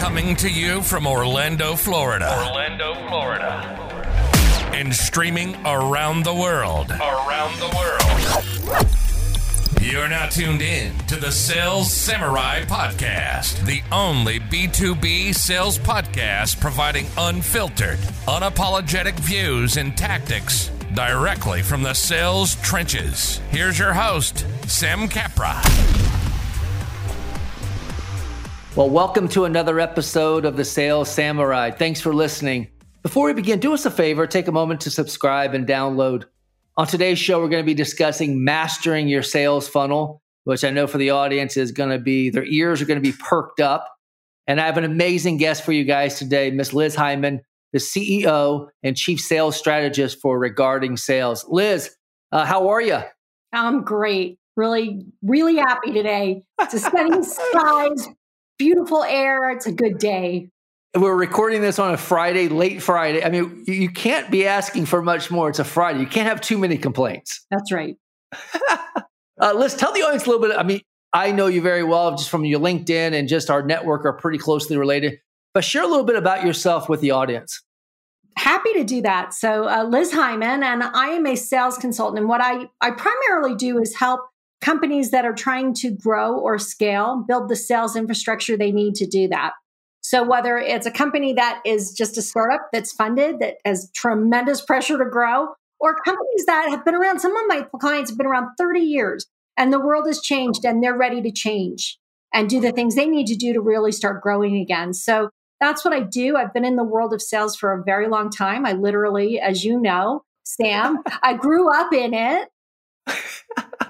Coming 0.00 0.34
to 0.36 0.48
you 0.48 0.80
from 0.80 1.06
Orlando, 1.06 1.76
Florida. 1.76 2.34
Orlando, 2.34 2.94
Florida. 3.06 3.50
And 4.72 4.94
streaming 4.94 5.54
around 5.66 6.24
the 6.24 6.32
world. 6.32 6.90
Around 6.90 7.60
the 7.60 7.68
world. 7.76 8.86
You're 9.82 10.08
now 10.08 10.26
tuned 10.26 10.62
in 10.62 10.96
to 11.08 11.16
the 11.16 11.30
Sales 11.30 11.92
Samurai 11.92 12.62
Podcast, 12.64 13.62
the 13.66 13.82
only 13.92 14.40
B2B 14.40 15.34
sales 15.34 15.78
podcast 15.78 16.58
providing 16.60 17.06
unfiltered, 17.18 17.98
unapologetic 18.26 19.20
views 19.20 19.76
and 19.76 19.94
tactics 19.98 20.70
directly 20.94 21.60
from 21.60 21.82
the 21.82 21.92
sales 21.92 22.54
trenches. 22.62 23.38
Here's 23.50 23.78
your 23.78 23.92
host, 23.92 24.46
Sam 24.66 25.08
Capra. 25.08 25.60
Well, 28.76 28.88
welcome 28.88 29.26
to 29.30 29.46
another 29.46 29.80
episode 29.80 30.44
of 30.44 30.56
the 30.56 30.64
Sales 30.64 31.10
Samurai. 31.10 31.72
Thanks 31.72 32.00
for 32.00 32.14
listening. 32.14 32.68
Before 33.02 33.26
we 33.26 33.32
begin, 33.34 33.58
do 33.58 33.74
us 33.74 33.84
a 33.84 33.90
favor, 33.90 34.28
take 34.28 34.46
a 34.46 34.52
moment 34.52 34.80
to 34.82 34.90
subscribe 34.90 35.54
and 35.54 35.66
download. 35.66 36.26
On 36.76 36.86
today's 36.86 37.18
show, 37.18 37.40
we're 37.40 37.48
going 37.48 37.64
to 37.64 37.66
be 37.66 37.74
discussing 37.74 38.44
mastering 38.44 39.08
your 39.08 39.24
sales 39.24 39.68
funnel, 39.68 40.22
which 40.44 40.62
I 40.62 40.70
know 40.70 40.86
for 40.86 40.98
the 40.98 41.10
audience 41.10 41.56
is 41.56 41.72
going 41.72 41.90
to 41.90 41.98
be, 41.98 42.30
their 42.30 42.44
ears 42.44 42.80
are 42.80 42.84
going 42.84 43.02
to 43.02 43.06
be 43.06 43.16
perked 43.18 43.58
up. 43.58 43.92
And 44.46 44.60
I 44.60 44.66
have 44.66 44.78
an 44.78 44.84
amazing 44.84 45.38
guest 45.38 45.64
for 45.64 45.72
you 45.72 45.82
guys 45.82 46.16
today, 46.16 46.52
Miss 46.52 46.72
Liz 46.72 46.94
Heiman, 46.94 47.40
the 47.72 47.80
CEO 47.80 48.68
and 48.84 48.96
Chief 48.96 49.18
Sales 49.18 49.56
Strategist 49.56 50.20
for 50.20 50.38
Regarding 50.38 50.96
Sales. 50.96 51.44
Liz, 51.48 51.90
uh, 52.30 52.44
how 52.44 52.68
are 52.68 52.80
you? 52.80 53.00
I'm 53.52 53.82
great. 53.82 54.38
Really, 54.56 55.06
really 55.22 55.56
happy 55.56 55.92
today. 55.92 56.44
Stunning 56.68 57.22
skies, 57.52 58.08
beautiful 58.60 59.02
air. 59.02 59.50
It's 59.52 59.64
a 59.64 59.72
good 59.72 59.96
day. 59.96 60.50
We're 60.94 61.16
recording 61.16 61.62
this 61.62 61.78
on 61.78 61.94
a 61.94 61.96
Friday, 61.96 62.48
late 62.48 62.82
Friday. 62.82 63.24
I 63.24 63.30
mean, 63.30 63.64
you 63.66 63.88
can't 63.88 64.30
be 64.30 64.46
asking 64.46 64.84
for 64.84 65.00
much 65.00 65.30
more. 65.30 65.48
It's 65.48 65.60
a 65.60 65.64
Friday. 65.64 66.00
You 66.00 66.06
can't 66.06 66.28
have 66.28 66.42
too 66.42 66.58
many 66.58 66.76
complaints. 66.76 67.46
That's 67.50 67.72
right. 67.72 67.96
uh, 69.40 69.54
let's 69.54 69.74
tell 69.74 69.94
the 69.94 70.02
audience 70.02 70.26
a 70.26 70.30
little 70.30 70.46
bit. 70.46 70.54
I 70.58 70.62
mean, 70.62 70.82
I 71.10 71.32
know 71.32 71.46
you 71.46 71.62
very 71.62 71.82
well 71.82 72.10
just 72.10 72.28
from 72.28 72.44
your 72.44 72.60
LinkedIn 72.60 73.14
and 73.14 73.28
just 73.28 73.48
our 73.48 73.62
network 73.62 74.04
are 74.04 74.12
pretty 74.12 74.36
closely 74.36 74.76
related, 74.76 75.20
but 75.54 75.64
share 75.64 75.82
a 75.82 75.88
little 75.88 76.04
bit 76.04 76.16
about 76.16 76.44
yourself 76.44 76.86
with 76.86 77.00
the 77.00 77.12
audience. 77.12 77.62
Happy 78.36 78.74
to 78.74 78.84
do 78.84 79.00
that. 79.00 79.32
So, 79.32 79.68
uh, 79.68 79.84
Liz 79.84 80.12
Heiman, 80.12 80.62
and 80.62 80.82
I 80.82 81.08
am 81.08 81.26
a 81.26 81.34
sales 81.34 81.78
consultant. 81.78 82.18
And 82.18 82.28
what 82.28 82.42
I, 82.42 82.66
I 82.80 82.90
primarily 82.90 83.54
do 83.54 83.78
is 83.78 83.96
help 83.96 84.20
companies 84.60 85.10
that 85.10 85.24
are 85.24 85.34
trying 85.34 85.74
to 85.74 85.90
grow 85.90 86.38
or 86.38 86.58
scale 86.58 87.24
build 87.26 87.48
the 87.48 87.56
sales 87.56 87.96
infrastructure 87.96 88.56
they 88.56 88.72
need 88.72 88.94
to 88.94 89.06
do 89.06 89.28
that. 89.28 89.52
So 90.02 90.22
whether 90.22 90.56
it's 90.58 90.86
a 90.86 90.90
company 90.90 91.34
that 91.34 91.60
is 91.64 91.92
just 91.92 92.16
a 92.16 92.22
startup 92.22 92.68
that's 92.72 92.92
funded 92.92 93.38
that 93.40 93.56
has 93.64 93.90
tremendous 93.94 94.60
pressure 94.60 94.98
to 94.98 95.04
grow 95.04 95.48
or 95.78 95.96
companies 96.04 96.46
that 96.46 96.68
have 96.70 96.84
been 96.84 96.94
around 96.94 97.20
some 97.20 97.36
of 97.36 97.44
my 97.46 97.66
clients 97.80 98.10
have 98.10 98.18
been 98.18 98.26
around 98.26 98.48
30 98.58 98.80
years 98.80 99.26
and 99.56 99.72
the 99.72 99.80
world 99.80 100.06
has 100.06 100.20
changed 100.20 100.64
and 100.64 100.82
they're 100.82 100.96
ready 100.96 101.20
to 101.22 101.30
change 101.30 101.98
and 102.32 102.48
do 102.48 102.60
the 102.60 102.72
things 102.72 102.94
they 102.94 103.06
need 103.06 103.26
to 103.26 103.36
do 103.36 103.52
to 103.52 103.60
really 103.60 103.92
start 103.92 104.22
growing 104.22 104.56
again. 104.56 104.94
So 104.94 105.30
that's 105.60 105.84
what 105.84 105.92
I 105.92 106.00
do. 106.00 106.36
I've 106.36 106.54
been 106.54 106.64
in 106.64 106.76
the 106.76 106.84
world 106.84 107.12
of 107.12 107.20
sales 107.20 107.56
for 107.56 107.72
a 107.72 107.82
very 107.84 108.08
long 108.08 108.30
time. 108.30 108.64
I 108.64 108.72
literally, 108.72 109.38
as 109.38 109.64
you 109.64 109.78
know, 109.78 110.22
Sam, 110.44 111.02
I 111.22 111.34
grew 111.34 111.70
up 111.72 111.92
in 111.92 112.14
it. 112.14 112.48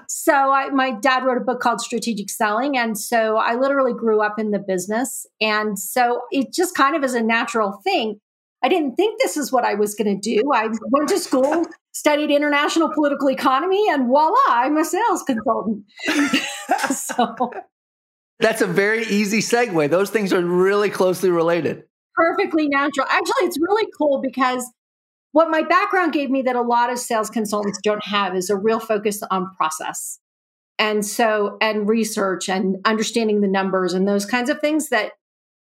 So 0.07 0.33
I, 0.51 0.69
my 0.69 0.91
dad 0.91 1.23
wrote 1.23 1.37
a 1.37 1.45
book 1.45 1.59
called 1.59 1.81
Strategic 1.81 2.29
Selling. 2.29 2.77
And 2.77 2.97
so 2.97 3.37
I 3.37 3.55
literally 3.55 3.93
grew 3.93 4.21
up 4.21 4.39
in 4.39 4.51
the 4.51 4.59
business. 4.59 5.25
And 5.39 5.77
so 5.77 6.21
it 6.31 6.53
just 6.53 6.75
kind 6.75 6.95
of 6.95 7.03
is 7.03 7.13
a 7.13 7.21
natural 7.21 7.79
thing. 7.83 8.19
I 8.63 8.69
didn't 8.69 8.95
think 8.95 9.19
this 9.19 9.37
is 9.37 9.51
what 9.51 9.65
I 9.65 9.73
was 9.73 9.95
going 9.95 10.19
to 10.19 10.21
do. 10.21 10.43
I 10.53 10.69
went 10.91 11.09
to 11.09 11.17
school, 11.17 11.65
studied 11.93 12.29
international 12.29 12.93
political 12.93 13.29
economy, 13.29 13.83
and 13.89 14.07
voila, 14.07 14.35
I'm 14.49 14.77
a 14.77 14.85
sales 14.85 15.23
consultant. 15.23 15.85
so 16.93 17.51
that's 18.39 18.61
a 18.61 18.67
very 18.67 19.05
easy 19.05 19.39
segue. 19.39 19.89
Those 19.89 20.09
things 20.09 20.31
are 20.33 20.41
really 20.41 20.89
closely 20.89 21.29
related. 21.29 21.83
Perfectly 22.15 22.67
natural. 22.67 23.07
Actually, 23.09 23.45
it's 23.47 23.57
really 23.59 23.87
cool 23.97 24.21
because 24.21 24.69
what 25.31 25.49
my 25.49 25.61
background 25.61 26.13
gave 26.13 26.29
me 26.29 26.41
that 26.43 26.55
a 26.55 26.61
lot 26.61 26.91
of 26.91 26.99
sales 26.99 27.29
consultants 27.29 27.79
don't 27.83 28.05
have 28.05 28.35
is 28.35 28.49
a 28.49 28.55
real 28.55 28.79
focus 28.79 29.21
on 29.29 29.53
process. 29.55 30.19
And 30.77 31.05
so, 31.05 31.57
and 31.61 31.87
research 31.87 32.49
and 32.49 32.77
understanding 32.85 33.41
the 33.41 33.47
numbers 33.47 33.93
and 33.93 34.07
those 34.07 34.25
kinds 34.25 34.49
of 34.49 34.59
things 34.59 34.89
that 34.89 35.11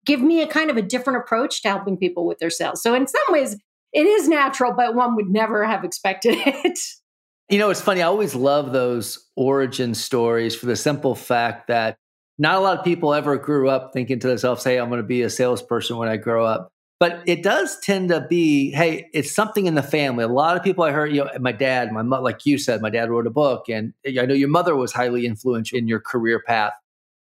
give 0.06 0.22
me 0.22 0.42
a 0.42 0.48
kind 0.48 0.70
of 0.70 0.78
a 0.78 0.82
different 0.82 1.20
approach 1.20 1.62
to 1.62 1.70
helping 1.70 1.98
people 1.98 2.26
with 2.26 2.40
their 2.40 2.50
sales. 2.50 2.82
So, 2.82 2.96
in 2.96 3.08
some 3.08 3.22
ways, 3.30 3.58
it 3.94 4.06
is 4.06 4.28
natural, 4.28 4.74
but 4.74 4.96
one 4.96 5.16
would 5.16 5.30
never 5.30 5.66
have 5.66 5.84
expected 5.84 6.36
it. 6.46 6.80
You 7.50 7.60
know, 7.60 7.70
it's 7.70 7.82
funny. 7.82 8.02
I 8.02 8.08
always 8.08 8.34
love 8.34 8.72
those 8.72 9.28
origin 9.36 9.94
stories 9.94 10.56
for 10.56 10.66
the 10.66 10.78
simple 10.78 11.16
fact 11.16 11.68
that 11.68 11.98
not 12.38 12.56
a 12.56 12.60
lot 12.62 12.80
of 12.80 12.86
people 12.86 13.14
ever 13.14 13.38
grew 13.38 13.70
up 13.70 13.92
thinking 13.94 14.20
to 14.20 14.28
themselves, 14.28 14.64
hey, 14.64 14.80
I'm 14.80 14.88
going 14.88 15.02
to 15.02 15.08
be 15.08 15.22
a 15.24 15.30
salesperson 15.30 15.98
when 15.98 16.08
I 16.08 16.16
grow 16.16 16.46
up. 16.46 16.72
But 17.02 17.24
it 17.26 17.42
does 17.42 17.80
tend 17.80 18.10
to 18.10 18.22
be, 18.22 18.70
hey, 18.70 19.10
it's 19.12 19.32
something 19.32 19.66
in 19.66 19.74
the 19.74 19.82
family. 19.82 20.24
A 20.24 20.28
lot 20.28 20.56
of 20.56 20.62
people 20.62 20.84
I 20.84 20.92
heard, 20.92 21.12
you 21.12 21.24
know, 21.24 21.32
my 21.40 21.52
dad, 21.52 21.92
my 21.92 22.04
mother, 22.04 22.22
like 22.22 22.46
you 22.46 22.60
said, 22.60 22.80
my 22.80 22.92
dad 22.92 23.10
wrote 23.10 23.26
a 23.26 23.32
book, 23.32 23.70
and 23.70 23.92
I 24.06 24.28
know 24.28 24.36
your 24.36 24.50
mother 24.50 24.76
was 24.76 24.94
highly 24.94 25.26
influential 25.26 25.80
in 25.80 25.88
your 25.88 26.00
career 26.00 26.44
path, 26.46 26.74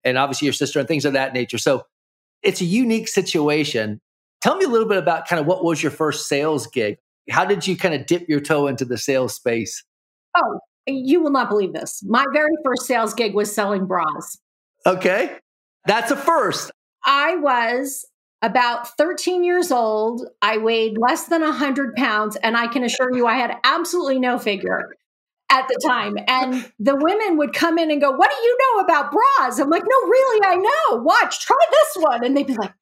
and 0.03 0.17
obviously 0.17 0.47
your 0.47 0.53
sister 0.53 0.79
and 0.79 0.87
things 0.87 1.05
of 1.05 1.13
that 1.13 1.33
nature. 1.33 1.57
So 1.57 1.85
it's 2.43 2.59
a 2.59 2.65
unique 2.65 3.07
situation. 3.07 4.01
Tell 4.41 4.57
me 4.57 4.65
a 4.65 4.67
little 4.67 4.87
bit 4.89 4.97
about 4.97 5.29
kind 5.29 5.39
of 5.39 5.45
what 5.45 5.63
was 5.63 5.81
your 5.81 5.93
first 5.93 6.27
sales 6.27 6.67
gig? 6.67 6.97
How 7.29 7.45
did 7.45 7.65
you 7.65 7.77
kind 7.77 7.93
of 7.93 8.05
dip 8.05 8.27
your 8.27 8.41
toe 8.41 8.67
into 8.67 8.83
the 8.83 8.97
sales 8.97 9.33
space? 9.33 9.85
Oh, 10.35 10.59
you 10.87 11.21
will 11.21 11.31
not 11.31 11.47
believe 11.47 11.71
this. 11.71 12.03
My 12.05 12.25
very 12.33 12.51
first 12.65 12.81
sales 12.81 13.13
gig 13.13 13.33
was 13.33 13.55
selling 13.55 13.85
bras. 13.85 14.37
Okay. 14.85 15.37
That's 15.85 16.11
a 16.11 16.17
first. 16.17 16.69
I 17.05 17.37
was 17.37 18.05
about 18.41 18.97
13 18.97 19.43
years 19.43 19.71
old. 19.71 20.27
I 20.41 20.57
weighed 20.57 20.97
less 20.97 21.25
than 21.25 21.41
100 21.41 21.95
pounds, 21.95 22.35
and 22.37 22.55
I 22.55 22.67
can 22.67 22.83
assure 22.83 23.15
you 23.15 23.27
I 23.27 23.35
had 23.35 23.57
absolutely 23.63 24.19
no 24.19 24.39
figure 24.39 24.95
at 25.49 25.67
the 25.67 25.79
time. 25.85 26.15
And 26.27 26.71
the 26.79 26.95
women 26.95 27.37
would 27.37 27.53
come 27.53 27.77
in 27.77 27.91
and 27.91 27.99
go, 27.99 28.11
What 28.11 28.29
do 28.29 28.43
you 28.43 28.57
know 28.59 28.81
about 28.81 29.11
bras? 29.11 29.59
I'm 29.59 29.69
like, 29.69 29.83
No, 29.83 30.07
really, 30.07 30.45
I 30.45 30.55
know. 30.55 31.03
Watch, 31.03 31.45
try 31.45 31.57
this 31.71 32.03
one. 32.03 32.25
And 32.25 32.37
they'd 32.37 32.47
be 32.47 32.55
like, 32.55 32.73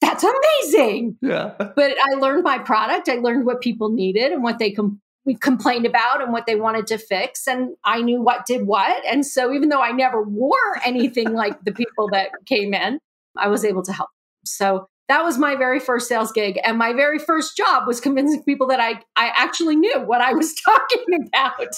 That's 0.00 0.24
amazing. 0.24 1.18
Yeah. 1.20 1.52
But 1.58 1.96
I 2.00 2.14
learned 2.18 2.42
my 2.42 2.58
product. 2.58 3.08
I 3.08 3.16
learned 3.16 3.46
what 3.46 3.60
people 3.60 3.90
needed 3.90 4.32
and 4.32 4.42
what 4.42 4.58
they 4.58 4.72
com- 4.72 5.00
complained 5.40 5.86
about 5.86 6.22
and 6.22 6.32
what 6.32 6.46
they 6.46 6.56
wanted 6.56 6.86
to 6.88 6.98
fix. 6.98 7.46
And 7.46 7.76
I 7.84 8.00
knew 8.00 8.22
what 8.22 8.46
did 8.46 8.66
what. 8.66 9.04
And 9.04 9.26
so 9.26 9.52
even 9.52 9.68
though 9.68 9.82
I 9.82 9.92
never 9.92 10.22
wore 10.22 10.80
anything 10.84 11.32
like 11.32 11.64
the 11.64 11.72
people 11.72 12.08
that 12.12 12.30
came 12.46 12.72
in, 12.74 12.98
I 13.36 13.48
was 13.48 13.64
able 13.64 13.82
to 13.82 13.92
help. 13.92 14.08
So 14.44 14.88
that 15.08 15.22
was 15.22 15.38
my 15.38 15.54
very 15.54 15.78
first 15.78 16.08
sales 16.08 16.32
gig 16.32 16.58
and 16.64 16.78
my 16.78 16.92
very 16.92 17.18
first 17.18 17.56
job 17.56 17.86
was 17.86 18.00
convincing 18.00 18.42
people 18.44 18.66
that 18.66 18.80
i 18.80 19.00
i 19.16 19.32
actually 19.34 19.76
knew 19.76 20.00
what 20.00 20.20
i 20.20 20.32
was 20.32 20.54
talking 20.64 21.28
about. 21.28 21.74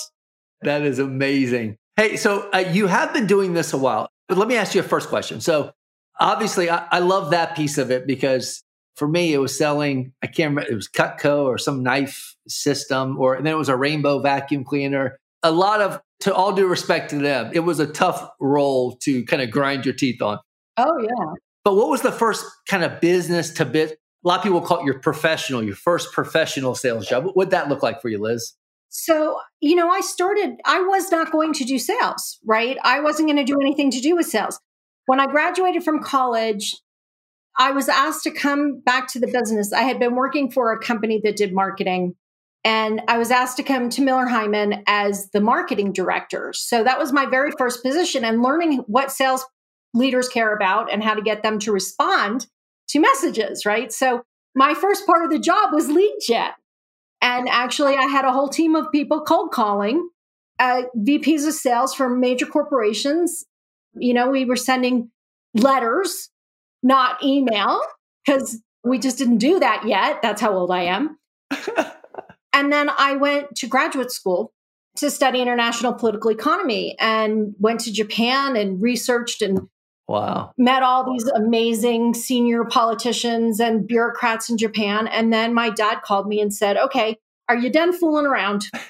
That 0.63 0.83
is 0.83 0.99
amazing. 0.99 1.77
Hey 1.97 2.17
so 2.17 2.49
uh, 2.53 2.59
you 2.59 2.87
have 2.87 3.13
been 3.13 3.27
doing 3.27 3.55
this 3.55 3.73
a 3.73 3.79
while. 3.79 4.09
But 4.29 4.39
let 4.39 4.49
me 4.49 4.57
ask 4.57 4.75
you 4.75 4.81
a 4.81 4.85
first 4.85 5.09
question. 5.09 5.41
So 5.41 5.73
obviously 6.19 6.71
I, 6.71 6.87
I 6.91 6.99
love 6.99 7.31
that 7.31 7.57
piece 7.57 7.79
of 7.79 7.91
it 7.91 8.07
because 8.07 8.63
for 8.97 9.07
me 9.07 9.33
it 9.33 9.39
was 9.39 9.57
selling 9.57 10.13
i 10.23 10.27
can't 10.27 10.51
remember 10.51 10.71
it 10.71 10.75
was 10.75 10.89
cutco 10.89 11.45
or 11.45 11.57
some 11.57 11.85
knife 11.85 12.35
system 12.49 13.17
or 13.17 13.35
and 13.35 13.47
then 13.47 13.55
it 13.55 13.59
was 13.59 13.69
a 13.69 13.77
rainbow 13.77 14.21
vacuum 14.21 14.65
cleaner. 14.65 15.19
A 15.43 15.53
lot 15.53 15.81
of 15.81 16.01
to 16.21 16.35
all 16.35 16.53
due 16.53 16.67
respect 16.67 17.11
to 17.11 17.19
them 17.19 17.51
it 17.55 17.61
was 17.61 17.79
a 17.79 17.87
tough 17.87 18.29
role 18.41 18.97
to 19.03 19.25
kind 19.27 19.43
of 19.43 19.51
grind 19.51 19.85
your 19.85 19.95
teeth 19.95 20.21
on. 20.23 20.39
Oh 20.77 20.99
yeah 21.01 21.35
but 21.69 21.77
what 21.77 21.91
was 21.91 22.01
the 22.01 22.11
first 22.11 22.47
kind 22.67 22.83
of 22.83 22.99
business 22.99 23.51
to 23.51 23.67
bit? 23.67 23.99
A 24.25 24.27
lot 24.27 24.39
of 24.39 24.43
people 24.43 24.63
call 24.63 24.81
it 24.81 24.87
your 24.87 25.01
professional, 25.01 25.63
your 25.63 25.75
first 25.75 26.15
professional 26.15 26.75
sales 26.75 27.07
job. 27.07 27.27
What 27.27 27.37
would 27.37 27.51
that 27.51 27.69
look 27.69 27.83
like 27.83 28.01
for 28.01 28.09
you, 28.09 28.17
Liz? 28.17 28.55
So, 28.89 29.37
you 29.61 29.77
know, 29.77 29.91
I 29.91 30.01
started, 30.01 30.53
I 30.65 30.81
was 30.81 31.11
not 31.11 31.31
going 31.31 31.53
to 31.53 31.65
do 31.65 31.79
sales, 31.79 32.39
right? 32.47 32.79
I 32.85 33.01
wasn't 33.01 33.29
going 33.29 33.37
to 33.37 33.45
do 33.45 33.61
anything 33.61 33.91
to 33.91 34.01
do 34.01 34.17
with 34.17 34.25
sales. 34.25 34.59
When 35.05 35.21
I 35.21 35.27
graduated 35.27 35.85
from 35.85 36.03
college, 36.03 36.75
I 37.59 37.73
was 37.73 37.91
asked 37.91 38.23
to 38.23 38.31
come 38.31 38.81
back 38.81 39.07
to 39.09 39.21
the 39.21 39.27
business. 39.27 39.71
I 39.71 39.83
had 39.83 39.99
been 39.99 40.15
working 40.15 40.51
for 40.51 40.73
a 40.73 40.81
company 40.81 41.21
that 41.23 41.37
did 41.37 41.53
marketing, 41.53 42.15
and 42.65 43.03
I 43.09 43.19
was 43.19 43.31
asked 43.31 43.59
to 43.59 43.63
come 43.63 43.91
to 43.91 44.01
Miller 44.01 44.25
Heiman 44.25 44.85
as 44.87 45.29
the 45.35 45.43
marketing 45.43 45.93
director. 45.93 46.55
So 46.55 46.83
that 46.83 46.99
was 46.99 47.13
my 47.13 47.27
very 47.27 47.51
first 47.59 47.83
position 47.83 48.25
and 48.25 48.43
learning 48.43 48.85
what 48.87 49.13
sales 49.13 49.45
leaders 49.95 50.29
care 50.29 50.55
about 50.55 50.93
and 50.93 51.03
how 51.03 51.15
to 51.15 51.23
get 51.23 51.43
them 51.43 51.59
to 51.61 51.73
respond 51.73 52.47
to 52.89 53.01
messages, 53.01 53.65
right? 53.67 53.93
So 53.93 54.23
my 54.55 54.75
first 54.75 55.07
part 55.07 55.25
of 55.25 55.31
the 55.31 55.39
job 55.39 55.73
was 55.73 55.89
lead 55.89 56.19
gen. 56.27 56.51
And 57.21 57.49
actually, 57.49 57.97
I 57.97 58.05
had 58.05 58.25
a 58.25 58.33
whole 58.33 58.49
team 58.49 58.77
of 58.77 58.93
people 58.93 59.23
cold 59.23 59.51
calling 59.51 60.09
uh, 60.59 60.83
VPs 60.97 61.47
of 61.47 61.55
sales 61.55 61.95
from 61.95 62.21
major 62.21 62.47
corporations. 62.47 63.45
You 63.95 64.15
know, 64.15 64.31
we 64.31 64.45
were 64.45 64.57
sending 64.57 65.11
letters, 65.55 66.31
not 66.83 67.23
email. 67.25 67.81
because 68.25 68.61
we 68.85 68.99
just 68.99 69.19
didn't 69.19 69.39
do 69.39 69.59
that 69.59 69.87
yet. 69.87 70.23
That's 70.23 70.41
how 70.41 70.55
old 70.55 70.71
I 70.71 70.83
am. 70.83 71.19
and 72.53 72.73
then 72.73 72.91
I 72.97 73.17
went 73.17 73.57
to 73.57 73.67
graduate 73.67 74.11
school 74.11 74.53
to 74.97 75.11
study 75.11 75.41
international 75.41 75.95
political 75.95 76.31
economy 76.31 76.97
and 76.99 77.55
went 77.59 77.81
to 77.81 77.93
Japan 77.93 78.57
and 78.57 78.81
researched 78.81 79.43
and 79.43 79.69
Wow. 80.09 80.53
met 80.57 80.83
all 80.83 81.05
these 81.13 81.27
amazing 81.29 82.15
senior 82.15 82.65
politicians 82.65 83.61
and 83.61 83.87
bureaucrats 83.87 84.49
in 84.49 84.57
Japan. 84.57 85.07
And 85.07 85.31
then 85.33 85.53
my 85.53 85.69
dad 85.71 86.01
called 86.03 86.27
me 86.27 86.41
and 86.41 86.53
said, 86.53 86.77
Okay, 86.79 87.19
are 87.49 87.57
you 87.57 87.71
done 87.71 87.93
fooling 87.93 88.25
around? 88.27 88.71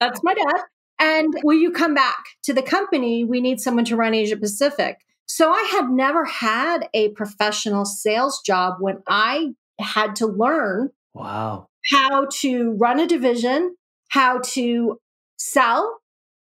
That's 0.00 0.22
my 0.22 0.34
dad. 0.34 0.62
And 0.98 1.32
will 1.44 1.56
you 1.58 1.70
come 1.70 1.94
back 1.94 2.24
to 2.44 2.52
the 2.52 2.62
company? 2.62 3.24
We 3.24 3.40
need 3.40 3.60
someone 3.60 3.84
to 3.86 3.96
run 3.96 4.14
Asia 4.14 4.36
Pacific. 4.36 4.98
So 5.26 5.50
I 5.50 5.68
had 5.70 5.88
never 5.90 6.24
had 6.24 6.88
a 6.92 7.10
professional 7.10 7.84
sales 7.84 8.42
job 8.44 8.74
when 8.80 8.98
I 9.08 9.54
had 9.78 10.16
to 10.16 10.26
learn 10.26 10.90
Wow. 11.14 11.68
how 11.92 12.26
to 12.40 12.72
run 12.72 12.98
a 13.00 13.06
division, 13.06 13.76
how 14.08 14.40
to 14.46 14.98
sell, 15.38 15.99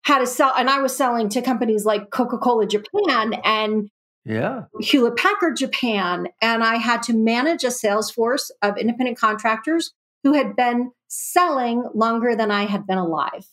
how 0.03 0.19
to 0.19 0.27
sell. 0.27 0.53
And 0.55 0.69
I 0.69 0.79
was 0.79 0.95
selling 0.95 1.29
to 1.29 1.41
companies 1.41 1.85
like 1.85 2.11
Coca 2.11 2.37
Cola 2.37 2.65
Japan 2.67 3.33
and 3.43 3.89
Yeah. 4.25 4.63
Hewlett 4.79 5.17
Packard 5.17 5.57
Japan. 5.57 6.27
And 6.41 6.63
I 6.63 6.75
had 6.75 7.03
to 7.03 7.13
manage 7.13 7.63
a 7.63 7.71
sales 7.71 8.11
force 8.11 8.51
of 8.61 8.77
independent 8.77 9.17
contractors 9.17 9.91
who 10.23 10.33
had 10.33 10.55
been 10.55 10.91
selling 11.07 11.83
longer 11.93 12.35
than 12.35 12.51
I 12.51 12.63
had 12.65 12.87
been 12.87 12.97
alive. 12.97 13.45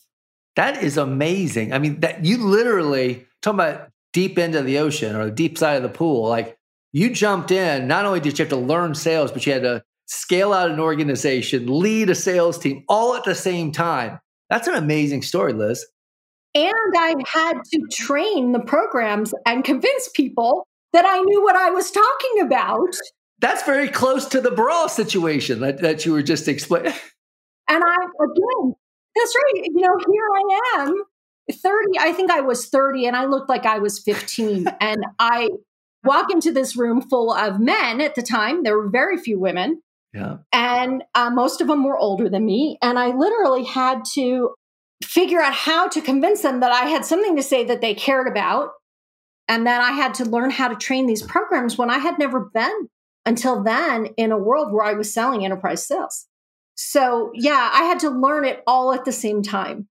That 0.55 0.83
is 0.83 0.97
amazing. 0.97 1.73
I 1.73 1.79
mean, 1.79 1.99
that 2.01 2.23
you 2.25 2.37
literally 2.37 3.25
talking 3.41 3.59
about 3.59 3.89
deep 4.13 4.37
into 4.37 4.61
the 4.61 4.79
ocean 4.79 5.15
or 5.15 5.25
the 5.25 5.31
deep 5.31 5.57
side 5.57 5.77
of 5.77 5.83
the 5.83 5.89
pool. 5.89 6.27
Like 6.27 6.57
you 6.91 7.09
jumped 7.09 7.51
in. 7.51 7.87
Not 7.87 8.05
only 8.05 8.19
did 8.19 8.37
you 8.37 8.43
have 8.43 8.49
to 8.49 8.57
learn 8.57 8.95
sales, 8.95 9.31
but 9.31 9.45
you 9.45 9.53
had 9.53 9.63
to 9.63 9.83
scale 10.07 10.51
out 10.51 10.69
an 10.71 10.79
organization, 10.79 11.67
lead 11.67 12.09
a 12.09 12.15
sales 12.15 12.57
team, 12.59 12.83
all 12.89 13.15
at 13.15 13.23
the 13.23 13.35
same 13.35 13.71
time. 13.71 14.19
That's 14.49 14.67
an 14.67 14.75
amazing 14.75 15.21
story, 15.21 15.53
Liz. 15.53 15.85
And 16.53 16.93
I 16.97 17.15
had 17.33 17.63
to 17.73 17.81
train 17.91 18.51
the 18.51 18.59
programs 18.59 19.33
and 19.45 19.63
convince 19.63 20.09
people 20.09 20.67
that 20.93 21.05
I 21.05 21.19
knew 21.21 21.43
what 21.43 21.55
I 21.55 21.69
was 21.69 21.91
talking 21.91 22.41
about. 22.41 22.93
That's 23.39 23.63
very 23.63 23.87
close 23.87 24.25
to 24.27 24.41
the 24.41 24.51
bra 24.51 24.87
situation 24.87 25.61
that, 25.61 25.79
that 25.79 26.05
you 26.05 26.11
were 26.11 26.23
just 26.23 26.47
explaining. 26.47 26.93
And 27.69 27.81
I, 27.81 27.95
again, 27.95 28.73
that's 29.15 29.33
right. 29.37 29.63
You 29.63 29.81
know, 29.81 29.95
here 30.11 30.27
I 30.35 30.81
am, 30.81 31.03
30. 31.53 31.99
I 31.99 32.11
think 32.11 32.29
I 32.29 32.41
was 32.41 32.67
30 32.67 33.05
and 33.05 33.15
I 33.15 33.23
looked 33.25 33.47
like 33.47 33.65
I 33.65 33.79
was 33.79 33.99
15. 33.99 34.67
and 34.81 35.05
I 35.19 35.51
walk 36.03 36.31
into 36.31 36.51
this 36.51 36.75
room 36.75 37.01
full 37.01 37.31
of 37.31 37.61
men 37.61 38.01
at 38.01 38.15
the 38.15 38.23
time. 38.23 38.63
There 38.63 38.77
were 38.77 38.89
very 38.89 39.17
few 39.17 39.39
women. 39.39 39.81
Yeah. 40.13 40.37
And 40.51 41.03
uh, 41.15 41.29
most 41.29 41.61
of 41.61 41.67
them 41.67 41.85
were 41.85 41.97
older 41.97 42.27
than 42.27 42.45
me. 42.45 42.77
And 42.81 42.99
I 42.99 43.15
literally 43.15 43.63
had 43.63 44.03
to 44.15 44.53
figure 45.03 45.41
out 45.41 45.53
how 45.53 45.87
to 45.89 46.01
convince 46.01 46.41
them 46.41 46.59
that 46.59 46.71
I 46.71 46.85
had 46.85 47.05
something 47.05 47.35
to 47.35 47.43
say 47.43 47.63
that 47.65 47.81
they 47.81 47.93
cared 47.93 48.27
about. 48.27 48.71
And 49.47 49.67
that 49.67 49.81
I 49.81 49.91
had 49.91 50.13
to 50.13 50.23
learn 50.23 50.49
how 50.49 50.69
to 50.69 50.75
train 50.75 51.07
these 51.07 51.23
programs 51.23 51.77
when 51.77 51.89
I 51.89 51.97
had 51.97 52.17
never 52.17 52.49
been 52.53 52.89
until 53.25 53.61
then 53.61 54.05
in 54.15 54.31
a 54.31 54.37
world 54.37 54.71
where 54.71 54.85
I 54.85 54.93
was 54.93 55.13
selling 55.13 55.43
enterprise 55.43 55.85
sales. 55.85 56.27
So, 56.75 57.31
yeah, 57.33 57.69
I 57.73 57.83
had 57.83 57.99
to 57.99 58.09
learn 58.09 58.45
it 58.45 58.63
all 58.65 58.93
at 58.93 59.03
the 59.03 59.11
same 59.11 59.41
time. 59.43 59.89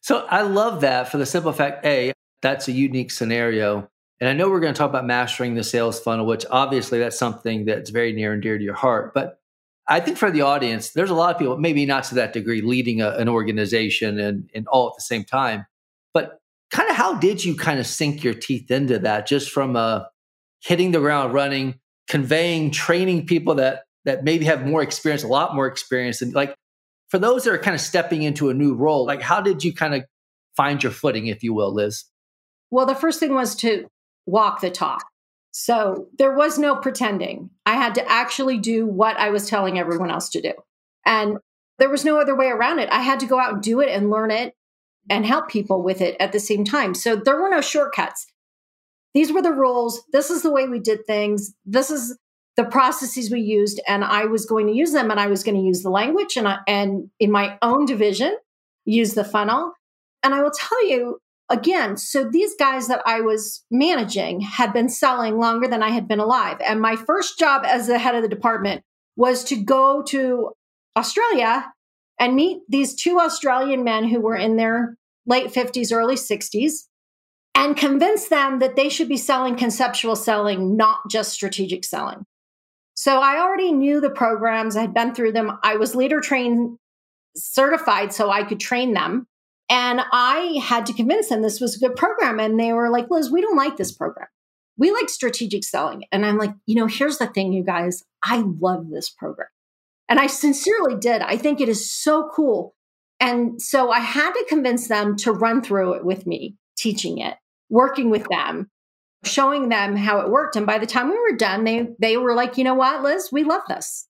So 0.00 0.24
I 0.30 0.42
love 0.42 0.80
that 0.80 1.10
for 1.10 1.18
the 1.18 1.26
simple 1.26 1.52
fact, 1.52 1.84
A, 1.84 2.12
that's 2.40 2.68
a 2.68 2.72
unique 2.72 3.10
scenario. 3.10 3.86
And 4.20 4.30
I 4.30 4.32
know 4.32 4.48
we're 4.48 4.60
going 4.60 4.72
to 4.72 4.78
talk 4.78 4.88
about 4.88 5.04
mastering 5.04 5.56
the 5.56 5.64
sales 5.64 6.00
funnel, 6.00 6.24
which 6.24 6.46
obviously 6.50 6.98
that's 6.98 7.18
something 7.18 7.66
that's 7.66 7.90
very 7.90 8.14
near 8.14 8.32
and 8.32 8.40
dear 8.40 8.56
to 8.56 8.64
your 8.64 8.72
heart. 8.72 9.12
But 9.12 9.41
I 9.88 10.00
think 10.00 10.16
for 10.16 10.30
the 10.30 10.42
audience, 10.42 10.90
there's 10.90 11.10
a 11.10 11.14
lot 11.14 11.34
of 11.34 11.38
people, 11.38 11.58
maybe 11.58 11.84
not 11.86 12.04
to 12.04 12.14
that 12.16 12.32
degree, 12.32 12.60
leading 12.60 13.00
a, 13.00 13.10
an 13.10 13.28
organization 13.28 14.18
and, 14.18 14.48
and 14.54 14.66
all 14.68 14.88
at 14.88 14.94
the 14.96 15.02
same 15.02 15.24
time. 15.24 15.66
But 16.14 16.40
kind 16.70 16.88
of 16.88 16.96
how 16.96 17.14
did 17.14 17.44
you 17.44 17.56
kind 17.56 17.78
of 17.78 17.86
sink 17.86 18.22
your 18.22 18.34
teeth 18.34 18.70
into 18.70 18.98
that 19.00 19.26
just 19.26 19.50
from 19.50 19.76
uh, 19.76 20.04
hitting 20.62 20.92
the 20.92 21.00
ground 21.00 21.34
running, 21.34 21.80
conveying, 22.08 22.70
training 22.70 23.26
people 23.26 23.56
that 23.56 23.84
that 24.04 24.24
maybe 24.24 24.44
have 24.46 24.66
more 24.66 24.82
experience, 24.82 25.22
a 25.22 25.28
lot 25.28 25.54
more 25.54 25.66
experience, 25.66 26.22
and 26.22 26.34
like 26.34 26.56
for 27.08 27.18
those 27.18 27.44
that 27.44 27.52
are 27.52 27.58
kind 27.58 27.74
of 27.74 27.80
stepping 27.80 28.22
into 28.22 28.50
a 28.50 28.54
new 28.54 28.74
role, 28.74 29.06
like 29.06 29.22
how 29.22 29.40
did 29.40 29.62
you 29.62 29.72
kind 29.72 29.94
of 29.94 30.04
find 30.56 30.82
your 30.82 30.90
footing, 30.90 31.26
if 31.26 31.42
you 31.42 31.54
will, 31.54 31.72
Liz? 31.72 32.04
Well, 32.70 32.86
the 32.86 32.94
first 32.94 33.20
thing 33.20 33.34
was 33.34 33.54
to 33.56 33.86
walk 34.26 34.60
the 34.60 34.70
talk. 34.70 35.04
So 35.52 36.08
there 36.18 36.34
was 36.34 36.58
no 36.58 36.76
pretending. 36.76 37.50
I 37.66 37.74
had 37.74 37.94
to 37.96 38.10
actually 38.10 38.58
do 38.58 38.86
what 38.86 39.18
I 39.18 39.30
was 39.30 39.48
telling 39.48 39.78
everyone 39.78 40.10
else 40.10 40.30
to 40.30 40.40
do. 40.40 40.52
And 41.06 41.38
there 41.78 41.90
was 41.90 42.04
no 42.04 42.20
other 42.20 42.34
way 42.34 42.46
around 42.46 42.78
it. 42.78 42.88
I 42.90 43.02
had 43.02 43.20
to 43.20 43.26
go 43.26 43.38
out 43.38 43.54
and 43.54 43.62
do 43.62 43.80
it 43.80 43.90
and 43.90 44.10
learn 44.10 44.30
it 44.30 44.54
and 45.10 45.26
help 45.26 45.48
people 45.48 45.82
with 45.82 46.00
it 46.00 46.16
at 46.20 46.32
the 46.32 46.40
same 46.40 46.64
time. 46.64 46.94
So 46.94 47.16
there 47.16 47.40
were 47.40 47.50
no 47.50 47.60
shortcuts. 47.60 48.26
These 49.14 49.32
were 49.32 49.42
the 49.42 49.52
rules. 49.52 50.02
This 50.12 50.30
is 50.30 50.42
the 50.42 50.52
way 50.52 50.68
we 50.68 50.78
did 50.78 51.06
things. 51.06 51.54
This 51.66 51.90
is 51.90 52.16
the 52.56 52.64
processes 52.64 53.30
we 53.30 53.40
used 53.40 53.80
and 53.88 54.04
I 54.04 54.26
was 54.26 54.46
going 54.46 54.66
to 54.66 54.74
use 54.74 54.92
them 54.92 55.10
and 55.10 55.18
I 55.18 55.26
was 55.26 55.42
going 55.42 55.56
to 55.56 55.62
use 55.62 55.82
the 55.82 55.90
language 55.90 56.36
and 56.36 56.46
I, 56.46 56.58
and 56.66 57.10
in 57.18 57.30
my 57.30 57.58
own 57.62 57.84
division 57.86 58.36
use 58.84 59.14
the 59.14 59.24
funnel. 59.24 59.72
And 60.22 60.34
I 60.34 60.42
will 60.42 60.50
tell 60.50 60.86
you 60.86 61.18
again, 61.48 61.96
so 61.96 62.28
these 62.28 62.54
guys 62.56 62.88
that 62.88 63.02
I 63.06 63.20
was 63.20 63.64
managing 63.70 64.40
had 64.40 64.72
been 64.72 64.88
selling 64.88 65.38
longer 65.38 65.68
than 65.68 65.82
I 65.82 65.90
had 65.90 66.08
been 66.08 66.20
alive. 66.20 66.56
And 66.64 66.80
my 66.80 66.96
first 66.96 67.38
job 67.38 67.62
as 67.66 67.86
the 67.86 67.98
head 67.98 68.14
of 68.14 68.22
the 68.22 68.28
department 68.28 68.82
was 69.16 69.44
to 69.44 69.56
go 69.56 70.02
to 70.08 70.52
Australia 70.96 71.72
and 72.18 72.34
meet 72.34 72.62
these 72.68 72.94
two 72.94 73.18
Australian 73.18 73.84
men 73.84 74.08
who 74.08 74.20
were 74.20 74.36
in 74.36 74.56
their 74.56 74.96
late 75.26 75.52
50s, 75.52 75.92
early 75.92 76.14
60s, 76.14 76.86
and 77.54 77.76
convince 77.76 78.28
them 78.28 78.58
that 78.60 78.76
they 78.76 78.88
should 78.88 79.08
be 79.08 79.16
selling 79.16 79.56
conceptual 79.56 80.16
selling, 80.16 80.76
not 80.76 81.00
just 81.10 81.32
strategic 81.32 81.84
selling. 81.84 82.24
So 82.94 83.20
I 83.20 83.40
already 83.40 83.72
knew 83.72 84.00
the 84.00 84.10
programs, 84.10 84.76
I 84.76 84.82
had 84.82 84.94
been 84.94 85.14
through 85.14 85.32
them. 85.32 85.58
I 85.62 85.76
was 85.76 85.94
leader 85.94 86.20
trained 86.20 86.78
certified 87.36 88.12
so 88.12 88.30
I 88.30 88.44
could 88.44 88.60
train 88.60 88.92
them. 88.94 89.26
And 89.72 90.02
I 90.12 90.60
had 90.62 90.84
to 90.86 90.92
convince 90.92 91.30
them 91.30 91.40
this 91.40 91.58
was 91.58 91.76
a 91.76 91.78
good 91.78 91.96
program. 91.96 92.38
And 92.38 92.60
they 92.60 92.74
were 92.74 92.90
like, 92.90 93.06
Liz, 93.08 93.30
we 93.30 93.40
don't 93.40 93.56
like 93.56 93.78
this 93.78 93.90
program. 93.90 94.28
We 94.76 94.92
like 94.92 95.08
strategic 95.08 95.64
selling. 95.64 96.04
And 96.12 96.26
I'm 96.26 96.36
like, 96.36 96.52
you 96.66 96.74
know, 96.74 96.86
here's 96.86 97.16
the 97.16 97.26
thing, 97.26 97.54
you 97.54 97.64
guys, 97.64 98.04
I 98.22 98.44
love 98.60 98.90
this 98.90 99.08
program. 99.08 99.48
And 100.10 100.20
I 100.20 100.26
sincerely 100.26 100.96
did. 100.96 101.22
I 101.22 101.38
think 101.38 101.58
it 101.58 101.70
is 101.70 101.90
so 101.90 102.28
cool. 102.34 102.74
And 103.18 103.62
so 103.62 103.90
I 103.90 104.00
had 104.00 104.32
to 104.32 104.44
convince 104.46 104.88
them 104.88 105.16
to 105.18 105.32
run 105.32 105.62
through 105.62 105.94
it 105.94 106.04
with 106.04 106.26
me, 106.26 106.56
teaching 106.76 107.16
it, 107.16 107.36
working 107.70 108.10
with 108.10 108.26
them, 108.28 108.68
showing 109.24 109.70
them 109.70 109.96
how 109.96 110.20
it 110.20 110.28
worked. 110.28 110.54
And 110.54 110.66
by 110.66 110.76
the 110.76 110.86
time 110.86 111.08
we 111.08 111.18
were 111.18 111.36
done, 111.36 111.64
they 111.64 111.88
they 111.98 112.18
were 112.18 112.34
like, 112.34 112.58
you 112.58 112.64
know 112.64 112.74
what, 112.74 113.02
Liz, 113.02 113.30
we 113.32 113.42
love 113.42 113.62
this. 113.68 114.06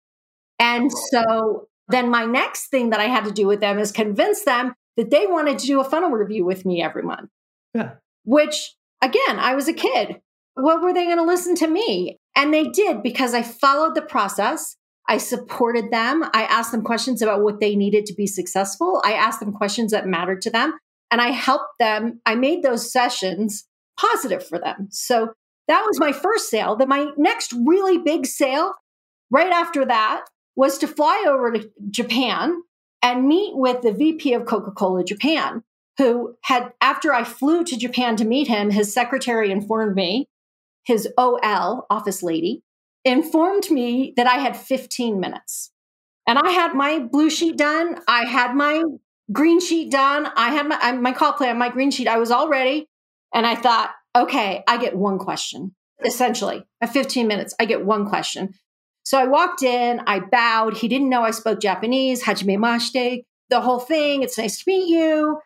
And 0.59 0.91
so 0.91 1.69
then 1.87 2.11
my 2.11 2.25
next 2.25 2.69
thing 2.69 2.91
that 2.91 2.99
I 3.01 3.05
had 3.05 3.25
to 3.27 3.31
do 3.31 3.47
with 3.47 3.61
them 3.61 3.79
is 3.79 3.93
convince 3.93 4.45
them 4.45 4.75
that 4.97 5.11
they 5.11 5.27
wanted 5.27 5.59
to 5.59 5.67
do 5.67 5.81
a 5.81 5.85
funnel 5.85 6.11
review 6.11 6.45
with 6.45 6.65
me 6.65 6.83
every 6.83 7.03
month. 7.03 7.31
Yeah. 7.75 7.95
Which 8.25 8.75
again, 9.03 9.39
I 9.39 9.55
was 9.55 9.69
a 9.69 9.73
kid. 9.73 10.21
What 10.55 10.83
were 10.83 10.93
they 10.93 11.05
going 11.05 11.17
to 11.17 11.25
listen 11.25 11.55
to 11.57 11.67
me? 11.67 12.19
And 12.37 12.53
they 12.53 12.69
did 12.69 13.03
because 13.03 13.35
I 13.35 13.43
followed 13.43 13.95
the 13.95 14.03
process. 14.03 14.77
I 15.09 15.19
supported 15.19 15.91
them. 15.91 16.25
I 16.33 16.45
asked 16.45 16.73
them 16.73 16.83
questions 16.83 17.23
about 17.23 17.43
what 17.43 17.61
they 17.61 17.75
needed 17.75 18.07
to 18.07 18.15
be 18.15 18.27
successful. 18.27 19.03
I 19.05 19.15
asked 19.15 19.41
them 19.41 19.53
questions 19.53 19.93
that 19.93 20.07
mattered 20.07 20.43
to 20.43 20.51
them 20.51 20.79
and 21.11 21.21
I 21.21 21.29
helped 21.29 21.79
them. 21.79 22.21
I 22.25 22.35
made 22.35 22.63
those 22.63 22.93
sessions 22.93 23.67
positive 23.99 24.47
for 24.47 24.59
them. 24.59 24.89
So 24.91 25.33
that 25.69 25.85
was 25.87 25.99
my 25.99 26.13
first 26.13 26.51
sale. 26.51 26.77
Then 26.77 26.89
my 26.89 27.09
next 27.17 27.55
really 27.67 27.99
big 27.99 28.27
sale 28.27 28.75
right 29.31 29.53
after 29.53 29.85
that 29.85 30.25
was 30.55 30.79
to 30.79 30.87
fly 30.87 31.25
over 31.27 31.51
to 31.53 31.71
Japan 31.91 32.63
and 33.03 33.27
meet 33.27 33.57
with 33.57 33.83
the 33.83 33.93
VP 33.93 34.33
of 34.35 34.47
Coca 34.47 34.71
Cola 34.71 35.05
Japan, 35.05 35.65
who 35.99 36.37
had, 36.43 36.73
after 36.81 37.13
I 37.13 37.25
flew 37.25 37.65
to 37.65 37.77
Japan 37.77 38.17
to 38.17 38.25
meet 38.25 38.49
him, 38.49 38.71
his 38.71 38.95
secretary 38.95 39.51
informed 39.51 39.95
me, 39.95 40.29
his 40.85 41.09
OL, 41.19 41.87
office 41.91 42.23
lady, 42.23 42.63
informed 43.05 43.71
me 43.71 44.15
that 44.17 44.27
I 44.27 44.39
had 44.39 44.57
15 44.57 45.19
minutes. 45.19 45.73
And 46.27 46.39
I 46.39 46.51
had 46.51 46.75
my 46.75 47.01
blue 47.01 47.31
sheet 47.31 47.57
done. 47.57 47.99
I 48.07 48.25
had 48.27 48.55
my 48.55 48.85
green 49.33 49.61
sheet 49.61 49.91
done. 49.91 50.29
I 50.37 50.51
had 50.51 50.69
my, 50.69 50.93
my 50.93 51.13
call 51.13 51.33
plan, 51.33 51.59
my 51.59 51.69
green 51.69 51.91
sheet. 51.91 52.07
I 52.07 52.19
was 52.19 52.31
all 52.31 52.49
ready. 52.49 52.89
And 53.35 53.47
I 53.47 53.57
thought, 53.57 53.91
okay, 54.15 54.63
I 54.69 54.77
get 54.79 54.97
one 54.97 55.19
question. 55.19 55.75
Essentially, 56.05 56.65
at 56.81 56.93
15 56.93 57.27
minutes, 57.27 57.55
I 57.61 57.65
get 57.65 57.85
one 57.85 58.09
question. 58.09 58.55
So 59.05 59.19
I 59.19 59.27
walked 59.27 59.63
in, 59.63 60.01
I 60.07 60.21
bowed. 60.21 60.77
He 60.77 60.89
didn't 60.89 61.09
know 61.09 61.23
I 61.23 61.33
spoke 61.33 61.61
Japanese, 61.61 62.23
hajime 62.23 62.59
mashite, 62.59 63.25
the 63.51 63.61
whole 63.61 63.81
thing. 63.81 64.23
It's 64.23 64.39
nice 64.39 64.59
to 64.59 64.65
meet 64.67 64.89
you. 64.89 65.41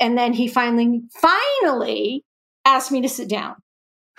And 0.00 0.16
then 0.16 0.32
he 0.32 0.48
finally, 0.48 1.02
finally 1.10 2.24
asked 2.64 2.92
me 2.92 3.00
to 3.02 3.08
sit 3.08 3.28
down. 3.28 3.56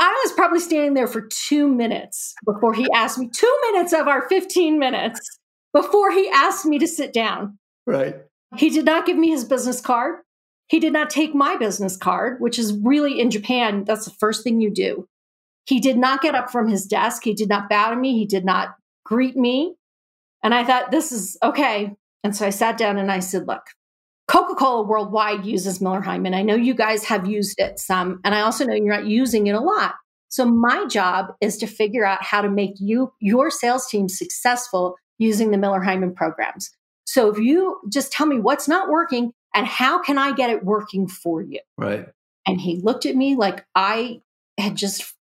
I 0.00 0.20
was 0.24 0.32
probably 0.32 0.60
standing 0.60 0.94
there 0.94 1.08
for 1.08 1.22
two 1.22 1.68
minutes 1.68 2.34
before 2.44 2.72
he 2.72 2.86
asked 2.94 3.18
me, 3.18 3.28
two 3.28 3.58
minutes 3.72 3.92
of 3.92 4.06
our 4.06 4.28
15 4.28 4.78
minutes 4.78 5.20
before 5.72 6.12
he 6.12 6.30
asked 6.32 6.64
me 6.64 6.78
to 6.78 6.86
sit 6.86 7.12
down. 7.12 7.58
Right. 7.86 8.16
He 8.56 8.70
did 8.70 8.84
not 8.84 9.06
give 9.06 9.16
me 9.16 9.28
his 9.30 9.44
business 9.44 9.80
card. 9.80 10.20
He 10.68 10.78
did 10.78 10.92
not 10.92 11.10
take 11.10 11.34
my 11.34 11.56
business 11.56 11.96
card, 11.96 12.40
which 12.40 12.58
is 12.58 12.72
really 12.72 13.18
in 13.20 13.30
Japan, 13.30 13.84
that's 13.84 14.04
the 14.04 14.12
first 14.12 14.44
thing 14.44 14.60
you 14.60 14.70
do. 14.70 15.08
He 15.68 15.80
did 15.80 15.98
not 15.98 16.22
get 16.22 16.34
up 16.34 16.50
from 16.50 16.66
his 16.66 16.86
desk. 16.86 17.24
He 17.24 17.34
did 17.34 17.50
not 17.50 17.68
bow 17.68 17.90
to 17.90 17.96
me. 17.96 18.18
He 18.18 18.24
did 18.24 18.42
not 18.42 18.74
greet 19.04 19.36
me. 19.36 19.74
And 20.42 20.54
I 20.54 20.64
thought, 20.64 20.90
this 20.90 21.12
is 21.12 21.36
okay. 21.42 21.94
And 22.24 22.34
so 22.34 22.46
I 22.46 22.50
sat 22.50 22.78
down 22.78 22.96
and 22.96 23.12
I 23.12 23.18
said, 23.18 23.46
look, 23.46 23.60
Coca 24.28 24.54
Cola 24.54 24.86
worldwide 24.86 25.44
uses 25.44 25.82
Miller 25.82 26.00
Heiman. 26.00 26.34
I 26.34 26.40
know 26.40 26.54
you 26.54 26.72
guys 26.72 27.04
have 27.04 27.26
used 27.26 27.60
it 27.60 27.78
some, 27.78 28.18
and 28.24 28.34
I 28.34 28.40
also 28.40 28.64
know 28.64 28.74
you're 28.74 28.96
not 28.96 29.06
using 29.06 29.46
it 29.46 29.54
a 29.54 29.60
lot. 29.60 29.94
So 30.30 30.46
my 30.46 30.86
job 30.86 31.34
is 31.42 31.58
to 31.58 31.66
figure 31.66 32.06
out 32.06 32.22
how 32.22 32.40
to 32.40 32.48
make 32.48 32.76
you 32.78 33.12
your 33.20 33.50
sales 33.50 33.86
team 33.88 34.08
successful 34.08 34.96
using 35.18 35.50
the 35.50 35.58
Miller 35.58 35.80
Heiman 35.80 36.14
programs. 36.14 36.70
So 37.04 37.30
if 37.30 37.38
you 37.38 37.78
just 37.92 38.10
tell 38.10 38.26
me 38.26 38.40
what's 38.40 38.68
not 38.68 38.88
working 38.88 39.32
and 39.54 39.66
how 39.66 40.00
can 40.00 40.16
I 40.16 40.32
get 40.32 40.48
it 40.48 40.64
working 40.64 41.08
for 41.08 41.42
you? 41.42 41.60
Right. 41.76 42.06
And 42.46 42.58
he 42.58 42.80
looked 42.82 43.04
at 43.04 43.16
me 43.16 43.36
like 43.36 43.66
I 43.74 44.20
had 44.58 44.76
just 44.76 45.14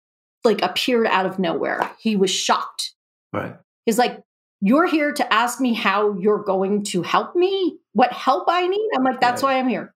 like 0.47 0.63
appeared 0.63 1.07
out 1.07 1.27
of 1.27 1.39
nowhere. 1.39 1.91
He 1.99 2.17
was 2.17 2.31
shocked. 2.31 2.95
Right. 3.35 3.57
He's 3.85 3.99
like, 3.99 4.23
You're 4.63 4.87
here 4.87 5.13
to 5.13 5.33
ask 5.33 5.61
me 5.61 5.75
how 5.75 6.17
you're 6.19 6.43
going 6.43 6.85
to 6.85 7.03
help 7.03 7.37
me? 7.37 7.79
What 7.93 8.13
help 8.13 8.45
I 8.49 8.67
need? 8.67 8.89
I'm 8.97 9.05
like, 9.05 9.21
That's 9.21 9.43
Right. 9.43 9.55
why 9.55 9.59
I'm 9.59 9.69
here. 9.69 9.93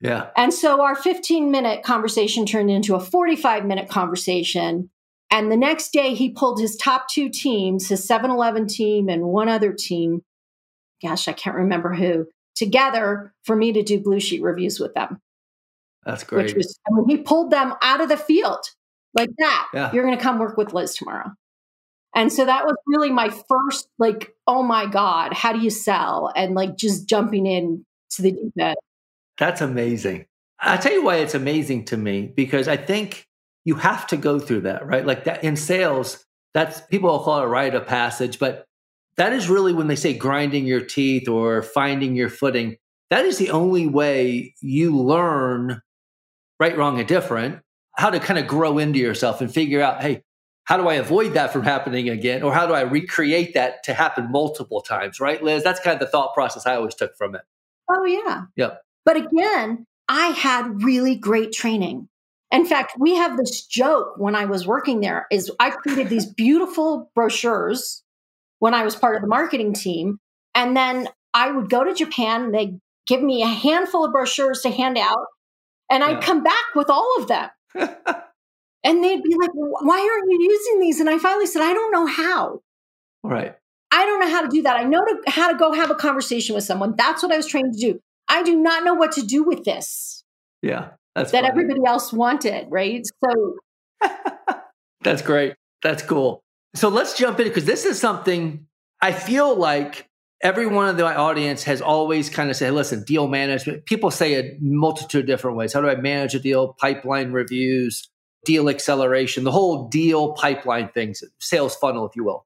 Yeah. 0.00 0.30
And 0.36 0.52
so 0.52 0.82
our 0.82 0.96
15 0.96 1.50
minute 1.50 1.84
conversation 1.84 2.46
turned 2.46 2.70
into 2.70 2.94
a 2.94 3.00
45 3.00 3.66
minute 3.66 3.88
conversation. 3.88 4.90
And 5.30 5.50
the 5.50 5.56
next 5.56 5.92
day, 5.92 6.14
he 6.14 6.30
pulled 6.30 6.60
his 6.60 6.76
top 6.76 7.06
two 7.08 7.30
teams, 7.30 7.88
his 7.88 8.06
7 8.06 8.30
Eleven 8.30 8.66
team 8.66 9.08
and 9.08 9.22
one 9.24 9.48
other 9.48 9.72
team. 9.72 10.22
Gosh, 11.02 11.26
I 11.26 11.32
can't 11.32 11.56
remember 11.56 11.94
who, 11.94 12.26
together 12.54 13.32
for 13.44 13.56
me 13.56 13.72
to 13.72 13.82
do 13.82 14.00
blue 14.00 14.20
sheet 14.20 14.42
reviews 14.42 14.78
with 14.78 14.92
them. 14.94 15.20
That's 16.04 16.24
great. 16.24 16.46
Which 16.46 16.54
was, 16.54 16.78
I 16.86 16.94
mean, 16.94 17.08
he 17.08 17.16
pulled 17.22 17.50
them 17.50 17.74
out 17.80 18.00
of 18.00 18.08
the 18.08 18.16
field 18.16 18.60
like 19.14 19.30
that. 19.38 19.68
Yeah. 19.74 19.92
You're 19.92 20.04
going 20.04 20.16
to 20.16 20.22
come 20.22 20.38
work 20.38 20.56
with 20.56 20.72
Liz 20.72 20.94
tomorrow. 20.94 21.32
And 22.14 22.32
so 22.32 22.44
that 22.44 22.64
was 22.64 22.76
really 22.86 23.10
my 23.10 23.30
first, 23.30 23.88
like, 23.98 24.34
oh 24.46 24.62
my 24.62 24.86
God, 24.86 25.32
how 25.32 25.52
do 25.52 25.60
you 25.60 25.70
sell? 25.70 26.30
And 26.36 26.54
like 26.54 26.76
just 26.76 27.08
jumping 27.08 27.46
in 27.46 27.86
to 28.10 28.22
the 28.22 28.32
deep 28.32 28.52
end. 28.58 28.76
That's 29.38 29.60
amazing. 29.60 30.26
I'll 30.60 30.78
tell 30.78 30.92
you 30.92 31.04
why 31.04 31.16
it's 31.16 31.34
amazing 31.34 31.86
to 31.86 31.96
me 31.96 32.32
because 32.34 32.68
I 32.68 32.76
think 32.76 33.26
you 33.64 33.76
have 33.76 34.06
to 34.08 34.16
go 34.16 34.38
through 34.38 34.62
that, 34.62 34.86
right? 34.86 35.06
Like 35.06 35.24
that 35.24 35.42
in 35.42 35.56
sales, 35.56 36.24
that's 36.54 36.80
people 36.82 37.10
will 37.10 37.24
call 37.24 37.40
it 37.40 37.44
a 37.44 37.48
rite 37.48 37.74
of 37.74 37.86
passage, 37.86 38.38
but 38.38 38.66
that 39.16 39.32
is 39.32 39.48
really 39.48 39.72
when 39.72 39.88
they 39.88 39.96
say 39.96 40.14
grinding 40.14 40.66
your 40.66 40.80
teeth 40.80 41.28
or 41.28 41.62
finding 41.62 42.14
your 42.14 42.28
footing. 42.28 42.76
That 43.10 43.24
is 43.24 43.38
the 43.38 43.50
only 43.50 43.86
way 43.86 44.54
you 44.60 44.96
learn 44.96 45.82
right, 46.60 46.76
wrong, 46.76 46.98
and 46.98 47.08
different, 47.08 47.60
how 48.02 48.10
to 48.10 48.18
kind 48.18 48.36
of 48.36 48.48
grow 48.48 48.78
into 48.78 48.98
yourself 48.98 49.40
and 49.40 49.54
figure 49.54 49.80
out, 49.80 50.02
hey, 50.02 50.24
how 50.64 50.76
do 50.76 50.88
I 50.88 50.94
avoid 50.94 51.34
that 51.34 51.52
from 51.52 51.62
happening 51.62 52.08
again? 52.08 52.42
Or 52.42 52.52
how 52.52 52.66
do 52.66 52.74
I 52.74 52.80
recreate 52.80 53.54
that 53.54 53.84
to 53.84 53.94
happen 53.94 54.32
multiple 54.32 54.80
times, 54.80 55.20
right, 55.20 55.40
Liz? 55.40 55.62
That's 55.62 55.78
kind 55.78 55.94
of 55.94 56.00
the 56.00 56.10
thought 56.10 56.34
process 56.34 56.66
I 56.66 56.74
always 56.74 56.96
took 56.96 57.16
from 57.16 57.36
it. 57.36 57.42
Oh, 57.88 58.04
yeah. 58.04 58.46
Yep. 58.56 58.82
But 59.04 59.16
again, 59.18 59.86
I 60.08 60.26
had 60.30 60.82
really 60.82 61.14
great 61.14 61.52
training. 61.52 62.08
In 62.50 62.66
fact, 62.66 62.94
we 62.98 63.14
have 63.14 63.36
this 63.36 63.64
joke 63.64 64.14
when 64.16 64.34
I 64.34 64.46
was 64.46 64.66
working 64.66 65.00
there 65.00 65.28
is 65.30 65.52
I 65.60 65.70
created 65.70 66.08
these 66.08 66.26
beautiful 66.26 67.08
brochures 67.14 68.02
when 68.58 68.74
I 68.74 68.82
was 68.82 68.96
part 68.96 69.14
of 69.14 69.22
the 69.22 69.28
marketing 69.28 69.74
team. 69.74 70.18
And 70.56 70.76
then 70.76 71.08
I 71.34 71.52
would 71.52 71.70
go 71.70 71.84
to 71.84 71.94
Japan, 71.94 72.50
they 72.50 72.80
give 73.06 73.22
me 73.22 73.42
a 73.42 73.46
handful 73.46 74.04
of 74.04 74.10
brochures 74.10 74.62
to 74.62 74.70
hand 74.70 74.98
out, 74.98 75.26
and 75.88 76.02
I'd 76.02 76.14
Yeah. 76.14 76.20
come 76.20 76.42
back 76.42 76.74
with 76.74 76.90
all 76.90 77.16
of 77.20 77.28
them. 77.28 77.48
And 78.84 79.02
they'd 79.04 79.22
be 79.22 79.36
like, 79.40 79.50
why 79.54 80.00
aren't 80.00 80.28
you 80.28 80.42
using 80.50 80.80
these? 80.80 80.98
And 80.98 81.08
I 81.08 81.16
finally 81.16 81.46
said, 81.46 81.62
I 81.62 81.72
don't 81.72 81.92
know 81.92 82.06
how. 82.06 82.62
right. 83.22 83.54
I 83.94 84.06
don't 84.06 84.20
know 84.20 84.28
how 84.28 84.40
to 84.42 84.48
do 84.48 84.62
that. 84.62 84.76
I 84.76 84.84
know 84.84 84.98
to, 85.04 85.30
how 85.30 85.52
to 85.52 85.56
go 85.56 85.70
have 85.72 85.90
a 85.90 85.94
conversation 85.94 86.54
with 86.56 86.64
someone. 86.64 86.94
That's 86.96 87.22
what 87.22 87.30
I 87.30 87.36
was 87.36 87.46
trained 87.46 87.74
to 87.74 87.78
do. 87.78 88.00
I 88.28 88.42
do 88.42 88.56
not 88.56 88.84
know 88.84 88.94
what 88.94 89.12
to 89.12 89.22
do 89.22 89.44
with 89.44 89.64
this 89.64 90.24
Yeah. 90.62 90.90
That's 91.14 91.30
that 91.30 91.42
funny. 91.44 91.48
everybody 91.48 91.80
else 91.86 92.12
wanted, 92.12 92.66
right? 92.70 93.06
So, 93.22 93.56
That's 95.02 95.22
great. 95.22 95.54
That's 95.82 96.02
cool. 96.02 96.42
So 96.74 96.88
let's 96.88 97.16
jump 97.16 97.38
in 97.38 97.46
because 97.48 97.66
this 97.66 97.84
is 97.84 98.00
something 98.00 98.66
I 99.00 99.12
feel 99.12 99.54
like 99.54 100.08
every 100.42 100.66
one 100.66 100.88
of 100.88 100.96
the 100.96 101.06
audience 101.06 101.62
has 101.64 101.80
always 101.80 102.28
kind 102.28 102.50
of 102.50 102.56
said, 102.56 102.72
listen, 102.74 103.04
deal 103.04 103.28
management. 103.28 103.86
People 103.86 104.10
say 104.10 104.34
it 104.34 104.60
multitude 104.60 105.20
of 105.20 105.26
different 105.26 105.56
ways. 105.56 105.72
How 105.72 105.80
do 105.80 105.88
I 105.88 105.94
manage 105.94 106.34
a 106.34 106.40
deal? 106.40 106.74
Pipeline 106.74 107.32
reviews, 107.32 108.08
deal 108.44 108.68
acceleration, 108.68 109.44
the 109.44 109.52
whole 109.52 109.88
deal 109.88 110.32
pipeline 110.32 110.88
things, 110.88 111.22
sales 111.38 111.76
funnel, 111.76 112.08
if 112.08 112.16
you 112.16 112.24
will. 112.24 112.44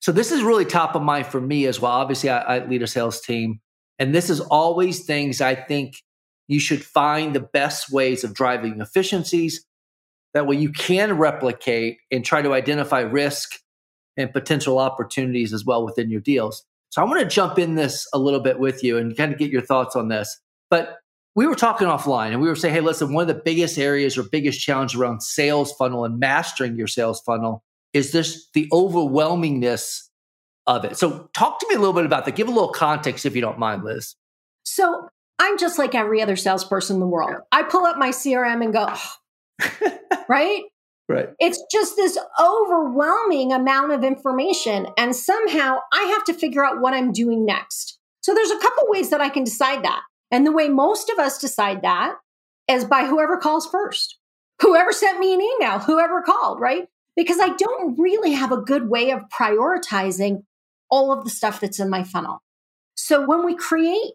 So 0.00 0.12
this 0.12 0.30
is 0.30 0.42
really 0.42 0.64
top 0.64 0.94
of 0.94 1.02
mind 1.02 1.26
for 1.26 1.40
me 1.40 1.66
as 1.66 1.80
well. 1.80 1.92
Obviously, 1.92 2.30
I, 2.30 2.56
I 2.56 2.66
lead 2.66 2.82
a 2.82 2.86
sales 2.86 3.20
team. 3.20 3.60
And 3.98 4.14
this 4.14 4.28
is 4.28 4.40
always 4.40 5.04
things 5.04 5.40
I 5.40 5.54
think 5.54 6.02
you 6.46 6.60
should 6.60 6.84
find 6.84 7.34
the 7.34 7.40
best 7.40 7.90
ways 7.90 8.22
of 8.22 8.34
driving 8.34 8.80
efficiencies. 8.80 9.66
That 10.34 10.46
way 10.46 10.56
you 10.56 10.72
can 10.72 11.16
replicate 11.16 11.98
and 12.10 12.24
try 12.24 12.42
to 12.42 12.52
identify 12.52 13.00
risk 13.00 13.60
and 14.16 14.32
potential 14.32 14.78
opportunities 14.78 15.52
as 15.52 15.64
well 15.64 15.84
within 15.84 16.10
your 16.10 16.20
deals. 16.20 16.64
So 16.94 17.02
I 17.02 17.06
want 17.06 17.18
to 17.18 17.26
jump 17.26 17.58
in 17.58 17.74
this 17.74 18.06
a 18.14 18.20
little 18.20 18.38
bit 18.38 18.60
with 18.60 18.84
you 18.84 18.98
and 18.98 19.16
kind 19.16 19.32
of 19.32 19.38
get 19.40 19.50
your 19.50 19.62
thoughts 19.62 19.96
on 19.96 20.06
this. 20.06 20.38
But 20.70 20.98
we 21.34 21.44
were 21.44 21.56
talking 21.56 21.88
offline 21.88 22.28
and 22.30 22.40
we 22.40 22.46
were 22.46 22.54
saying, 22.54 22.72
hey, 22.72 22.80
listen, 22.80 23.12
one 23.12 23.28
of 23.28 23.36
the 23.36 23.42
biggest 23.44 23.78
areas 23.78 24.16
or 24.16 24.22
biggest 24.22 24.60
challenge 24.60 24.94
around 24.94 25.20
sales 25.20 25.72
funnel 25.72 26.04
and 26.04 26.20
mastering 26.20 26.76
your 26.76 26.86
sales 26.86 27.20
funnel 27.26 27.64
is 27.94 28.12
this 28.12 28.48
the 28.54 28.68
overwhelmingness 28.72 30.02
of 30.68 30.84
it. 30.84 30.96
So 30.96 31.28
talk 31.34 31.58
to 31.58 31.66
me 31.68 31.74
a 31.74 31.78
little 31.78 31.94
bit 31.94 32.06
about 32.06 32.26
that. 32.26 32.36
Give 32.36 32.46
a 32.46 32.52
little 32.52 32.70
context 32.70 33.26
if 33.26 33.34
you 33.34 33.42
don't 33.42 33.58
mind, 33.58 33.82
Liz. 33.82 34.14
so 34.62 35.08
I'm 35.40 35.58
just 35.58 35.80
like 35.80 35.96
every 35.96 36.22
other 36.22 36.36
salesperson 36.36 36.94
in 36.94 37.00
the 37.00 37.08
world. 37.08 37.34
I 37.50 37.64
pull 37.64 37.84
up 37.86 37.96
my 37.96 38.10
CRM 38.10 38.62
and 38.62 38.72
go, 38.72 38.86
"Oh," 38.88 39.98
right? 40.28 40.62
Right. 41.08 41.28
It's 41.38 41.62
just 41.70 41.96
this 41.96 42.18
overwhelming 42.40 43.52
amount 43.52 43.92
of 43.92 44.04
information. 44.04 44.86
And 44.96 45.14
somehow 45.14 45.78
I 45.92 46.04
have 46.14 46.24
to 46.24 46.34
figure 46.34 46.64
out 46.64 46.80
what 46.80 46.94
I'm 46.94 47.12
doing 47.12 47.44
next. 47.44 47.98
So 48.22 48.34
there's 48.34 48.50
a 48.50 48.58
couple 48.58 48.84
ways 48.88 49.10
that 49.10 49.20
I 49.20 49.28
can 49.28 49.44
decide 49.44 49.84
that. 49.84 50.00
And 50.30 50.46
the 50.46 50.52
way 50.52 50.68
most 50.68 51.10
of 51.10 51.18
us 51.18 51.38
decide 51.38 51.82
that 51.82 52.14
is 52.68 52.86
by 52.86 53.04
whoever 53.04 53.36
calls 53.36 53.66
first, 53.66 54.18
whoever 54.62 54.92
sent 54.92 55.20
me 55.20 55.34
an 55.34 55.42
email, 55.42 55.78
whoever 55.78 56.22
called, 56.22 56.58
right? 56.58 56.88
Because 57.16 57.38
I 57.38 57.50
don't 57.50 57.98
really 57.98 58.32
have 58.32 58.50
a 58.50 58.56
good 58.56 58.88
way 58.88 59.10
of 59.10 59.22
prioritizing 59.28 60.42
all 60.90 61.12
of 61.12 61.24
the 61.24 61.30
stuff 61.30 61.60
that's 61.60 61.78
in 61.78 61.90
my 61.90 62.02
funnel. 62.02 62.42
So 62.96 63.24
when 63.24 63.44
we 63.44 63.54
create 63.54 64.14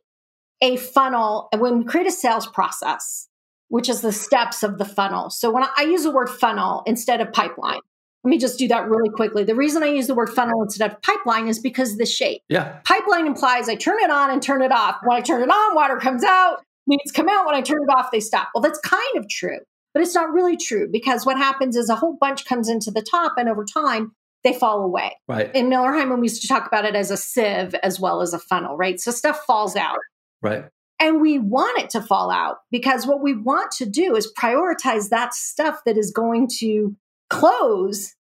a 0.62 0.76
funnel 0.76 1.48
and 1.52 1.62
when 1.62 1.78
we 1.78 1.86
create 1.86 2.08
a 2.08 2.12
sales 2.12 2.48
process, 2.48 3.29
which 3.70 3.90
is 3.90 4.02
the 4.02 4.12
steps 4.12 4.62
of 4.62 4.78
the 4.78 4.86
funnel. 4.86 5.30
So 5.30 5.50
when 5.50 5.64
I, 5.64 5.70
I 5.78 5.82
use 5.84 6.04
the 6.04 6.12
word 6.12 6.30
funnel 6.30 6.84
instead 6.86 7.22
of 7.22 7.32
pipeline, 7.32 7.80
let 8.24 8.30
me 8.30 8.38
just 8.38 8.60
do 8.60 8.68
that 8.68 8.90
really 8.90 9.10
quickly. 9.10 9.44
The 9.44 9.56
reason 9.56 9.82
I 9.82 9.88
use 9.88 10.08
the 10.08 10.16
word 10.16 10.30
funnel 10.30 10.62
instead 10.62 10.92
of 10.92 11.02
pipeline 11.02 11.48
is 11.48 11.58
because 11.58 11.94
of 11.94 12.00
the 12.00 12.06
shape. 12.06 12.42
Yeah. 12.50 12.80
Pipeline 12.84 13.26
implies 13.26 13.70
I 13.70 13.76
turn 13.76 14.00
it 14.02 14.12
on 14.12 14.30
and 14.30 14.42
turn 14.42 14.62
it 14.62 14.74
off. 14.74 14.98
When 15.04 15.18
I 15.18 15.22
turn 15.22 15.42
it 15.42 15.50
on, 15.50 15.76
water 15.76 15.98
comes 15.98 16.24
out, 16.24 16.62
leads 16.86 17.12
come 17.14 17.30
out. 17.30 17.46
When 17.46 17.56
I 17.56 17.62
turn 17.62 17.82
it 17.82 17.90
off, 17.90 18.12
they 18.12 18.20
stop. 18.20 18.50
Well, 18.54 18.62
that's 18.62 18.80
kind 18.80 19.16
of 19.16 19.30
true, 19.30 19.60
but 19.94 20.04
it's 20.04 20.16
not 20.16 20.34
really 20.34 20.58
true 20.58 20.90
because 20.92 21.26
what 21.26 21.38
happens 21.38 21.78
is 21.78 21.90
a 21.90 21.96
whole 21.96 22.18
bunch 22.20 22.46
comes 22.46 22.68
into 22.68 22.92
the 22.92 23.02
top 23.02 23.36
and 23.38 23.48
over 23.48 23.64
time 23.64 24.12
they 24.44 24.54
fall 24.54 24.84
away. 24.84 25.16
Right. 25.28 25.54
In 25.56 25.70
Miller 25.70 25.92
Heiman, 25.92 26.20
we 26.20 26.26
used 26.26 26.42
to 26.42 26.48
talk 26.48 26.68
about 26.68 26.86
it 26.86 26.96
as 26.96 27.12
a 27.12 27.18
sieve 27.18 27.74
as 27.76 28.00
well 28.00 28.22
as 28.22 28.34
a 28.34 28.40
funnel, 28.40 28.76
right? 28.76 29.00
So 29.00 29.12
stuff 29.12 29.42
falls 29.46 29.76
out. 29.78 29.98
Right. 30.42 30.66
And 31.00 31.22
we 31.22 31.40
want 31.40 31.80
it 31.80 31.90
to 31.92 32.02
fall 32.02 32.30
out 32.30 32.58
because 32.72 33.08
what 33.08 33.22
we 33.22 33.34
want 33.34 33.72
to 33.74 33.86
do 33.86 34.16
is 34.16 34.32
prioritize 34.38 35.10
that 35.10 35.34
stuff 35.34 35.82
that 35.86 35.98
is 35.98 36.12
going 36.12 36.50
to 36.60 36.96
close 37.30 38.16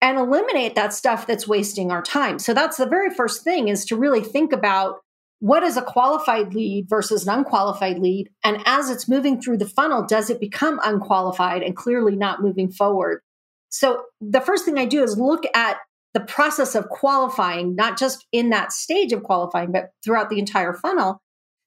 and 0.00 0.16
eliminate 0.18 0.76
that 0.76 0.94
stuff 0.94 1.26
that's 1.26 1.48
wasting 1.48 1.90
our 1.90 2.02
time. 2.02 2.38
So 2.38 2.54
that's 2.54 2.76
the 2.76 2.86
very 2.86 3.10
first 3.10 3.42
thing 3.42 3.68
is 3.68 3.84
to 3.86 3.96
really 3.96 4.22
think 4.22 4.52
about 4.52 5.00
what 5.40 5.62
is 5.62 5.76
a 5.76 5.82
qualified 5.82 6.54
lead 6.54 6.86
versus 6.88 7.26
an 7.26 7.34
unqualified 7.34 7.98
lead. 7.98 8.28
And 8.44 8.62
as 8.66 8.90
it's 8.90 9.08
moving 9.08 9.40
through 9.40 9.58
the 9.58 9.68
funnel, 9.68 10.06
does 10.06 10.30
it 10.30 10.40
become 10.40 10.78
unqualified 10.84 11.62
and 11.62 11.74
clearly 11.74 12.14
not 12.14 12.42
moving 12.42 12.70
forward? 12.70 13.22
So 13.70 14.04
the 14.20 14.40
first 14.40 14.64
thing 14.64 14.78
I 14.78 14.84
do 14.84 15.02
is 15.02 15.18
look 15.18 15.44
at 15.54 15.78
the 16.12 16.20
process 16.20 16.74
of 16.74 16.88
qualifying, 16.88 17.74
not 17.74 17.98
just 17.98 18.26
in 18.32 18.50
that 18.50 18.72
stage 18.72 19.12
of 19.12 19.22
qualifying, 19.22 19.72
but 19.72 19.90
throughout 20.04 20.28
the 20.28 20.38
entire 20.38 20.74
funnel 20.74 21.22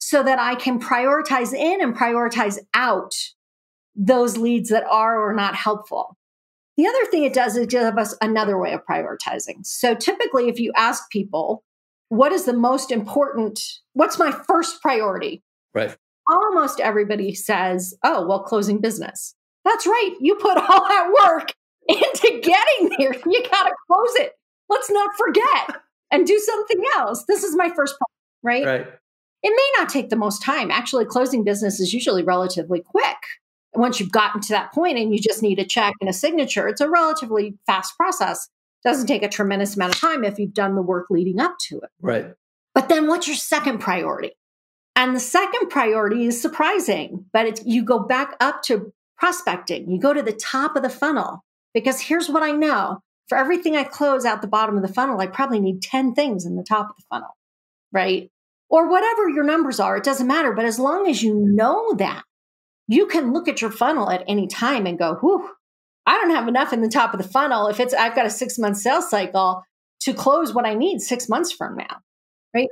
so 0.06 0.22
that 0.22 0.38
I 0.38 0.56
can 0.56 0.82
prioritize 0.82 1.54
in 1.54 1.82
and 1.82 1.96
prioritize 1.96 2.60
out 2.74 3.14
those 3.96 4.38
leads 4.38 4.70
that 4.70 4.84
are 4.84 5.30
or 5.30 5.34
not 5.34 5.56
helpful. 5.56 6.18
The 6.76 6.88
other 6.88 7.06
thing 7.06 7.24
it 7.24 7.34
does 7.34 7.56
is 7.56 7.68
give 7.68 7.98
us 7.98 8.14
another 8.20 8.60
way 8.60 8.74
of 8.74 8.82
prioritizing. 8.86 9.66
So 9.66 9.96
typically, 9.96 10.50
if 10.50 10.60
you 10.60 10.74
ask 10.76 11.10
people, 11.10 11.64
what 12.10 12.34
is 12.34 12.44
the 12.44 12.54
most 12.54 12.92
important, 12.92 13.62
what's 13.94 14.20
my 14.20 14.32
first 14.32 14.82
priority? 14.82 15.42
Right. 15.74 15.96
Almost 16.30 16.82
everybody 16.82 17.34
says, 17.34 17.94
oh, 18.04 18.28
well, 18.28 18.44
closing 18.44 18.82
business. 18.82 19.36
That's 19.64 19.88
right. 19.88 20.16
You 20.20 20.36
put 20.36 20.58
all 20.70 20.88
that 20.88 21.14
work 21.24 21.54
into 21.88 22.42
getting 22.44 22.92
there. 22.98 23.14
You 23.26 23.42
got 23.50 23.70
to 23.70 23.76
close 23.90 24.16
it. 24.16 24.34
Let's 24.68 24.92
not 24.92 25.16
forget 25.16 25.82
and 26.12 26.28
do 26.28 26.38
something 26.40 26.84
else. 26.98 27.24
This 27.26 27.44
is 27.44 27.56
my 27.56 27.70
first 27.74 27.96
right? 28.42 28.66
Right. 28.66 28.88
It 29.44 29.54
may 29.56 29.82
not 29.82 29.90
take 29.90 30.10
the 30.10 30.16
most 30.16 30.42
time. 30.42 30.72
Actually, 30.72 31.06
closing 31.06 31.44
business 31.44 31.80
is 31.80 31.94
usually 31.94 32.24
relatively 32.24 32.82
quick. 32.82 33.18
Once 33.76 34.00
you've 34.00 34.12
gotten 34.12 34.40
to 34.40 34.54
that 34.54 34.72
point 34.72 34.98
and 34.98 35.14
you 35.14 35.20
just 35.20 35.44
need 35.44 35.60
a 35.60 35.66
check 35.66 35.94
and 36.00 36.10
a 36.10 36.14
signature, 36.14 36.68
it's 36.68 36.82
a 36.82 36.90
relatively 36.90 37.58
fast 37.66 37.96
process. 37.98 38.50
Doesn't 38.84 39.08
take 39.08 39.24
a 39.24 39.30
tremendous 39.30 39.76
amount 39.76 39.96
of 39.96 40.00
time 40.00 40.24
if 40.24 40.40
you've 40.40 40.54
done 40.54 40.76
the 40.76 40.82
work 40.82 41.08
leading 41.10 41.40
up 41.40 41.56
to 41.68 41.78
it. 41.78 41.90
Right. 42.02 42.34
But 42.74 42.90
then 42.90 43.08
what's 43.08 43.28
your 43.28 43.36
second 43.36 43.80
priority? 43.80 44.32
And 44.96 45.16
the 45.16 45.20
second 45.20 45.70
priority 45.70 46.26
is 46.26 46.42
surprising, 46.42 47.26
but 47.34 47.46
it's 47.46 47.66
you 47.66 47.84
go 47.84 48.00
back 48.00 48.36
up 48.40 48.62
to 48.64 48.94
prospecting. 49.18 49.90
You 49.90 50.00
go 50.00 50.14
to 50.14 50.22
the 50.22 50.34
top 50.34 50.76
of 50.76 50.84
the 50.84 50.90
funnel 50.90 51.44
because 51.74 52.00
here's 52.00 52.30
what 52.30 52.44
I 52.44 52.52
know. 52.52 53.00
For 53.30 53.38
everything 53.38 53.76
I 53.76 53.84
close 53.84 54.26
out 54.26 54.42
the 54.42 54.48
bottom 54.48 54.76
of 54.76 54.82
the 54.84 54.94
funnel, 54.94 55.20
I 55.20 55.28
probably 55.28 55.60
need 55.60 55.82
10 55.82 56.14
things 56.14 56.46
in 56.46 56.56
the 56.56 56.64
top 56.64 56.90
of 56.90 56.96
the 56.98 57.04
funnel, 57.10 57.36
right? 57.92 58.30
Or 58.74 58.90
whatever 58.90 59.30
your 59.30 59.44
numbers 59.44 59.80
are, 59.80 59.98
it 59.98 60.04
doesn't 60.04 60.26
matter. 60.26 60.52
But 60.52 60.66
as 60.66 60.80
long 60.80 61.08
as 61.08 61.22
you 61.22 61.36
know 61.36 61.94
that, 62.00 62.24
you 62.88 63.06
can 63.06 63.32
look 63.32 63.48
at 63.48 63.62
your 63.62 63.70
funnel 63.70 64.10
at 64.10 64.24
any 64.28 64.48
time 64.48 64.88
and 64.88 64.98
go, 64.98 65.14
whew, 65.22 65.48
I 66.08 66.18
don't 66.18 66.32
have 66.32 66.48
enough 66.48 66.74
in 66.74 66.82
the 66.82 66.90
top 66.90 67.14
of 67.14 67.22
the 67.22 67.28
funnel. 67.28 67.68
If 67.68 67.80
it's, 67.80 67.94
I've 67.94 68.16
got 68.16 68.26
a 68.26 68.32
six 68.32 68.58
month 68.58 68.78
sales 68.78 69.12
cycle 69.12 69.64
to 70.02 70.14
close 70.16 70.56
what 70.56 70.66
I 70.66 70.74
need 70.74 71.02
six 71.02 71.30
months 71.30 71.52
from 71.52 71.78
now, 71.78 71.98
right? 72.56 72.68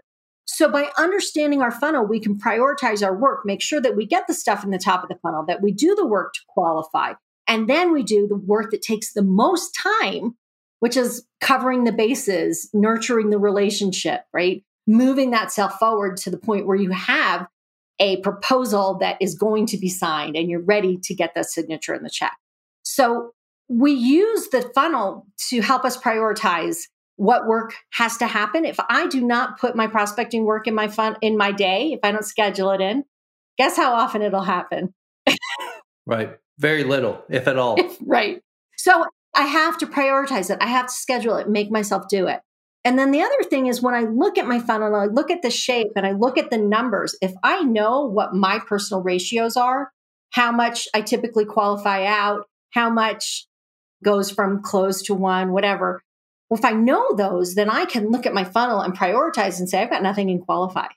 So 0.46 0.72
by 0.72 0.90
understanding 0.98 1.62
our 1.62 1.70
funnel, 1.70 2.08
we 2.08 2.20
can 2.20 2.36
prioritize 2.36 3.06
our 3.06 3.16
work, 3.16 3.42
make 3.46 3.62
sure 3.62 3.80
that 3.80 3.96
we 3.96 4.08
get 4.08 4.26
the 4.26 4.34
stuff 4.34 4.64
in 4.64 4.72
the 4.72 4.80
top 4.80 5.04
of 5.04 5.10
the 5.10 5.20
funnel, 5.22 5.46
that 5.48 5.62
we 5.62 5.72
do 5.72 5.94
the 5.94 6.08
work 6.08 6.34
to 6.34 6.42
qualify, 6.48 7.14
and 7.48 7.70
then 7.70 7.94
we 7.94 8.02
do 8.02 8.28
the 8.28 8.36
work 8.36 8.72
that 8.72 8.82
takes 8.82 9.14
the 9.14 9.22
most 9.22 9.78
time, 9.80 10.36
which 10.80 10.98
is 10.98 11.28
covering 11.42 11.84
the 11.84 11.92
bases, 11.92 12.72
nurturing 12.74 13.30
the 13.30 13.38
relationship, 13.38 14.22
right? 14.34 14.64
Moving 14.88 15.32
that 15.32 15.52
self 15.52 15.78
forward 15.80 16.18
to 16.18 16.30
the 16.30 16.38
point 16.38 16.66
where 16.66 16.78
you 16.78 16.92
have 16.92 17.48
a 18.00 18.18
proposal 18.22 18.98
that 19.00 19.18
is 19.22 19.36
going 19.36 19.68
to 19.68 19.78
be 19.78 19.90
signed 19.90 20.36
and 20.36 20.50
you're 20.50 20.64
ready 20.64 20.98
to 21.04 21.14
get 21.14 21.36
that 21.36 21.46
signature 21.46 21.94
in 21.94 22.04
the 22.04 22.10
check. 22.10 22.36
So 22.84 23.34
we 23.70 23.92
use 23.92 24.50
the 24.50 24.70
funnel 24.74 25.28
to 25.50 25.62
help 25.62 25.86
us 25.86 25.98
prioritize 25.98 26.88
what 27.16 27.46
work 27.46 27.76
has 27.92 28.18
to 28.18 28.26
happen. 28.26 28.66
If 28.66 28.80
I 28.90 29.08
do 29.08 29.22
not 29.22 29.60
put 29.60 29.76
my 29.76 29.86
prospecting 29.86 30.44
work 30.44 30.68
in 30.68 30.74
my 30.74 30.88
fun 30.88 31.16
in 31.22 31.38
my 31.38 31.52
day, 31.52 31.94
if 31.94 32.00
I 32.04 32.12
don't 32.12 32.26
schedule 32.26 32.72
it 32.72 32.82
in, 32.82 33.06
guess 33.58 33.78
how 33.78 33.94
often 33.94 34.24
it'll 34.24 34.42
happen? 34.42 34.94
right. 36.08 36.38
Very 36.58 36.84
little, 36.84 37.24
if 37.30 37.48
at 37.48 37.58
all. 37.58 37.78
right. 38.02 38.42
So 38.78 39.06
I 39.36 39.44
have 39.44 39.78
to 39.78 39.86
prioritize 39.86 40.50
it. 40.50 40.58
I 40.62 40.68
have 40.68 40.88
to 40.88 40.94
schedule 40.94 41.38
it, 41.38 41.48
make 41.48 41.72
myself 41.72 42.08
do 42.10 42.28
it. 42.28 42.42
And 42.84 42.98
then 42.98 43.12
the 43.12 43.22
other 43.22 43.44
thing 43.44 43.68
is 43.68 43.82
when 43.82 43.94
I 43.94 44.02
look 44.02 44.38
at 44.38 44.48
my 44.48 44.60
funnel, 44.60 44.96
I 44.96 45.06
look 45.06 45.30
at 45.30 45.44
the 45.44 45.52
shape 45.52 45.92
and 45.96 46.06
I 46.06 46.14
look 46.14 46.38
at 46.38 46.50
the 46.50 46.58
numbers, 46.58 47.16
if 47.22 47.34
I 47.44 47.62
know 47.62 48.06
what 48.06 48.34
my 48.34 48.60
personal 48.60 49.04
ratios 49.04 49.56
are, 49.56 49.92
how 50.32 50.52
much 50.52 50.88
I 50.94 51.02
typically 51.02 51.46
qualify 51.46 52.06
out, 52.06 52.48
how 52.72 52.90
much 52.90 53.46
goes 54.04 54.32
from 54.32 54.64
close 54.64 55.04
to 55.04 55.14
one, 55.14 55.52
whatever. 55.52 56.02
Well, 56.50 56.58
if 56.58 56.66
I 56.66 56.72
know 56.72 57.16
those, 57.16 57.56
then 57.56 57.70
I 57.70 57.86
can 57.86 58.10
look 58.10 58.26
at 58.26 58.34
my 58.34 58.44
funnel 58.44 58.82
and 58.82 58.98
prioritize 58.98 59.60
and 59.60 59.70
say, 59.70 59.82
I've 59.82 59.90
got 59.90 60.04
nothing 60.04 60.30
in 60.30 60.40
qualify. 60.40 60.88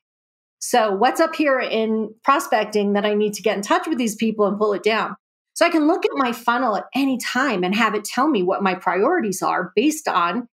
So, 0.58 0.92
what's 0.92 1.20
up 1.20 1.34
here 1.36 1.60
in 1.60 2.14
prospecting 2.24 2.94
that 2.94 3.04
I 3.04 3.12
need 3.12 3.34
to 3.34 3.42
get 3.42 3.56
in 3.56 3.62
touch 3.62 3.86
with 3.86 3.98
these 3.98 4.16
people 4.16 4.46
and 4.46 4.56
pull 4.56 4.72
it 4.72 4.82
down? 4.82 5.16
So, 5.52 5.66
I 5.66 5.68
can 5.68 5.86
look 5.86 6.06
at 6.06 6.12
my 6.14 6.32
funnel 6.32 6.76
at 6.76 6.86
any 6.94 7.18
time 7.18 7.62
and 7.62 7.74
have 7.74 7.94
it 7.94 8.04
tell 8.04 8.26
me 8.26 8.42
what 8.42 8.62
my 8.62 8.74
priorities 8.74 9.42
are 9.42 9.72
based 9.76 10.08
on 10.08 10.48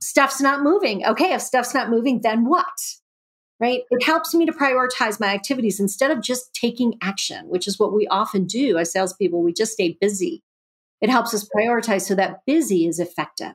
stuff's 0.00 0.40
not 0.40 0.62
moving. 0.62 1.04
Okay, 1.04 1.32
if 1.32 1.42
stuff's 1.42 1.74
not 1.74 1.90
moving, 1.90 2.20
then 2.22 2.44
what? 2.44 2.64
Right? 3.58 3.82
It 3.90 4.04
helps 4.04 4.34
me 4.34 4.46
to 4.46 4.52
prioritize 4.52 5.20
my 5.20 5.34
activities 5.34 5.80
instead 5.80 6.10
of 6.10 6.22
just 6.22 6.54
taking 6.54 6.94
action, 7.02 7.46
which 7.48 7.68
is 7.68 7.78
what 7.78 7.92
we 7.92 8.06
often 8.06 8.46
do 8.46 8.78
as 8.78 8.90
salespeople. 8.92 9.42
We 9.42 9.52
just 9.52 9.72
stay 9.72 9.98
busy. 10.00 10.42
It 11.02 11.10
helps 11.10 11.34
us 11.34 11.48
prioritize 11.54 12.02
so 12.02 12.14
that 12.14 12.40
busy 12.46 12.86
is 12.86 12.98
effective. 12.98 13.54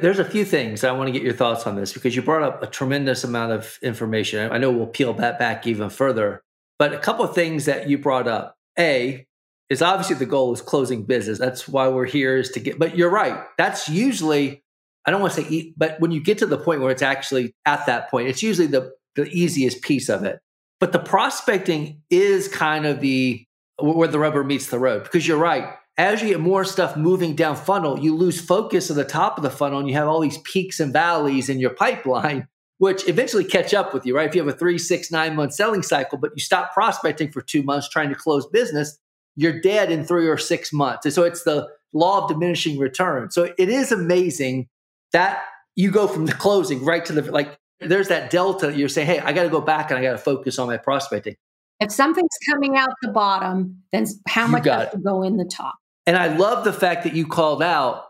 There's 0.00 0.18
a 0.18 0.24
few 0.24 0.44
things 0.44 0.82
I 0.82 0.92
want 0.92 1.08
to 1.08 1.12
get 1.12 1.22
your 1.22 1.34
thoughts 1.34 1.66
on 1.66 1.76
this 1.76 1.92
because 1.92 2.16
you 2.16 2.22
brought 2.22 2.42
up 2.42 2.62
a 2.62 2.66
tremendous 2.66 3.22
amount 3.22 3.52
of 3.52 3.78
information. 3.80 4.50
I 4.50 4.58
know 4.58 4.70
we'll 4.72 4.86
peel 4.86 5.12
that 5.14 5.38
back 5.38 5.66
even 5.66 5.88
further, 5.88 6.42
but 6.78 6.92
a 6.92 6.98
couple 6.98 7.24
of 7.24 7.34
things 7.34 7.66
that 7.66 7.88
you 7.88 7.98
brought 7.98 8.26
up. 8.26 8.56
A 8.76 9.24
is 9.70 9.82
obviously 9.82 10.16
the 10.16 10.26
goal 10.26 10.52
is 10.52 10.60
closing 10.60 11.04
business. 11.04 11.38
That's 11.38 11.68
why 11.68 11.88
we're 11.88 12.06
here 12.06 12.36
is 12.36 12.50
to 12.52 12.60
get, 12.60 12.78
but 12.78 12.96
you're 12.96 13.10
right. 13.10 13.44
That's 13.56 13.88
usually 13.88 14.63
I 15.06 15.10
don't 15.10 15.20
want 15.20 15.34
to 15.34 15.42
say, 15.42 15.48
eat, 15.48 15.74
but 15.76 16.00
when 16.00 16.10
you 16.10 16.22
get 16.22 16.38
to 16.38 16.46
the 16.46 16.58
point 16.58 16.80
where 16.80 16.90
it's 16.90 17.02
actually 17.02 17.54
at 17.66 17.86
that 17.86 18.10
point, 18.10 18.28
it's 18.28 18.42
usually 18.42 18.66
the, 18.66 18.92
the 19.16 19.26
easiest 19.26 19.82
piece 19.82 20.08
of 20.08 20.24
it. 20.24 20.40
But 20.80 20.92
the 20.92 20.98
prospecting 20.98 22.02
is 22.10 22.48
kind 22.48 22.86
of 22.86 23.00
the 23.00 23.44
where 23.80 24.08
the 24.08 24.18
rubber 24.18 24.44
meets 24.44 24.68
the 24.68 24.78
road 24.78 25.02
because 25.02 25.26
you're 25.26 25.38
right. 25.38 25.74
As 25.96 26.22
you 26.22 26.28
get 26.28 26.40
more 26.40 26.64
stuff 26.64 26.96
moving 26.96 27.36
down 27.36 27.56
funnel, 27.56 27.98
you 27.98 28.16
lose 28.16 28.40
focus 28.40 28.90
at 28.90 28.96
the 28.96 29.04
top 29.04 29.36
of 29.36 29.42
the 29.42 29.50
funnel 29.50 29.78
and 29.78 29.88
you 29.88 29.94
have 29.94 30.08
all 30.08 30.20
these 30.20 30.38
peaks 30.38 30.80
and 30.80 30.92
valleys 30.92 31.48
in 31.48 31.60
your 31.60 31.70
pipeline, 31.70 32.48
which 32.78 33.08
eventually 33.08 33.44
catch 33.44 33.72
up 33.72 33.94
with 33.94 34.04
you, 34.04 34.16
right? 34.16 34.28
If 34.28 34.34
you 34.34 34.44
have 34.44 34.52
a 34.52 34.56
three, 34.56 34.78
six, 34.78 35.10
nine 35.12 35.36
month 35.36 35.54
selling 35.54 35.82
cycle, 35.82 36.18
but 36.18 36.32
you 36.34 36.40
stop 36.40 36.74
prospecting 36.74 37.30
for 37.30 37.42
two 37.42 37.62
months 37.62 37.88
trying 37.88 38.08
to 38.08 38.14
close 38.14 38.46
business, 38.46 38.98
you're 39.36 39.60
dead 39.60 39.92
in 39.92 40.04
three 40.04 40.28
or 40.28 40.38
six 40.38 40.72
months. 40.72 41.06
And 41.06 41.14
so 41.14 41.22
it's 41.22 41.44
the 41.44 41.68
law 41.92 42.22
of 42.22 42.28
diminishing 42.28 42.78
return. 42.78 43.30
So 43.30 43.54
it 43.56 43.68
is 43.68 43.92
amazing 43.92 44.68
that 45.14 45.44
you 45.76 45.90
go 45.90 46.06
from 46.06 46.26
the 46.26 46.32
closing 46.32 46.84
right 46.84 47.04
to 47.06 47.12
the 47.14 47.22
like 47.32 47.48
mm-hmm. 47.48 47.88
there's 47.88 48.08
that 48.08 48.30
delta. 48.30 48.76
You're 48.76 48.90
saying 48.90 49.06
hey 49.06 49.20
i 49.20 49.32
got 49.32 49.44
to 49.44 49.48
go 49.48 49.62
back 49.62 49.90
and 49.90 49.98
i 49.98 50.02
got 50.02 50.12
to 50.12 50.18
focus 50.18 50.58
on 50.58 50.66
my 50.66 50.76
prospecting. 50.76 51.36
If 51.80 51.90
something's 51.90 52.36
coming 52.50 52.76
out 52.76 52.90
the 53.00 53.10
bottom 53.10 53.82
then 53.92 54.06
how 54.28 54.46
much 54.46 54.66
has 54.66 54.90
to 54.90 54.98
go 54.98 55.22
in 55.22 55.38
the 55.38 55.44
top? 55.46 55.76
And 56.06 56.16
i 56.18 56.36
love 56.36 56.64
the 56.64 56.72
fact 56.72 57.04
that 57.04 57.14
you 57.14 57.26
called 57.26 57.62
out 57.62 58.04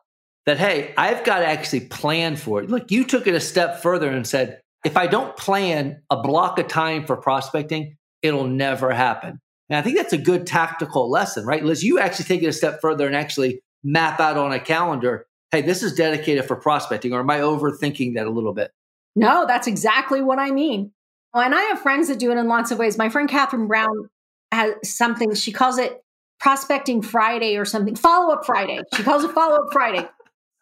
that 0.46 0.58
hey 0.58 0.92
i've 0.98 1.22
got 1.24 1.38
to 1.38 1.46
actually 1.46 1.80
plan 1.80 2.36
for 2.36 2.62
it. 2.62 2.70
Like 2.70 2.90
you 2.90 3.04
took 3.04 3.26
it 3.26 3.34
a 3.34 3.40
step 3.40 3.80
further 3.80 4.10
and 4.10 4.26
said 4.26 4.60
if 4.84 4.96
i 4.96 5.06
don't 5.06 5.36
plan 5.36 6.02
a 6.10 6.20
block 6.20 6.58
of 6.58 6.66
time 6.66 7.06
for 7.06 7.16
prospecting 7.16 7.96
it'll 8.22 8.48
never 8.48 8.90
happen. 8.92 9.40
And 9.68 9.78
i 9.78 9.82
think 9.82 9.96
that's 9.96 10.12
a 10.12 10.18
good 10.18 10.46
tactical 10.46 11.10
lesson 11.10 11.44
right 11.46 11.64
liz? 11.64 11.84
You 11.84 11.98
actually 11.98 12.24
take 12.26 12.42
it 12.42 12.48
a 12.48 12.52
step 12.52 12.80
further 12.80 13.06
and 13.06 13.14
actually 13.14 13.60
map 13.82 14.18
out 14.18 14.38
on 14.38 14.50
a 14.50 14.58
calendar 14.58 15.26
hey, 15.54 15.62
this 15.62 15.84
is 15.84 15.94
dedicated 15.94 16.44
for 16.44 16.56
prospecting, 16.56 17.12
or 17.12 17.20
am 17.20 17.30
I 17.30 17.38
overthinking 17.38 18.14
that 18.14 18.26
a 18.26 18.30
little 18.30 18.52
bit? 18.52 18.72
No, 19.14 19.46
that's 19.46 19.68
exactly 19.68 20.20
what 20.20 20.40
I 20.40 20.50
mean. 20.50 20.90
Oh, 21.32 21.40
and 21.40 21.54
I 21.54 21.62
have 21.62 21.80
friends 21.80 22.08
that 22.08 22.18
do 22.18 22.32
it 22.32 22.38
in 22.38 22.48
lots 22.48 22.72
of 22.72 22.78
ways. 22.78 22.98
My 22.98 23.08
friend 23.08 23.28
Catherine 23.28 23.68
Brown 23.68 24.08
has 24.50 24.74
something, 24.82 25.32
she 25.34 25.52
calls 25.52 25.78
it 25.78 26.02
prospecting 26.40 27.02
Friday 27.02 27.56
or 27.56 27.64
something, 27.64 27.94
follow 27.94 28.32
up 28.32 28.44
Friday. 28.44 28.80
She 28.96 29.04
calls 29.04 29.22
it 29.22 29.30
follow 29.30 29.54
up 29.54 29.72
Friday. 29.72 30.08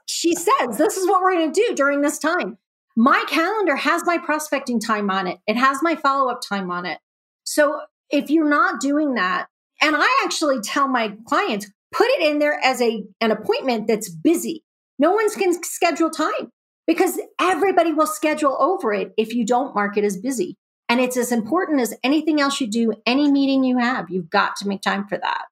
She 0.05 0.35
says, 0.35 0.77
this 0.77 0.99
is 0.99 1.09
what 1.09 1.23
we're 1.23 1.37
going 1.37 1.53
to 1.53 1.69
do 1.69 1.75
during 1.75 2.03
this 2.03 2.19
time. 2.19 2.59
My 2.95 3.25
calendar 3.29 3.77
has 3.77 4.03
my 4.05 4.19
prospecting 4.19 4.79
time 4.79 5.11
on 5.11 5.27
it, 5.27 5.39
it 5.47 5.57
has 5.57 5.79
my 5.83 5.97
follow 5.97 6.31
up 6.31 6.43
time 6.47 6.71
on 6.71 6.85
it. 6.85 6.99
So 7.45 7.81
if 8.11 8.29
you're 8.29 8.49
not 8.49 8.81
doing 8.81 9.15
that, 9.15 9.47
and 9.81 9.97
I 9.97 10.21
actually 10.23 10.61
tell 10.61 10.87
my 10.87 11.17
clients, 11.27 11.71
put 11.93 12.09
it 12.09 12.31
in 12.31 12.41
there 12.41 12.61
as 12.63 12.83
a 12.83 13.05
an 13.23 13.31
appointment 13.31 13.87
that's 13.87 14.11
busy 14.11 14.65
no 15.03 15.11
one's 15.11 15.35
going 15.35 15.53
to 15.53 15.69
schedule 15.69 16.11
time 16.11 16.53
because 16.87 17.21
everybody 17.41 17.93
will 17.93 18.07
schedule 18.07 18.57
over 18.61 18.93
it 18.93 19.13
if 19.19 19.35
you 19.35 19.45
don't 19.45 19.75
mark 19.75 19.97
it 19.97 20.05
as 20.05 20.17
busy. 20.17 20.57
And 20.89 21.01
it's 21.01 21.17
as 21.17 21.33
important 21.33 21.81
as 21.81 21.93
anything 22.05 22.41
else 22.41 22.61
you 22.61 22.69
do, 22.69 22.93
any 23.05 23.31
meeting 23.31 23.65
you 23.65 23.79
have, 23.79 24.11
you've 24.11 24.31
got 24.31 24.55
to 24.57 24.69
make 24.69 24.81
time 24.81 25.09
for 25.09 25.19
that. 25.19 25.47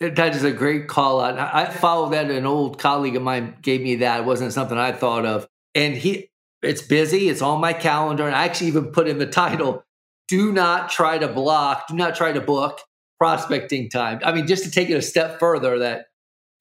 That 0.00 0.36
is 0.36 0.44
a 0.44 0.52
great 0.52 0.88
call 0.88 1.20
out. 1.20 1.38
I 1.38 1.70
followed 1.70 2.10
that. 2.12 2.30
An 2.30 2.44
old 2.44 2.78
colleague 2.78 3.16
of 3.16 3.22
mine 3.22 3.56
gave 3.62 3.80
me 3.80 3.96
that. 3.96 4.20
It 4.20 4.26
wasn't 4.26 4.52
something 4.52 4.76
I 4.76 4.92
thought 4.92 5.24
of. 5.24 5.46
And 5.74 5.94
he, 5.94 6.28
it's 6.60 6.82
busy. 6.82 7.30
It's 7.30 7.40
on 7.40 7.60
my 7.60 7.72
calendar. 7.72 8.26
And 8.26 8.36
I 8.36 8.44
actually 8.44 8.66
even 8.66 8.92
put 8.92 9.08
in 9.08 9.18
the 9.18 9.26
title, 9.26 9.84
do 10.28 10.52
not 10.52 10.90
try 10.90 11.16
to 11.16 11.28
block, 11.28 11.86
do 11.88 11.94
not 11.94 12.14
try 12.14 12.32
to 12.32 12.40
book 12.42 12.80
prospecting 13.18 13.88
time. 13.88 14.20
I 14.22 14.32
mean, 14.32 14.46
just 14.46 14.64
to 14.64 14.70
take 14.70 14.90
it 14.90 14.94
a 14.94 15.02
step 15.02 15.38
further 15.38 15.78
that 15.78 16.06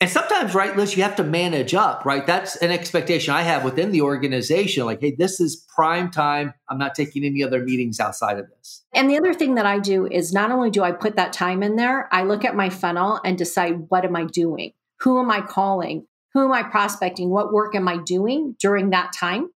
and 0.01 0.09
sometimes, 0.09 0.55
right, 0.55 0.75
Liz, 0.75 0.97
you 0.97 1.03
have 1.03 1.15
to 1.17 1.23
manage 1.23 1.75
up, 1.75 2.05
right? 2.05 2.25
That's 2.25 2.55
an 2.55 2.71
expectation 2.71 3.35
I 3.35 3.43
have 3.43 3.63
within 3.63 3.91
the 3.91 4.01
organization. 4.01 4.87
Like, 4.87 4.99
hey, 4.99 5.15
this 5.15 5.39
is 5.39 5.63
prime 5.75 6.09
time. 6.09 6.55
I'm 6.67 6.79
not 6.79 6.95
taking 6.95 7.23
any 7.23 7.43
other 7.43 7.61
meetings 7.63 7.99
outside 7.99 8.39
of 8.39 8.49
this. 8.49 8.83
And 8.95 9.07
the 9.07 9.17
other 9.17 9.35
thing 9.35 9.53
that 9.55 9.67
I 9.67 9.77
do 9.77 10.07
is 10.07 10.33
not 10.33 10.49
only 10.49 10.71
do 10.71 10.81
I 10.81 10.91
put 10.91 11.17
that 11.17 11.33
time 11.33 11.61
in 11.61 11.75
there, 11.75 12.09
I 12.11 12.23
look 12.23 12.43
at 12.43 12.55
my 12.55 12.69
funnel 12.69 13.19
and 13.23 13.37
decide 13.37 13.85
what 13.89 14.03
am 14.03 14.15
I 14.15 14.25
doing? 14.25 14.71
Who 15.01 15.19
am 15.19 15.29
I 15.29 15.41
calling? 15.41 16.07
Who 16.33 16.45
am 16.45 16.51
I 16.51 16.63
prospecting? 16.63 17.29
What 17.29 17.53
work 17.53 17.75
am 17.75 17.87
I 17.87 17.97
doing 17.97 18.55
during 18.59 18.89
that 18.89 19.13
time? 19.13 19.51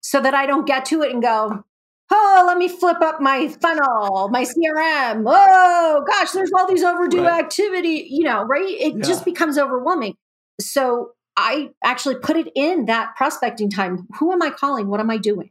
So 0.00 0.20
that 0.20 0.32
I 0.32 0.46
don't 0.46 0.66
get 0.66 0.86
to 0.86 1.02
it 1.02 1.12
and 1.12 1.20
go, 1.20 1.64
oh, 2.10 2.44
let 2.46 2.58
me 2.58 2.68
flip 2.68 3.00
up 3.00 3.20
my 3.20 3.48
funnel, 3.48 4.28
my 4.28 4.44
CRM. 4.44 5.24
Oh, 5.26 6.04
gosh, 6.06 6.30
there's 6.32 6.52
all 6.52 6.66
these 6.66 6.84
overdue 6.84 7.24
right. 7.24 7.44
activity, 7.44 8.06
you 8.10 8.24
know, 8.24 8.42
right? 8.42 8.68
It 8.68 8.96
yeah. 8.96 9.04
just 9.04 9.24
becomes 9.24 9.58
overwhelming. 9.58 10.14
So 10.60 11.12
I 11.36 11.70
actually 11.84 12.16
put 12.16 12.36
it 12.36 12.48
in 12.54 12.86
that 12.86 13.16
prospecting 13.16 13.70
time. 13.70 14.06
Who 14.18 14.32
am 14.32 14.42
I 14.42 14.50
calling? 14.50 14.88
What 14.88 15.00
am 15.00 15.10
I 15.10 15.18
doing? 15.18 15.50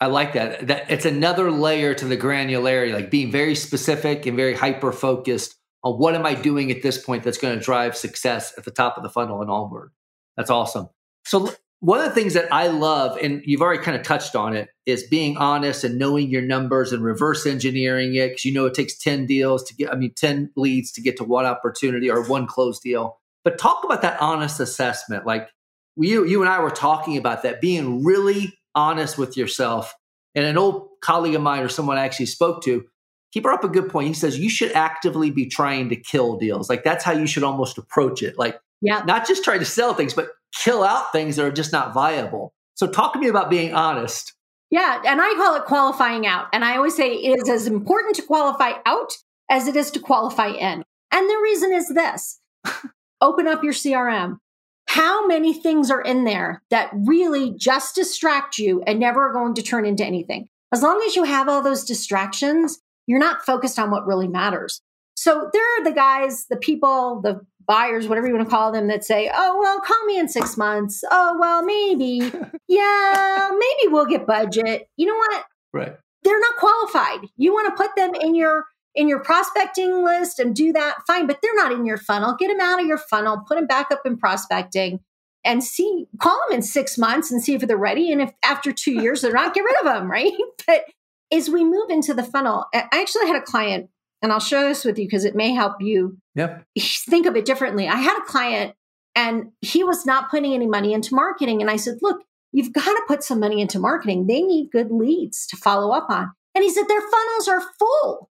I 0.00 0.06
like 0.06 0.32
that. 0.32 0.66
That 0.68 0.90
it's 0.90 1.04
another 1.04 1.50
layer 1.50 1.94
to 1.94 2.06
the 2.06 2.16
granularity, 2.16 2.94
like 2.94 3.10
being 3.10 3.30
very 3.30 3.54
specific 3.54 4.24
and 4.24 4.36
very 4.36 4.54
hyper 4.54 4.92
focused 4.92 5.56
on 5.84 5.94
what 5.94 6.14
am 6.14 6.24
I 6.24 6.34
doing 6.34 6.70
at 6.70 6.82
this 6.82 7.02
point 7.02 7.22
that's 7.22 7.38
going 7.38 7.58
to 7.58 7.62
drive 7.62 7.96
success 7.96 8.54
at 8.56 8.64
the 8.64 8.70
top 8.70 8.96
of 8.96 9.02
the 9.02 9.10
funnel 9.10 9.42
and 9.42 9.50
onward. 9.50 9.92
That's 10.36 10.50
awesome. 10.50 10.88
So 11.26 11.52
one 11.80 11.98
of 11.98 12.04
the 12.04 12.14
things 12.14 12.34
that 12.34 12.52
I 12.52 12.68
love, 12.68 13.16
and 13.16 13.42
you've 13.44 13.62
already 13.62 13.82
kind 13.82 13.96
of 13.96 14.02
touched 14.02 14.36
on 14.36 14.54
it, 14.54 14.68
is 14.84 15.04
being 15.04 15.38
honest 15.38 15.82
and 15.82 15.98
knowing 15.98 16.28
your 16.28 16.42
numbers 16.42 16.92
and 16.92 17.02
reverse 17.02 17.46
engineering 17.46 18.14
it. 18.14 18.28
Because 18.28 18.44
you 18.44 18.52
know 18.52 18.66
it 18.66 18.74
takes 18.74 18.98
10 18.98 19.26
deals 19.26 19.64
to 19.64 19.74
get, 19.74 19.90
I 19.90 19.96
mean, 19.96 20.12
10 20.14 20.50
leads 20.56 20.92
to 20.92 21.00
get 21.00 21.16
to 21.16 21.24
one 21.24 21.46
opportunity 21.46 22.10
or 22.10 22.22
one 22.22 22.46
closed 22.46 22.82
deal. 22.82 23.18
But 23.44 23.58
talk 23.58 23.82
about 23.82 24.02
that 24.02 24.20
honest 24.20 24.60
assessment. 24.60 25.24
Like 25.24 25.48
you, 25.96 26.26
you 26.26 26.42
and 26.42 26.50
I 26.50 26.60
were 26.60 26.70
talking 26.70 27.16
about 27.16 27.42
that, 27.44 27.62
being 27.62 28.04
really 28.04 28.52
honest 28.74 29.16
with 29.16 29.36
yourself. 29.38 29.94
And 30.34 30.44
an 30.44 30.58
old 30.58 30.88
colleague 31.02 31.34
of 31.34 31.42
mine 31.42 31.62
or 31.62 31.68
someone 31.68 31.96
I 31.96 32.04
actually 32.04 32.26
spoke 32.26 32.62
to, 32.64 32.84
he 33.30 33.40
brought 33.40 33.60
up 33.60 33.64
a 33.64 33.68
good 33.68 33.88
point. 33.88 34.08
He 34.08 34.14
says 34.14 34.38
you 34.38 34.50
should 34.50 34.72
actively 34.72 35.30
be 35.30 35.46
trying 35.46 35.88
to 35.88 35.96
kill 35.96 36.36
deals. 36.36 36.68
Like 36.68 36.84
that's 36.84 37.04
how 37.04 37.12
you 37.12 37.26
should 37.26 37.42
almost 37.42 37.78
approach 37.78 38.22
it. 38.22 38.38
Like, 38.38 38.60
yeah, 38.82 39.02
not 39.06 39.26
just 39.26 39.44
try 39.44 39.56
to 39.56 39.64
sell 39.64 39.94
things, 39.94 40.12
but 40.12 40.28
kill 40.54 40.82
out 40.82 41.12
things 41.12 41.36
that 41.36 41.44
are 41.44 41.52
just 41.52 41.72
not 41.72 41.94
viable. 41.94 42.52
So 42.74 42.86
talk 42.86 43.12
to 43.12 43.18
me 43.18 43.28
about 43.28 43.50
being 43.50 43.74
honest. 43.74 44.34
Yeah, 44.70 45.02
and 45.04 45.20
I 45.20 45.34
call 45.34 45.56
it 45.56 45.64
qualifying 45.64 46.26
out. 46.26 46.46
And 46.52 46.64
I 46.64 46.76
always 46.76 46.96
say 46.96 47.12
it 47.12 47.40
is 47.40 47.48
as 47.48 47.66
important 47.66 48.16
to 48.16 48.22
qualify 48.22 48.74
out 48.86 49.12
as 49.50 49.66
it 49.66 49.76
is 49.76 49.90
to 49.92 50.00
qualify 50.00 50.48
in. 50.48 50.84
And 51.12 51.28
the 51.28 51.40
reason 51.42 51.72
is 51.72 51.88
this 51.88 52.40
open 53.20 53.48
up 53.48 53.64
your 53.64 53.72
CRM. 53.72 54.38
How 54.86 55.26
many 55.26 55.52
things 55.52 55.90
are 55.90 56.00
in 56.00 56.24
there 56.24 56.62
that 56.70 56.90
really 56.94 57.52
just 57.56 57.94
distract 57.94 58.58
you 58.58 58.82
and 58.86 58.98
never 58.98 59.28
are 59.28 59.32
going 59.32 59.54
to 59.54 59.62
turn 59.62 59.86
into 59.86 60.04
anything? 60.04 60.48
As 60.72 60.82
long 60.82 61.02
as 61.06 61.16
you 61.16 61.24
have 61.24 61.48
all 61.48 61.62
those 61.62 61.84
distractions, 61.84 62.80
you're 63.06 63.18
not 63.18 63.44
focused 63.44 63.78
on 63.78 63.90
what 63.90 64.06
really 64.06 64.28
matters. 64.28 64.80
So 65.14 65.50
there 65.52 65.62
are 65.62 65.84
the 65.84 65.92
guys, 65.92 66.46
the 66.48 66.56
people, 66.56 67.20
the 67.22 67.40
buyers, 67.66 68.08
whatever 68.08 68.26
you 68.26 68.34
want 68.34 68.48
to 68.48 68.50
call 68.50 68.72
them, 68.72 68.88
that 68.88 69.04
say, 69.04 69.30
oh, 69.32 69.58
well, 69.58 69.80
call 69.80 70.04
me 70.06 70.18
in 70.18 70.28
six 70.28 70.56
months. 70.56 71.02
Oh, 71.10 71.36
well, 71.38 71.62
maybe. 71.62 72.32
yeah, 72.68 73.50
maybe 73.50 73.92
we'll 73.92 74.06
get 74.06 74.26
budget. 74.26 74.88
You 74.96 75.06
know 75.06 75.16
what? 75.16 75.44
Right. 75.72 75.96
They're 76.22 76.40
not 76.40 76.56
qualified. 76.56 77.20
You 77.36 77.52
want 77.52 77.74
to 77.74 77.82
put 77.82 77.94
them 77.96 78.14
in 78.14 78.34
your 78.34 78.64
in 78.94 79.08
your 79.08 79.20
prospecting 79.20 80.04
list 80.04 80.38
and 80.38 80.54
do 80.54 80.72
that 80.72 80.96
fine 81.06 81.26
but 81.26 81.38
they're 81.40 81.54
not 81.54 81.70
in 81.70 81.86
your 81.86 81.96
funnel 81.96 82.34
get 82.36 82.48
them 82.48 82.60
out 82.60 82.80
of 82.80 82.86
your 82.86 82.98
funnel 82.98 83.40
put 83.46 83.56
them 83.56 83.66
back 83.66 83.90
up 83.92 84.00
in 84.04 84.16
prospecting 84.16 84.98
and 85.44 85.62
see 85.62 86.06
call 86.18 86.38
them 86.48 86.56
in 86.56 86.62
six 86.62 86.98
months 86.98 87.30
and 87.30 87.42
see 87.42 87.54
if 87.54 87.62
they're 87.62 87.76
ready 87.76 88.10
and 88.10 88.20
if 88.20 88.32
after 88.42 88.72
two 88.72 88.92
years 88.92 89.22
they're 89.22 89.32
not 89.32 89.54
get 89.54 89.62
rid 89.62 89.78
of 89.78 89.84
them 89.84 90.10
right 90.10 90.32
but 90.66 90.84
as 91.32 91.48
we 91.48 91.64
move 91.64 91.88
into 91.88 92.12
the 92.12 92.24
funnel 92.24 92.66
i 92.74 92.84
actually 92.92 93.26
had 93.26 93.36
a 93.36 93.42
client 93.42 93.88
and 94.22 94.32
I'll 94.32 94.40
share 94.40 94.68
this 94.68 94.84
with 94.84 94.98
you 94.98 95.06
because 95.06 95.24
it 95.24 95.34
may 95.34 95.52
help 95.52 95.80
you 95.80 96.18
yep. 96.34 96.64
think 96.78 97.26
of 97.26 97.36
it 97.36 97.44
differently. 97.44 97.88
I 97.88 97.96
had 97.96 98.18
a 98.18 98.26
client 98.26 98.74
and 99.14 99.52
he 99.60 99.82
was 99.82 100.06
not 100.06 100.30
putting 100.30 100.54
any 100.54 100.66
money 100.66 100.92
into 100.92 101.14
marketing. 101.14 101.60
And 101.60 101.70
I 101.70 101.76
said, 101.76 101.98
look, 102.02 102.22
you've 102.52 102.72
got 102.72 102.84
to 102.84 103.02
put 103.08 103.24
some 103.24 103.40
money 103.40 103.60
into 103.60 103.78
marketing. 103.78 104.26
They 104.26 104.42
need 104.42 104.70
good 104.72 104.90
leads 104.90 105.46
to 105.48 105.56
follow 105.56 105.92
up 105.92 106.08
on. 106.10 106.32
And 106.54 106.64
he 106.64 106.70
said, 106.70 106.84
their 106.88 107.00
funnels 107.00 107.48
are 107.48 107.62
full. 107.78 108.30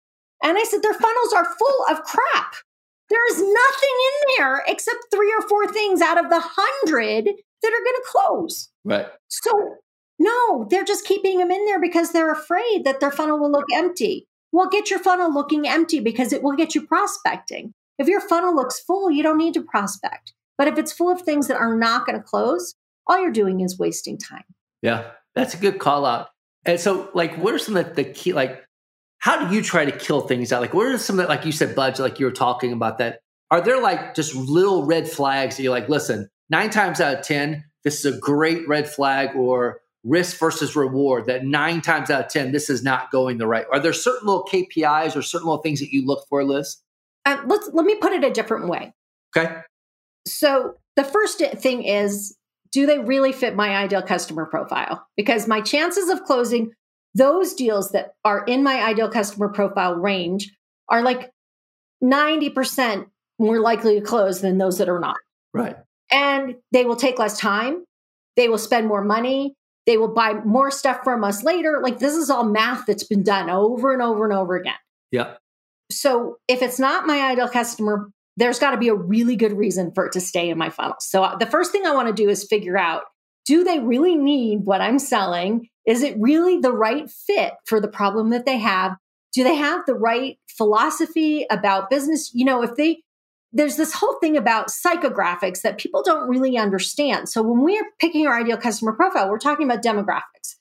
And 0.43 0.57
I 0.57 0.63
said, 0.63 0.81
their 0.81 0.93
funnels 0.93 1.33
are 1.33 1.55
full 1.57 1.85
of 1.89 2.03
crap. 2.03 2.55
There 3.09 3.27
is 3.29 3.37
nothing 3.37 3.49
in 3.53 4.35
there 4.37 4.63
except 4.67 5.05
three 5.11 5.33
or 5.37 5.47
four 5.47 5.67
things 5.67 6.01
out 6.01 6.17
of 6.17 6.29
the 6.29 6.41
hundred 6.41 7.25
that 7.25 7.73
are 7.73 7.83
going 7.83 7.95
to 7.95 8.03
close. 8.05 8.69
Right. 8.85 9.07
So, 9.27 9.75
no, 10.17 10.67
they're 10.69 10.85
just 10.85 11.05
keeping 11.05 11.37
them 11.37 11.51
in 11.51 11.65
there 11.65 11.79
because 11.81 12.11
they're 12.11 12.31
afraid 12.31 12.85
that 12.85 12.99
their 12.99 13.11
funnel 13.11 13.37
will 13.37 13.51
look 13.51 13.65
empty. 13.73 14.27
Well, 14.51 14.69
get 14.69 14.89
your 14.89 14.99
funnel 14.99 15.33
looking 15.33 15.67
empty 15.67 15.99
because 15.99 16.33
it 16.33 16.43
will 16.43 16.55
get 16.55 16.75
you 16.75 16.85
prospecting. 16.85 17.73
If 17.97 18.07
your 18.07 18.21
funnel 18.21 18.55
looks 18.55 18.79
full, 18.79 19.11
you 19.11 19.23
don't 19.23 19.37
need 19.37 19.53
to 19.53 19.61
prospect. 19.61 20.33
But 20.57 20.67
if 20.67 20.77
it's 20.77 20.91
full 20.91 21.09
of 21.09 21.21
things 21.21 21.47
that 21.47 21.57
are 21.57 21.75
not 21.75 22.05
going 22.05 22.17
to 22.17 22.23
close, 22.23 22.75
all 23.07 23.19
you're 23.19 23.31
doing 23.31 23.61
is 23.61 23.79
wasting 23.79 24.17
time. 24.17 24.43
Yeah, 24.81 25.11
that's 25.35 25.53
a 25.53 25.57
good 25.57 25.79
call 25.79 26.05
out. 26.05 26.29
And 26.65 26.79
so, 26.79 27.09
like, 27.13 27.35
what 27.37 27.53
are 27.53 27.59
some 27.59 27.75
of 27.77 27.95
the 27.95 28.03
key, 28.03 28.33
like, 28.33 28.63
how 29.19 29.47
do 29.47 29.55
you 29.55 29.61
try 29.61 29.85
to 29.85 29.91
kill 29.91 30.21
things 30.21 30.51
out? 30.51 30.61
Like, 30.61 30.73
what 30.73 30.87
are 30.87 30.97
some 30.97 31.17
that, 31.17 31.29
like 31.29 31.45
you 31.45 31.51
said, 31.51 31.75
budget, 31.75 31.99
like 31.99 32.19
you 32.19 32.25
were 32.25 32.31
talking 32.31 32.73
about 32.73 32.97
that? 32.97 33.19
Are 33.51 33.61
there 33.61 33.81
like 33.81 34.15
just 34.15 34.33
little 34.35 34.85
red 34.85 35.09
flags 35.09 35.57
that 35.57 35.63
you're 35.63 35.71
like, 35.71 35.89
listen, 35.89 36.29
nine 36.49 36.69
times 36.69 36.99
out 36.99 37.19
of 37.19 37.25
10, 37.25 37.63
this 37.83 38.03
is 38.03 38.15
a 38.15 38.17
great 38.17 38.67
red 38.67 38.89
flag, 38.89 39.35
or 39.35 39.81
risk 40.03 40.37
versus 40.39 40.75
reward 40.75 41.25
that 41.27 41.45
nine 41.45 41.81
times 41.81 42.09
out 42.09 42.25
of 42.25 42.31
10, 42.31 42.51
this 42.51 42.69
is 42.69 42.83
not 42.83 43.11
going 43.11 43.37
the 43.37 43.47
right. 43.47 43.65
Are 43.71 43.79
there 43.79 43.93
certain 43.93 44.27
little 44.27 44.45
KPIs 44.45 45.15
or 45.15 45.21
certain 45.21 45.47
little 45.47 45.61
things 45.61 45.79
that 45.79 45.91
you 45.91 46.05
look 46.05 46.25
for, 46.27 46.43
Liz? 46.43 46.77
Uh, 47.25 47.37
let's, 47.45 47.69
let 47.73 47.85
me 47.85 47.95
put 47.95 48.13
it 48.13 48.23
a 48.23 48.31
different 48.31 48.67
way. 48.67 48.93
Okay. 49.35 49.57
So 50.27 50.75
the 50.95 51.03
first 51.03 51.39
thing 51.39 51.83
is, 51.83 52.35
do 52.71 52.85
they 52.85 52.99
really 52.99 53.31
fit 53.31 53.55
my 53.55 53.75
ideal 53.75 54.01
customer 54.01 54.45
profile? 54.45 55.05
Because 55.15 55.47
my 55.47 55.61
chances 55.61 56.09
of 56.09 56.23
closing 56.23 56.71
those 57.13 57.53
deals 57.53 57.91
that 57.91 58.13
are 58.23 58.45
in 58.45 58.63
my 58.63 58.81
ideal 58.81 59.09
customer 59.09 59.49
profile 59.49 59.95
range 59.95 60.51
are 60.89 61.03
like 61.03 61.31
90% 62.03 63.07
more 63.39 63.59
likely 63.59 63.99
to 63.99 64.05
close 64.05 64.41
than 64.41 64.57
those 64.57 64.77
that 64.77 64.89
are 64.89 64.99
not. 64.99 65.17
Right. 65.53 65.75
And 66.11 66.55
they 66.71 66.85
will 66.85 66.95
take 66.95 67.19
less 67.19 67.37
time. 67.37 67.85
They 68.37 68.47
will 68.47 68.57
spend 68.57 68.87
more 68.87 69.03
money. 69.03 69.55
They 69.85 69.97
will 69.97 70.13
buy 70.13 70.33
more 70.45 70.71
stuff 70.71 70.99
from 71.03 71.23
us 71.23 71.43
later. 71.43 71.79
Like 71.81 71.99
this 71.99 72.15
is 72.15 72.29
all 72.29 72.43
math 72.43 72.85
that's 72.85 73.03
been 73.03 73.23
done 73.23 73.49
over 73.49 73.93
and 73.93 74.01
over 74.01 74.25
and 74.25 74.33
over 74.33 74.55
again. 74.55 74.75
Yeah. 75.11 75.35
So 75.91 76.37
if 76.47 76.61
it's 76.61 76.79
not 76.79 77.07
my 77.07 77.19
ideal 77.31 77.49
customer, 77.49 78.09
there's 78.37 78.59
got 78.59 78.71
to 78.71 78.77
be 78.77 78.87
a 78.87 78.95
really 78.95 79.35
good 79.35 79.53
reason 79.53 79.91
for 79.93 80.05
it 80.05 80.13
to 80.13 80.21
stay 80.21 80.49
in 80.49 80.57
my 80.57 80.69
funnel. 80.69 80.95
So 80.99 81.23
uh, 81.23 81.35
the 81.35 81.45
first 81.45 81.71
thing 81.71 81.85
I 81.85 81.93
want 81.93 82.07
to 82.07 82.13
do 82.13 82.29
is 82.29 82.43
figure 82.43 82.77
out 82.77 83.03
do 83.45 83.63
they 83.63 83.79
really 83.79 84.15
need 84.15 84.65
what 84.65 84.81
I'm 84.81 84.99
selling? 84.99 85.67
Is 85.85 86.03
it 86.03 86.15
really 86.19 86.59
the 86.59 86.71
right 86.71 87.09
fit 87.09 87.53
for 87.65 87.79
the 87.79 87.87
problem 87.87 88.29
that 88.29 88.45
they 88.45 88.57
have? 88.57 88.95
Do 89.33 89.43
they 89.43 89.55
have 89.55 89.85
the 89.85 89.95
right 89.95 90.37
philosophy 90.47 91.45
about 91.49 91.89
business? 91.89 92.31
You 92.33 92.45
know, 92.45 92.61
if 92.61 92.75
they 92.75 93.01
there's 93.53 93.75
this 93.75 93.93
whole 93.93 94.17
thing 94.19 94.37
about 94.37 94.69
psychographics 94.69 95.61
that 95.61 95.77
people 95.77 96.03
don't 96.03 96.29
really 96.29 96.57
understand. 96.57 97.29
So 97.29 97.41
when 97.41 97.61
we're 97.61 97.85
picking 97.99 98.25
our 98.25 98.39
ideal 98.39 98.57
customer 98.57 98.93
profile, 98.93 99.29
we're 99.29 99.39
talking 99.39 99.69
about 99.69 99.83
demographics. 99.83 100.55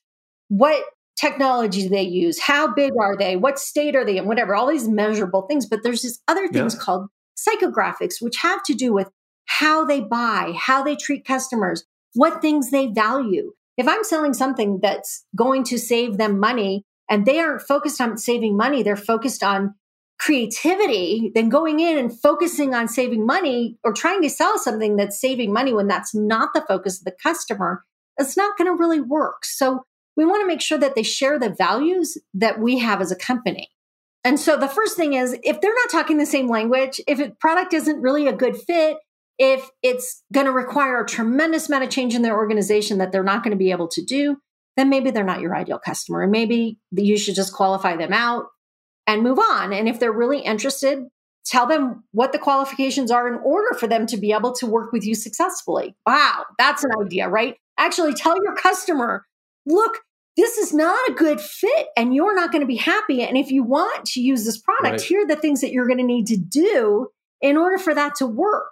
What 0.48 0.83
technology 1.16 1.83
do 1.83 1.88
they 1.88 2.03
use? 2.03 2.40
How 2.40 2.72
big 2.72 2.92
are 3.00 3.16
they? 3.16 3.37
What 3.37 3.59
state 3.59 3.94
are 3.94 4.05
they 4.05 4.16
in? 4.16 4.26
Whatever, 4.26 4.55
all 4.55 4.66
these 4.66 4.88
measurable 4.88 5.42
things. 5.42 5.66
But 5.66 5.83
there's 5.83 6.03
these 6.03 6.20
other 6.26 6.48
things 6.48 6.74
yeah. 6.74 6.81
called 6.81 7.09
psychographics, 7.38 8.20
which 8.20 8.38
have 8.38 8.62
to 8.64 8.74
do 8.74 8.92
with 8.92 9.09
how 9.46 9.85
they 9.85 10.00
buy, 10.00 10.55
how 10.59 10.83
they 10.83 10.96
treat 10.96 11.24
customers, 11.24 11.85
what 12.14 12.40
things 12.40 12.70
they 12.70 12.87
value. 12.87 13.53
If 13.76 13.87
I'm 13.87 14.05
selling 14.05 14.35
something 14.35 14.81
that's 14.83 15.24
going 15.37 15.64
to 15.64 15.79
save 15.79 16.18
them 16.18 16.38
money 16.38 16.85
and 17.09 17.24
they 17.24 17.38
aren't 17.38 17.62
focused 17.62 18.00
on 18.00 18.18
saving 18.18 18.57
money, 18.57 18.83
they're 18.83 18.96
focused 18.96 19.42
on 19.42 19.74
creativity 20.20 21.33
than 21.35 21.48
going 21.48 21.80
in 21.80 21.96
and 21.96 22.20
focusing 22.20 22.74
on 22.74 22.87
saving 22.87 23.24
money 23.24 23.78
or 23.83 23.92
trying 23.92 24.20
to 24.20 24.28
sell 24.28 24.59
something 24.59 24.96
that's 24.96 25.18
saving 25.18 25.52
money 25.52 25.72
when 25.72 25.88
that's 25.88 26.14
not 26.14 26.50
the 26.54 26.64
focus 26.68 26.98
of 26.98 27.06
the 27.06 27.16
customer, 27.22 27.85
it's 28.18 28.37
not 28.37 28.56
going 28.59 28.66
to 28.66 28.78
really 28.78 29.00
work. 29.00 29.46
So 29.46 29.83
we 30.16 30.26
want 30.26 30.42
to 30.42 30.46
make 30.46 30.61
sure 30.61 30.76
that 30.76 30.94
they 30.94 31.02
share 31.02 31.38
the 31.38 31.48
values 31.48 32.18
that 32.35 32.61
we 32.61 32.78
have 32.78 33.00
as 33.00 33.11
a 33.11 33.16
company. 33.16 33.70
And 34.22 34.38
so 34.38 34.59
the 34.59 34.68
first 34.68 34.94
thing 34.94 35.14
is 35.14 35.38
if 35.42 35.62
they're 35.62 35.74
not 35.74 35.90
talking 35.90 36.18
the 36.18 36.26
same 36.26 36.48
language, 36.48 37.00
if 37.09 37.18
a 37.18 37.30
product 37.40 37.72
isn't 37.72 38.02
really 38.02 38.26
a 38.26 38.35
good 38.35 38.56
fit, 38.59 38.98
if 39.38 39.70
it's 39.83 40.22
going 40.35 40.44
to 40.44 40.52
require 40.52 41.02
a 41.02 41.09
tremendous 41.09 41.68
amount 41.68 41.85
of 41.85 41.88
change 41.88 42.14
in 42.14 42.20
their 42.20 42.37
organization 42.37 42.98
that 42.98 43.11
they're 43.11 43.22
not 43.22 43.42
going 43.42 43.52
to 43.52 43.56
be 43.56 43.70
able 43.70 43.88
to 43.88 44.04
do, 44.04 44.37
then 44.76 44.90
maybe 44.90 45.11
they're 45.11 45.24
not 45.24 45.40
your 45.40 45.56
ideal 45.56 45.78
customer. 45.78 46.20
And 46.20 46.30
maybe 46.30 46.78
you 46.92 47.16
should 47.16 47.35
just 47.35 47.54
qualify 47.54 47.96
them 47.96 48.12
out 48.12 48.48
and 49.07 49.23
move 49.23 49.39
on. 49.39 49.73
And 49.73 49.89
if 49.89 49.99
they're 49.99 50.13
really 50.13 50.41
interested, 50.41 51.07
tell 51.45 51.67
them 51.67 52.05
what 52.13 52.33
the 52.33 52.39
qualifications 52.39 53.11
are 53.11 53.27
in 53.27 53.41
order 53.43 53.77
for 53.79 53.87
them 53.87 54.07
to 54.07 54.17
be 54.17 54.33
able 54.33 54.53
to 54.55 54.67
work 54.67 54.93
with 54.93 55.05
you 55.05 55.15
successfully. 55.15 55.97
Wow, 56.07 56.45
that's 56.59 56.85
an 56.85 56.91
idea, 57.01 57.29
right? 57.29 57.57
Actually, 57.79 58.15
tell 58.15 58.37
your 58.43 58.55
customer, 58.55 59.25
look, 59.67 59.99
this 60.37 60.59
is 60.59 60.73
not 60.73 60.99
a 61.09 61.13
good 61.13 61.41
fit 61.41 61.89
and 61.97 62.15
you're 62.15 62.35
not 62.35 62.53
going 62.53 62.61
to 62.61 62.67
be 62.67 62.77
happy. 62.77 63.23
And 63.23 63.37
if 63.37 63.51
you 63.51 63.63
want 63.63 64.05
to 64.07 64.21
use 64.21 64.45
this 64.45 64.59
product, 64.59 64.91
right. 64.93 65.01
here 65.01 65.23
are 65.23 65.27
the 65.27 65.37
things 65.37 65.61
that 65.61 65.73
you're 65.73 65.87
going 65.87 65.99
to 65.99 66.05
need 66.05 66.27
to 66.29 66.37
do 66.37 67.09
in 67.41 67.57
order 67.57 67.79
for 67.79 67.95
that 67.95 68.15
to 68.17 68.27
work. 68.27 68.71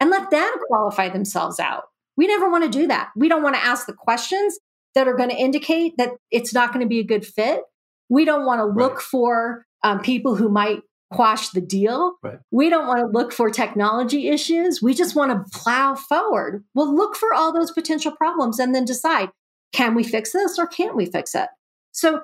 and 0.00 0.10
let 0.10 0.30
them 0.30 0.52
qualify 0.68 1.08
themselves 1.08 1.58
out. 1.58 1.84
We 2.16 2.26
never 2.26 2.50
want 2.50 2.64
to 2.64 2.70
do 2.70 2.86
that. 2.88 3.10
We 3.16 3.28
don't 3.28 3.42
want 3.42 3.56
to 3.56 3.64
ask 3.64 3.86
the 3.86 3.92
questions 3.92 4.58
that 4.94 5.08
are 5.08 5.14
going 5.14 5.30
to 5.30 5.36
indicate 5.36 5.94
that 5.98 6.10
it's 6.30 6.54
not 6.54 6.72
going 6.72 6.84
to 6.84 6.88
be 6.88 7.00
a 7.00 7.04
good 7.04 7.26
fit. 7.26 7.62
We 8.08 8.24
don't 8.24 8.46
want 8.46 8.60
to 8.60 8.64
look 8.64 8.94
right. 8.94 9.02
for 9.02 9.66
um, 9.82 10.00
people 10.00 10.36
who 10.36 10.48
might 10.48 10.82
quash 11.10 11.50
the 11.50 11.60
deal. 11.60 12.14
Right. 12.22 12.38
We 12.50 12.68
don't 12.68 12.86
want 12.86 13.00
to 13.00 13.06
look 13.06 13.32
for 13.32 13.50
technology 13.50 14.28
issues. 14.28 14.82
We 14.82 14.94
just 14.94 15.14
want 15.14 15.32
to 15.32 15.58
plow 15.58 15.94
forward. 15.94 16.64
We'll 16.74 16.94
look 16.94 17.16
for 17.16 17.32
all 17.32 17.52
those 17.52 17.70
potential 17.70 18.12
problems 18.12 18.58
and 18.58 18.74
then 18.74 18.84
decide 18.84 19.30
can 19.72 19.94
we 19.94 20.04
fix 20.04 20.32
this 20.32 20.58
or 20.58 20.66
can't 20.66 20.96
we 20.96 21.06
fix 21.06 21.34
it? 21.34 21.48
So 21.92 22.22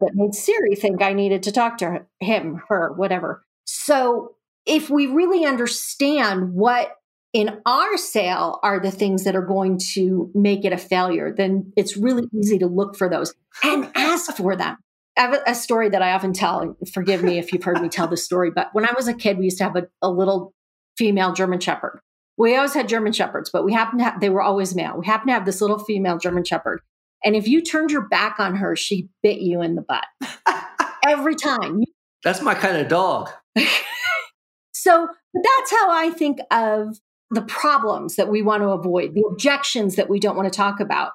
that 0.00 0.12
made 0.14 0.34
Siri 0.34 0.74
think 0.74 1.02
I 1.02 1.12
needed 1.12 1.42
to 1.44 1.52
talk 1.52 1.78
to 1.78 2.04
him, 2.20 2.62
her, 2.68 2.92
whatever. 2.92 3.44
So 3.64 4.34
if 4.66 4.90
we 4.90 5.06
really 5.06 5.44
understand 5.44 6.52
what 6.52 6.96
in 7.32 7.60
our 7.66 7.96
sale 7.96 8.58
are 8.62 8.80
the 8.80 8.90
things 8.90 9.24
that 9.24 9.36
are 9.36 9.44
going 9.44 9.78
to 9.92 10.30
make 10.34 10.64
it 10.64 10.72
a 10.72 10.78
failure, 10.78 11.34
then 11.36 11.72
it's 11.76 11.96
really 11.96 12.28
easy 12.34 12.58
to 12.58 12.66
look 12.66 12.96
for 12.96 13.08
those 13.08 13.34
and 13.62 13.90
ask 13.94 14.34
for 14.36 14.56
them. 14.56 14.76
I 15.16 15.22
have 15.22 15.42
a, 15.46 15.54
story 15.54 15.88
that 15.88 16.02
I 16.02 16.12
often 16.12 16.32
tell. 16.32 16.76
Forgive 16.92 17.22
me 17.22 17.38
if 17.38 17.52
you've 17.52 17.64
heard 17.64 17.80
me 17.80 17.88
tell 17.88 18.06
this 18.06 18.24
story, 18.24 18.50
but 18.50 18.68
when 18.72 18.84
I 18.84 18.92
was 18.94 19.08
a 19.08 19.14
kid, 19.14 19.38
we 19.38 19.44
used 19.44 19.58
to 19.58 19.64
have 19.64 19.76
a, 19.76 19.86
a 20.02 20.10
little 20.10 20.52
female 20.98 21.32
German 21.32 21.60
Shepherd. 21.60 22.00
We 22.36 22.54
always 22.54 22.74
had 22.74 22.88
German 22.88 23.12
Shepherds, 23.12 23.48
but 23.50 23.64
we 23.64 23.72
happened 23.72 24.00
to 24.00 24.04
have, 24.04 24.20
they 24.20 24.28
were 24.28 24.42
always 24.42 24.74
male. 24.74 24.96
We 24.98 25.06
happened 25.06 25.28
to 25.28 25.34
have 25.34 25.46
this 25.46 25.62
little 25.62 25.78
female 25.78 26.18
German 26.18 26.44
Shepherd. 26.44 26.80
And 27.24 27.34
if 27.34 27.48
you 27.48 27.62
turned 27.62 27.90
your 27.90 28.06
back 28.08 28.38
on 28.38 28.56
her, 28.56 28.76
she 28.76 29.08
bit 29.22 29.38
you 29.38 29.62
in 29.62 29.74
the 29.74 29.82
butt 29.82 30.04
every 31.08 31.34
time. 31.34 31.82
That's 32.22 32.42
my 32.42 32.54
kind 32.54 32.76
of 32.76 32.88
dog. 32.88 33.30
so 34.72 35.08
that's 35.34 35.70
how 35.70 35.90
I 35.90 36.10
think 36.10 36.40
of 36.50 36.98
the 37.30 37.42
problems 37.42 38.16
that 38.16 38.28
we 38.28 38.42
want 38.42 38.62
to 38.62 38.68
avoid, 38.68 39.14
the 39.14 39.26
objections 39.30 39.96
that 39.96 40.10
we 40.10 40.20
don't 40.20 40.36
want 40.36 40.52
to 40.52 40.56
talk 40.56 40.80
about. 40.80 41.12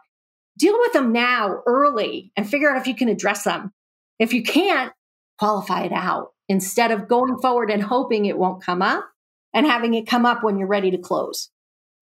Deal 0.57 0.77
with 0.79 0.93
them 0.93 1.11
now, 1.11 1.61
early, 1.65 2.31
and 2.35 2.49
figure 2.49 2.69
out 2.69 2.77
if 2.81 2.87
you 2.87 2.95
can 2.95 3.07
address 3.07 3.43
them. 3.43 3.71
If 4.21 4.33
you 4.33 4.43
can't, 4.43 4.93
qualify 5.39 5.85
it 5.85 5.91
out 5.91 6.33
instead 6.47 6.91
of 6.91 7.07
going 7.07 7.39
forward 7.39 7.71
and 7.71 7.81
hoping 7.81 8.27
it 8.27 8.37
won't 8.37 8.63
come 8.63 8.83
up 8.83 9.03
and 9.55 9.65
having 9.65 9.95
it 9.95 10.05
come 10.05 10.23
up 10.23 10.43
when 10.43 10.59
you're 10.59 10.67
ready 10.67 10.91
to 10.91 10.99
close. 10.99 11.49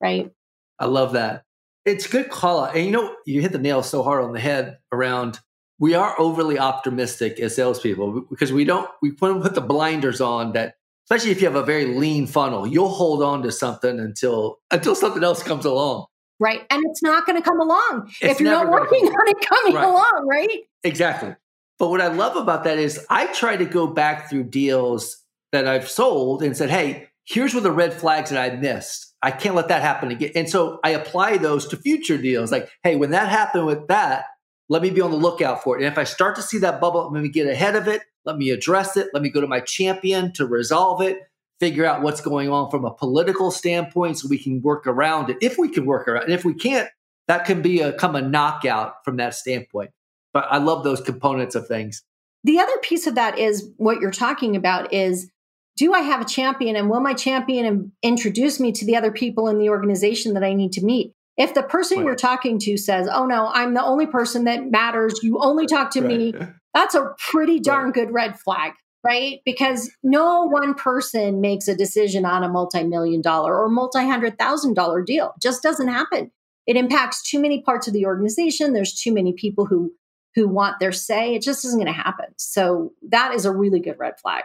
Right. 0.01 0.29
I 0.77 0.85
love 0.87 1.13
that. 1.13 1.43
It's 1.85 2.05
good 2.05 2.29
call 2.29 2.65
out. 2.65 2.75
And 2.75 2.85
you 2.85 2.91
know, 2.91 3.15
you 3.25 3.41
hit 3.41 3.53
the 3.53 3.57
nail 3.57 3.81
so 3.81 4.03
hard 4.03 4.25
on 4.25 4.33
the 4.33 4.39
head 4.41 4.77
around 4.91 5.39
we 5.79 5.95
are 5.95 6.19
overly 6.19 6.59
optimistic 6.59 7.39
as 7.39 7.55
salespeople 7.55 8.25
because 8.29 8.51
we 8.51 8.65
don't, 8.65 8.89
we 9.01 9.11
put 9.11 9.55
the 9.55 9.61
blinders 9.61 10.19
on 10.19 10.51
that 10.51 10.75
especially 11.05 11.31
if 11.31 11.41
you 11.41 11.47
have 11.47 11.55
a 11.55 11.63
very 11.63 11.85
lean 11.85 12.27
funnel, 12.27 12.67
you'll 12.67 12.89
hold 12.89 13.23
on 13.23 13.41
to 13.43 13.51
something 13.51 13.97
until 13.99 14.59
until 14.71 14.93
something 14.93 15.23
else 15.23 15.41
comes 15.41 15.63
along. 15.63 16.05
Right. 16.39 16.65
And 16.69 16.83
it's 16.89 17.01
not 17.01 17.25
going 17.25 17.41
to 17.41 17.41
come 17.41 17.59
along 17.59 18.13
it's 18.21 18.33
if 18.33 18.39
you're 18.39 18.51
not 18.51 18.69
working 18.69 19.05
on 19.05 19.27
it 19.27 19.47
coming 19.47 19.75
right. 19.75 19.85
along, 19.85 20.27
right? 20.29 20.59
Exactly. 20.83 21.35
But 21.79 21.89
what 21.89 22.01
I 22.01 22.07
love 22.07 22.35
about 22.35 22.65
that 22.65 22.77
is 22.77 23.05
I 23.09 23.27
try 23.27 23.55
to 23.55 23.65
go 23.65 23.87
back 23.87 24.29
through 24.29 24.43
deals 24.43 25.23
that 25.53 25.65
I've 25.65 25.89
sold 25.89 26.43
and 26.43 26.55
said, 26.55 26.69
hey, 26.69 27.07
here's 27.25 27.53
where 27.53 27.63
the 27.63 27.71
red 27.71 27.93
flags 27.93 28.29
that 28.29 28.39
I 28.39 28.55
missed. 28.57 29.15
I 29.21 29.31
can't 29.31 29.55
let 29.55 29.69
that 29.69 29.81
happen 29.81 30.11
again. 30.11 30.31
And 30.35 30.49
so 30.49 30.79
I 30.83 30.91
apply 30.91 31.37
those 31.37 31.67
to 31.69 31.77
future 31.77 32.17
deals. 32.17 32.51
Like, 32.51 32.69
hey, 32.83 32.95
when 32.95 33.11
that 33.11 33.29
happened 33.29 33.65
with 33.65 33.87
that, 33.87 34.25
let 34.67 34.81
me 34.81 34.89
be 34.89 35.01
on 35.01 35.11
the 35.11 35.17
lookout 35.17 35.63
for 35.63 35.75
it. 35.75 35.83
And 35.83 35.91
if 35.91 35.97
I 35.97 36.03
start 36.03 36.35
to 36.35 36.41
see 36.41 36.59
that 36.59 36.79
bubble, 36.79 37.09
let 37.11 37.23
me 37.23 37.29
get 37.29 37.47
ahead 37.47 37.75
of 37.75 37.87
it. 37.87 38.03
Let 38.25 38.37
me 38.37 38.49
address 38.51 38.97
it. 38.97 39.07
Let 39.13 39.23
me 39.23 39.29
go 39.29 39.41
to 39.41 39.47
my 39.47 39.61
champion 39.61 40.31
to 40.33 40.45
resolve 40.45 41.01
it, 41.01 41.17
figure 41.59 41.85
out 41.85 42.01
what's 42.01 42.21
going 42.21 42.49
on 42.49 42.69
from 42.69 42.85
a 42.85 42.93
political 42.93 43.51
standpoint 43.51 44.19
so 44.19 44.27
we 44.27 44.37
can 44.37 44.61
work 44.61 44.85
around 44.85 45.29
it. 45.29 45.37
If 45.41 45.57
we 45.57 45.69
can 45.69 45.85
work 45.85 46.07
around 46.07 46.23
it. 46.23 46.25
And 46.25 46.33
if 46.33 46.45
we 46.45 46.53
can't, 46.53 46.89
that 47.27 47.45
can 47.45 47.61
be 47.61 47.81
a 47.81 47.95
knockout 48.21 48.95
from 49.03 49.17
that 49.17 49.33
standpoint. 49.33 49.91
But 50.33 50.47
I 50.49 50.57
love 50.57 50.83
those 50.83 51.01
components 51.01 51.55
of 51.55 51.67
things. 51.67 52.03
The 52.43 52.59
other 52.59 52.77
piece 52.81 53.07
of 53.07 53.15
that 53.15 53.37
is 53.37 53.69
what 53.77 53.99
you're 53.99 54.11
talking 54.11 54.55
about 54.55 54.93
is 54.93 55.29
do 55.75 55.93
I 55.93 55.99
have 55.99 56.21
a 56.21 56.25
champion 56.25 56.75
and 56.75 56.89
will 56.89 56.99
my 56.99 57.13
champion 57.13 57.93
introduce 58.03 58.59
me 58.59 58.71
to 58.73 58.85
the 58.85 58.97
other 58.97 59.11
people 59.11 59.47
in 59.47 59.59
the 59.59 59.69
organization 59.69 60.33
that 60.33 60.43
I 60.43 60.53
need 60.53 60.73
to 60.73 60.83
meet? 60.83 61.13
If 61.37 61.53
the 61.53 61.63
person 61.63 61.99
right. 61.99 62.05
you're 62.05 62.15
talking 62.15 62.59
to 62.59 62.75
says, 62.75 63.07
"Oh 63.09 63.25
no, 63.25 63.47
I'm 63.53 63.73
the 63.73 63.83
only 63.83 64.05
person 64.05 64.43
that 64.43 64.69
matters. 64.69 65.21
You 65.23 65.39
only 65.39 65.67
talk 65.67 65.91
to 65.91 66.01
right. 66.01 66.09
me." 66.09 66.33
That's 66.73 66.95
a 66.95 67.15
pretty 67.17 67.59
darn 67.59 67.85
right. 67.85 67.93
good 67.93 68.11
red 68.11 68.37
flag, 68.37 68.73
right? 69.05 69.39
Because 69.45 69.89
no 70.03 70.43
one 70.43 70.73
person 70.73 71.39
makes 71.39 71.67
a 71.69 71.75
decision 71.75 72.25
on 72.25 72.43
a 72.43 72.49
multi-million 72.49 73.21
dollar 73.21 73.57
or 73.57 73.69
multi-hundred 73.69 74.37
thousand 74.37 74.73
dollar 74.73 75.01
deal. 75.01 75.33
It 75.37 75.41
just 75.41 75.63
doesn't 75.63 75.87
happen. 75.87 76.29
It 76.67 76.75
impacts 76.75 77.23
too 77.23 77.39
many 77.39 77.61
parts 77.61 77.87
of 77.87 77.93
the 77.93 78.05
organization. 78.05 78.73
There's 78.73 78.93
too 78.93 79.13
many 79.13 79.33
people 79.33 79.65
who 79.65 79.93
who 80.35 80.47
want 80.47 80.79
their 80.79 80.91
say. 80.91 81.35
It 81.35 81.41
just 81.41 81.65
isn't 81.65 81.79
going 81.79 81.93
to 81.93 82.01
happen. 82.01 82.27
So 82.37 82.93
that 83.09 83.33
is 83.33 83.45
a 83.45 83.51
really 83.51 83.79
good 83.79 83.97
red 83.99 84.19
flag. 84.19 84.43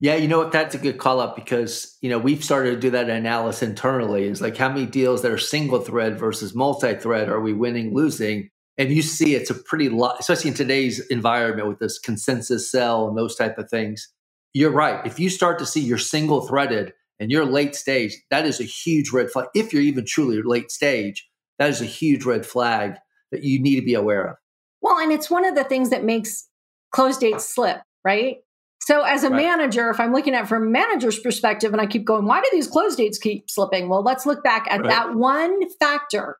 Yeah, 0.00 0.16
you 0.16 0.28
know 0.28 0.38
what? 0.38 0.52
That's 0.52 0.74
a 0.74 0.78
good 0.78 0.98
call 0.98 1.20
up 1.20 1.36
because 1.36 1.96
you 2.02 2.10
know 2.10 2.18
we've 2.18 2.44
started 2.44 2.72
to 2.72 2.80
do 2.80 2.90
that 2.90 3.08
analysis 3.08 3.62
internally. 3.62 4.24
Is 4.24 4.42
like 4.42 4.56
how 4.56 4.68
many 4.68 4.86
deals 4.86 5.22
that 5.22 5.32
are 5.32 5.38
single 5.38 5.80
thread 5.80 6.18
versus 6.18 6.54
multi 6.54 6.94
thread 6.94 7.28
are 7.28 7.40
we 7.40 7.52
winning, 7.52 7.94
losing? 7.94 8.50
And 8.76 8.90
you 8.90 9.02
see, 9.02 9.34
it's 9.34 9.50
a 9.50 9.54
pretty 9.54 9.88
lot, 9.88 10.16
especially 10.18 10.50
in 10.50 10.56
today's 10.56 11.00
environment 11.08 11.68
with 11.68 11.78
this 11.78 11.98
consensus 11.98 12.70
sell 12.70 13.08
and 13.08 13.16
those 13.16 13.36
type 13.36 13.56
of 13.56 13.70
things. 13.70 14.08
You're 14.52 14.72
right. 14.72 15.04
If 15.06 15.18
you 15.18 15.30
start 15.30 15.58
to 15.60 15.66
see 15.66 15.80
you're 15.80 15.96
single 15.98 16.42
threaded 16.42 16.92
and 17.20 17.30
you're 17.30 17.44
late 17.44 17.74
stage, 17.76 18.16
that 18.30 18.46
is 18.46 18.60
a 18.60 18.64
huge 18.64 19.12
red 19.12 19.30
flag. 19.30 19.46
If 19.54 19.72
you're 19.72 19.82
even 19.82 20.04
truly 20.04 20.42
late 20.42 20.70
stage, 20.72 21.28
that 21.58 21.70
is 21.70 21.80
a 21.80 21.86
huge 21.86 22.24
red 22.24 22.44
flag 22.44 22.96
that 23.30 23.44
you 23.44 23.62
need 23.62 23.76
to 23.76 23.86
be 23.86 23.94
aware 23.94 24.24
of. 24.26 24.36
Well, 24.84 24.98
and 24.98 25.10
it's 25.10 25.30
one 25.30 25.46
of 25.46 25.54
the 25.54 25.64
things 25.64 25.88
that 25.88 26.04
makes 26.04 26.46
close 26.92 27.16
dates 27.16 27.48
slip, 27.48 27.80
right? 28.04 28.36
So 28.80 29.00
as 29.00 29.24
a 29.24 29.30
right. 29.30 29.42
manager, 29.42 29.88
if 29.88 29.98
I'm 29.98 30.12
looking 30.12 30.34
at 30.34 30.46
from 30.46 30.64
a 30.64 30.66
manager's 30.66 31.18
perspective 31.18 31.72
and 31.72 31.80
I 31.80 31.86
keep 31.86 32.04
going, 32.04 32.26
why 32.26 32.42
do 32.42 32.48
these 32.52 32.66
close 32.66 32.94
dates 32.94 33.16
keep 33.16 33.48
slipping? 33.48 33.88
Well, 33.88 34.02
let's 34.02 34.26
look 34.26 34.44
back 34.44 34.66
at 34.68 34.82
right. 34.82 34.90
that 34.90 35.14
one 35.14 35.70
factor 35.80 36.36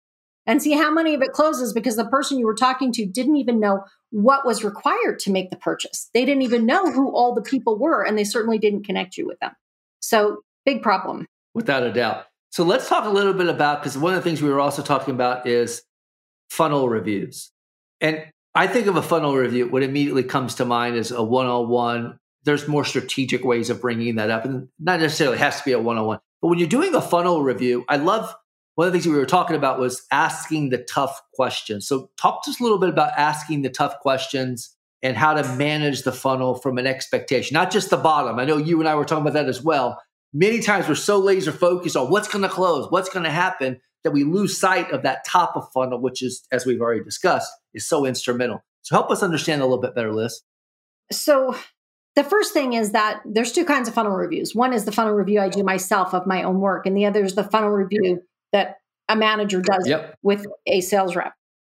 and 0.47 0.63
see 0.63 0.73
how 0.73 0.91
many 0.91 1.15
of 1.15 1.23
it 1.23 1.33
closes 1.33 1.73
because 1.73 1.97
the 1.97 2.05
person 2.05 2.39
you 2.39 2.45
were 2.45 2.55
talking 2.55 2.93
to 2.93 3.07
didn't 3.07 3.37
even 3.37 3.61
know 3.61 3.83
what 4.11 4.45
was 4.45 4.63
required 4.63 5.21
to 5.21 5.33
make 5.33 5.49
the 5.49 5.57
purchase. 5.57 6.11
They 6.13 6.27
didn't 6.27 6.43
even 6.43 6.67
know 6.67 6.93
who 6.93 7.17
all 7.17 7.35
the 7.35 7.41
people 7.41 7.79
were 7.79 8.05
and 8.05 8.19
they 8.19 8.25
certainly 8.25 8.59
didn't 8.59 8.85
connect 8.85 9.17
you 9.17 9.27
with 9.27 9.41
them. 9.41 9.53
So, 10.01 10.43
big 10.67 10.83
problem. 10.83 11.25
Without 11.55 11.83
a 11.83 11.95
doubt. 11.95 12.27
So, 12.51 12.63
let's 12.63 12.91
talk 12.91 13.07
a 13.07 13.11
little 13.11 13.33
bit 13.33 13.49
about 13.49 13.81
because 13.81 13.97
one 13.97 14.13
of 14.13 14.23
the 14.23 14.29
things 14.29 14.43
we 14.43 14.51
were 14.51 14.61
also 14.61 14.83
talking 14.83 15.15
about 15.15 15.47
is 15.47 15.83
funnel 16.51 16.91
reviews. 16.91 17.51
And 18.03 18.27
I 18.55 18.67
think 18.67 18.87
of 18.87 18.97
a 18.97 19.03
funnel 19.03 19.35
review, 19.35 19.69
what 19.69 19.83
immediately 19.83 20.23
comes 20.23 20.57
to 20.57 20.65
mind 20.65 20.97
is 20.97 21.11
a 21.11 21.23
one 21.23 21.47
on 21.47 21.69
one 21.69 22.19
there's 22.45 22.69
more 22.69 22.85
strategic 22.85 23.45
ways 23.45 23.71
of 23.71 23.81
bringing 23.81 24.17
that 24.17 24.31
up. 24.31 24.45
And 24.45 24.69
not 24.79 25.01
necessarily 25.01 25.39
has 25.39 25.59
to 25.59 25.65
be 25.65 25.73
a 25.73 25.79
one 25.79 25.99
on 25.99 26.07
one. 26.07 26.21
But 26.41 26.49
when 26.49 26.59
you're 26.59 26.69
doing 26.69 26.95
a 26.95 27.01
funnel 27.01 27.43
review, 27.43 27.85
I 27.89 27.97
love 27.97 28.35
one 28.75 28.87
of 28.87 28.93
the 28.93 28.99
things 28.99 29.11
we 29.11 29.19
were 29.19 29.27
talking 29.27 29.57
about 29.57 29.79
was 29.79 30.05
asking 30.11 30.71
the 30.71 30.79
tough 30.79 31.21
questions. 31.33 31.87
So, 31.87 32.11
talk 32.21 32.45
to 32.45 32.51
us 32.51 32.61
a 32.61 32.63
little 32.63 32.79
bit 32.79 32.89
about 32.89 33.13
asking 33.17 33.63
the 33.63 33.71
tough 33.71 33.99
questions 34.01 34.75
and 35.03 35.17
how 35.17 35.35
to 35.35 35.57
manage 35.57 36.03
the 36.03 36.13
funnel 36.13 36.55
from 36.57 36.79
an 36.79 36.87
expectation, 36.87 37.55
not 37.55 37.71
just 37.71 37.91
the 37.91 37.97
bottom. 37.97 38.39
I 38.39 38.45
know 38.45 38.57
you 38.57 38.81
and 38.81 38.89
I 38.89 38.95
were 38.95 39.05
talking 39.05 39.23
about 39.23 39.35
that 39.35 39.49
as 39.49 39.63
well. 39.63 40.03
Many 40.33 40.61
times 40.61 40.89
we're 40.89 40.97
so 40.97 41.19
laser 41.19 41.53
focused 41.53 41.97
on 41.97 42.11
what's 42.11 42.29
going 42.29 42.43
to 42.43 42.49
close, 42.49 42.91
what's 42.91 43.09
going 43.09 43.25
to 43.25 43.31
happen, 43.31 43.81
that 44.03 44.11
we 44.11 44.25
lose 44.25 44.59
sight 44.59 44.91
of 44.91 45.03
that 45.03 45.25
top 45.25 45.57
of 45.57 45.71
funnel, 45.73 46.01
which 46.01 46.23
is, 46.23 46.47
as 46.51 46.67
we've 46.67 46.81
already 46.81 47.05
discussed, 47.05 47.51
is 47.75 47.89
so 47.89 48.07
instrumental. 48.07 48.65
So, 48.83 48.95
help 48.97 49.11
us 49.11 49.23
understand 49.23 49.63
a 49.63 49.65
little 49.65 49.81
bit 49.81 49.95
better, 49.95 50.13
Liz. 50.13 50.43
So, 51.13 51.57
the 52.17 52.25
first 52.25 52.53
thing 52.53 52.75
is 52.75 52.93
that 52.93 53.23
there's 53.25 53.53
two 53.53 53.65
kinds 53.65 53.89
of 53.89 53.95
funnel 53.95 54.13
reviews. 54.13 54.55
One 54.55 54.73
is 54.73 54.85
the 54.85 54.93
funnel 54.93 55.15
review 55.15 55.41
I 55.41 55.49
do 55.49 55.65
myself 55.65 56.15
of 56.15 56.27
my 56.27 56.43
own 56.43 56.61
work, 56.61 56.87
and 56.87 56.97
the 56.97 57.07
other 57.07 57.25
is 57.25 57.35
the 57.35 57.45
funnel 57.45 57.71
review 57.71 58.23
that 58.53 58.77
a 59.09 59.17
manager 59.17 59.61
does 59.61 59.87
yep. 59.87 60.17
with 60.23 60.47
a 60.67 60.81
sales 60.81 61.17
rep. 61.17 61.33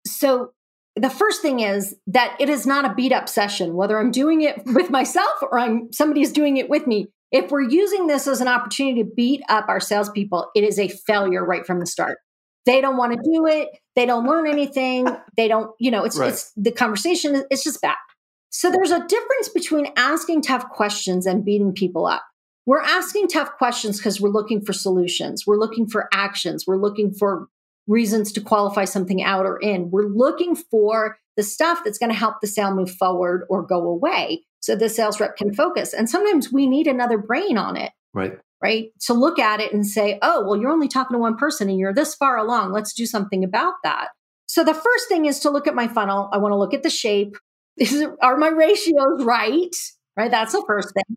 So 0.06 0.52
the 0.96 1.10
first 1.10 1.42
thing 1.42 1.60
is 1.60 1.96
that 2.08 2.36
it 2.40 2.50
is 2.50 2.66
not 2.66 2.86
a 2.86 2.94
beat 2.94 3.12
up 3.12 3.30
session, 3.30 3.76
whether 3.76 4.00
I'm 4.00 4.12
doing 4.12 4.42
it 4.42 4.62
with 4.66 4.90
myself 4.90 5.42
or 5.42 5.60
I'm 5.60 5.92
somebody's 5.92 6.32
doing 6.32 6.58
it 6.58 6.70
with 6.70 6.88
me. 6.88 7.08
If 7.32 7.52
we're 7.52 7.70
using 7.70 8.08
this 8.08 8.26
as 8.26 8.40
an 8.40 8.48
opportunity 8.48 9.04
to 9.04 9.10
beat 9.10 9.42
up 9.50 9.68
our 9.68 9.82
salespeople, 9.82 10.50
it 10.56 10.64
is 10.64 10.80
a 10.80 10.88
failure 10.88 11.44
right 11.44 11.66
from 11.66 11.80
the 11.80 11.86
start. 11.86 12.20
They 12.68 12.82
don't 12.82 12.98
want 12.98 13.14
to 13.14 13.20
do 13.24 13.48
it. 13.48 13.70
They 13.96 14.06
don't 14.06 14.28
learn 14.28 14.46
anything. 14.46 15.08
They 15.38 15.48
don't, 15.48 15.72
you 15.80 15.90
know, 15.90 16.04
it's, 16.04 16.18
right. 16.18 16.30
it's 16.30 16.52
the 16.58 16.72
conversation. 16.72 17.44
It's 17.50 17.64
just 17.64 17.82
bad. 17.82 17.96
So 18.50 18.70
there's 18.70 18.92
a 18.92 19.00
difference 19.08 19.50
between 19.54 19.88
asking 19.96 20.42
tough 20.42 20.68
questions 20.70 21.26
and 21.26 21.46
beating 21.46 21.74
people 21.74 22.06
up. 22.06 22.24
We're 22.66 22.82
asking 22.82 23.30
tough 23.30 23.52
questions 23.58 23.98
because 23.98 24.20
we're 24.20 24.30
looking 24.30 24.60
for 24.62 24.74
solutions. 24.74 25.48
We're 25.48 25.58
looking 25.58 25.88
for 25.88 26.10
actions. 26.14 26.66
We're 26.68 26.78
looking 26.78 27.14
for 27.14 27.48
reasons 27.88 28.34
to 28.34 28.42
qualify 28.42 28.84
something 28.84 29.24
out 29.24 29.46
or 29.46 29.58
in. 29.60 29.90
We're 29.90 30.10
looking 30.10 30.54
for 30.54 31.18
the 31.38 31.44
stuff 31.44 31.82
that's 31.86 31.98
going 31.98 32.12
to 32.12 32.18
help 32.18 32.42
the 32.42 32.48
sale 32.48 32.76
move 32.76 32.92
forward 32.92 33.46
or 33.50 33.64
go 33.66 33.88
away 33.88 34.44
so 34.60 34.76
the 34.76 34.90
sales 34.90 35.22
rep 35.22 35.38
can 35.38 35.54
focus. 35.54 35.94
And 35.94 36.10
sometimes 36.10 36.52
we 36.52 36.68
need 36.68 36.88
another 36.88 37.18
brain 37.18 37.58
on 37.58 37.78
it. 37.78 37.94
Right. 38.14 38.38
Right? 38.62 38.92
To 39.02 39.14
look 39.14 39.40
at 39.40 39.60
it 39.60 39.74
and 39.74 39.86
say, 39.86 40.18
oh, 40.22 40.44
well, 40.44 40.60
you're 40.60 40.72
only 40.72 40.88
talking 40.88 41.16
to 41.16 41.20
one 41.20 41.38
person 41.38 41.70
and 41.70 41.80
you're 41.80 41.94
this 41.94 42.16
far 42.16 42.38
along. 42.38 42.72
Let's 42.72 42.94
do 42.94 43.06
something 43.06 43.44
about 43.44 43.76
that. 43.84 44.10
So 44.48 44.64
the 44.64 44.74
first 44.74 45.08
thing 45.08 45.26
is 45.26 45.40
to 45.42 45.50
look 45.50 45.68
at 45.68 45.76
my 45.76 45.88
funnel. 45.88 46.30
I 46.32 46.38
want 46.38 46.54
to 46.54 46.58
look 46.58 46.74
at 46.74 46.84
the 46.84 46.90
shape. 46.90 47.38
Is, 47.78 48.06
are 48.22 48.38
my 48.38 48.48
ratios 48.48 49.24
right? 49.24 49.76
Right. 50.16 50.32
That's 50.32 50.54
the 50.54 50.64
first 50.66 50.94
thing. 50.96 51.16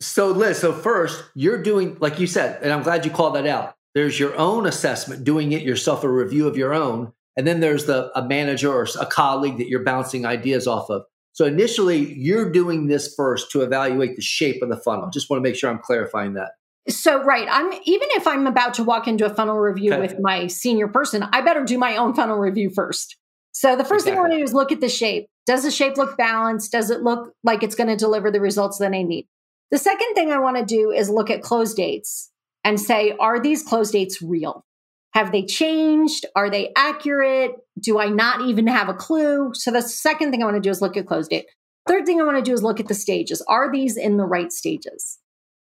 So, 0.00 0.28
Liz, 0.28 0.58
so 0.58 0.72
first, 0.72 1.22
you're 1.34 1.62
doing, 1.62 1.96
like 2.00 2.18
you 2.18 2.26
said, 2.26 2.60
and 2.62 2.72
I'm 2.72 2.82
glad 2.82 3.04
you 3.04 3.10
called 3.10 3.36
that 3.36 3.46
out. 3.46 3.74
There's 3.94 4.18
your 4.18 4.36
own 4.36 4.66
assessment, 4.66 5.24
doing 5.24 5.52
it 5.52 5.62
yourself, 5.62 6.02
a 6.04 6.08
review 6.08 6.48
of 6.48 6.56
your 6.56 6.72
own. 6.72 7.12
And 7.36 7.46
then 7.46 7.60
there's 7.60 7.86
the 7.86 8.10
a 8.18 8.26
manager 8.26 8.72
or 8.72 8.86
a 8.98 9.06
colleague 9.06 9.58
that 9.58 9.68
you're 9.68 9.84
bouncing 9.84 10.26
ideas 10.26 10.66
off 10.66 10.90
of. 10.90 11.02
So 11.32 11.44
initially, 11.44 12.12
you're 12.14 12.50
doing 12.50 12.88
this 12.88 13.14
first 13.14 13.50
to 13.52 13.62
evaluate 13.62 14.16
the 14.16 14.22
shape 14.22 14.62
of 14.62 14.68
the 14.68 14.76
funnel. 14.76 15.10
Just 15.10 15.30
want 15.30 15.38
to 15.42 15.48
make 15.48 15.56
sure 15.56 15.70
I'm 15.70 15.78
clarifying 15.78 16.34
that. 16.34 16.52
So 16.88 17.22
right, 17.22 17.46
I'm 17.50 17.72
even 17.84 18.08
if 18.12 18.26
I'm 18.26 18.46
about 18.46 18.74
to 18.74 18.84
walk 18.84 19.06
into 19.06 19.26
a 19.26 19.34
funnel 19.34 19.58
review 19.58 19.92
okay. 19.92 20.00
with 20.00 20.18
my 20.20 20.46
senior 20.46 20.88
person, 20.88 21.22
I 21.22 21.42
better 21.42 21.64
do 21.64 21.78
my 21.78 21.96
own 21.96 22.14
funnel 22.14 22.38
review 22.38 22.70
first. 22.70 23.16
So 23.52 23.76
the 23.76 23.84
first 23.84 24.06
exactly. 24.06 24.10
thing 24.10 24.18
I 24.18 24.20
want 24.22 24.32
to 24.32 24.38
do 24.38 24.44
is 24.44 24.54
look 24.54 24.72
at 24.72 24.80
the 24.80 24.88
shape. 24.88 25.26
Does 25.46 25.64
the 25.64 25.70
shape 25.70 25.96
look 25.96 26.16
balanced? 26.16 26.72
Does 26.72 26.90
it 26.90 27.02
look 27.02 27.34
like 27.44 27.62
it's 27.62 27.74
going 27.74 27.88
to 27.88 27.96
deliver 27.96 28.30
the 28.30 28.40
results 28.40 28.78
that 28.78 28.94
I 28.94 29.02
need? 29.02 29.26
The 29.70 29.78
second 29.78 30.14
thing 30.14 30.30
I 30.30 30.38
want 30.38 30.56
to 30.56 30.64
do 30.64 30.90
is 30.90 31.10
look 31.10 31.30
at 31.30 31.42
close 31.42 31.74
dates 31.74 32.30
and 32.64 32.80
say, 32.80 33.14
are 33.18 33.40
these 33.40 33.62
close 33.62 33.90
dates 33.90 34.22
real? 34.22 34.64
Have 35.12 35.32
they 35.32 35.44
changed? 35.44 36.26
Are 36.36 36.50
they 36.50 36.72
accurate? 36.76 37.52
Do 37.78 37.98
I 37.98 38.08
not 38.08 38.42
even 38.42 38.66
have 38.66 38.88
a 38.88 38.94
clue? 38.94 39.50
So 39.54 39.70
the 39.70 39.82
second 39.82 40.30
thing 40.30 40.42
I 40.42 40.46
want 40.46 40.56
to 40.56 40.60
do 40.60 40.70
is 40.70 40.80
look 40.80 40.96
at 40.96 41.06
close 41.06 41.28
date. 41.28 41.46
Third 41.88 42.06
thing 42.06 42.20
I 42.20 42.24
want 42.24 42.36
to 42.36 42.48
do 42.48 42.52
is 42.54 42.62
look 42.62 42.78
at 42.78 42.88
the 42.88 42.94
stages. 42.94 43.42
Are 43.48 43.72
these 43.72 43.96
in 43.96 44.16
the 44.16 44.24
right 44.24 44.52
stages? 44.52 45.18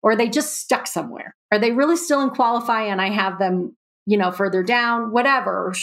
Or 0.08 0.16
they 0.16 0.30
just 0.30 0.56
stuck 0.58 0.86
somewhere? 0.86 1.36
Are 1.52 1.58
they 1.58 1.70
really 1.70 1.96
still 1.96 2.22
in 2.22 2.30
qualify 2.30 2.84
and 2.84 2.98
I 2.98 3.10
have 3.10 3.38
them, 3.38 3.76
you 4.06 4.16
know, 4.16 4.32
further 4.32 4.62
down, 4.62 5.12
whatever. 5.12 5.74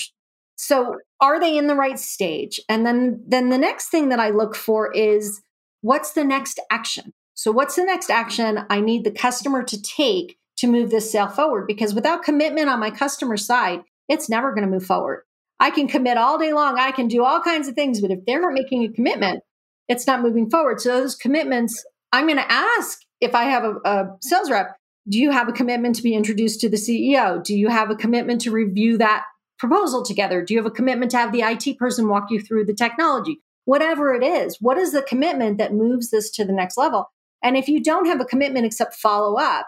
So 0.55 0.95
are 1.21 1.39
they 1.39 1.55
in 1.55 1.67
the 1.67 1.75
right 1.75 1.99
stage? 1.99 2.59
And 2.67 2.83
then 2.87 3.23
then 3.27 3.49
the 3.49 3.59
next 3.59 3.89
thing 3.89 4.09
that 4.09 4.19
I 4.19 4.31
look 4.31 4.55
for 4.55 4.91
is 4.91 5.43
what's 5.81 6.13
the 6.13 6.23
next 6.23 6.59
action? 6.71 7.13
So 7.35 7.51
what's 7.51 7.75
the 7.75 7.83
next 7.83 8.09
action 8.09 8.65
I 8.67 8.81
need 8.81 9.03
the 9.03 9.11
customer 9.11 9.61
to 9.61 9.79
take 9.79 10.39
to 10.57 10.65
move 10.65 10.89
this 10.89 11.11
sale 11.11 11.27
forward 11.27 11.67
because 11.67 11.93
without 11.93 12.23
commitment 12.23 12.67
on 12.67 12.79
my 12.79 12.89
customer 12.89 13.37
side, 13.37 13.81
it's 14.09 14.27
never 14.27 14.55
going 14.55 14.65
to 14.65 14.71
move 14.71 14.87
forward. 14.87 15.21
I 15.59 15.69
can 15.69 15.87
commit 15.87 16.17
all 16.17 16.39
day 16.39 16.51
long. 16.51 16.79
I 16.79 16.91
can 16.91 17.07
do 17.07 17.23
all 17.23 17.41
kinds 17.41 17.67
of 17.67 17.75
things, 17.75 18.01
but 18.01 18.09
if 18.09 18.25
they're 18.25 18.41
not 18.41 18.53
making 18.53 18.85
a 18.85 18.91
commitment, 18.91 19.43
it's 19.87 20.07
not 20.07 20.23
moving 20.23 20.49
forward. 20.49 20.81
So 20.81 20.99
those 20.99 21.15
commitments, 21.15 21.85
I'm 22.11 22.25
going 22.25 22.39
to 22.39 22.51
ask 22.51 23.04
if 23.21 23.35
I 23.35 23.45
have 23.45 23.63
a, 23.63 23.75
a 23.85 24.17
sales 24.21 24.49
rep, 24.49 24.75
do 25.07 25.19
you 25.19 25.31
have 25.31 25.47
a 25.47 25.53
commitment 25.53 25.95
to 25.95 26.03
be 26.03 26.15
introduced 26.15 26.59
to 26.61 26.69
the 26.69 26.77
CEO? 26.77 27.43
Do 27.43 27.55
you 27.55 27.69
have 27.69 27.89
a 27.89 27.95
commitment 27.95 28.41
to 28.41 28.51
review 28.51 28.97
that 28.97 29.23
proposal 29.59 30.03
together? 30.03 30.43
Do 30.43 30.53
you 30.53 30.59
have 30.59 30.65
a 30.65 30.71
commitment 30.71 31.11
to 31.11 31.17
have 31.17 31.31
the 31.31 31.41
IT 31.41 31.77
person 31.77 32.07
walk 32.07 32.31
you 32.31 32.41
through 32.41 32.65
the 32.65 32.73
technology? 32.73 33.41
Whatever 33.65 34.13
it 34.13 34.23
is, 34.23 34.57
what 34.59 34.77
is 34.77 34.91
the 34.91 35.01
commitment 35.03 35.57
that 35.57 35.73
moves 35.73 36.11
this 36.11 36.29
to 36.31 36.45
the 36.45 36.53
next 36.53 36.77
level? 36.77 37.11
And 37.43 37.55
if 37.55 37.67
you 37.67 37.81
don't 37.81 38.07
have 38.07 38.19
a 38.19 38.25
commitment 38.25 38.65
except 38.65 38.95
follow 38.95 39.37
up, 39.37 39.67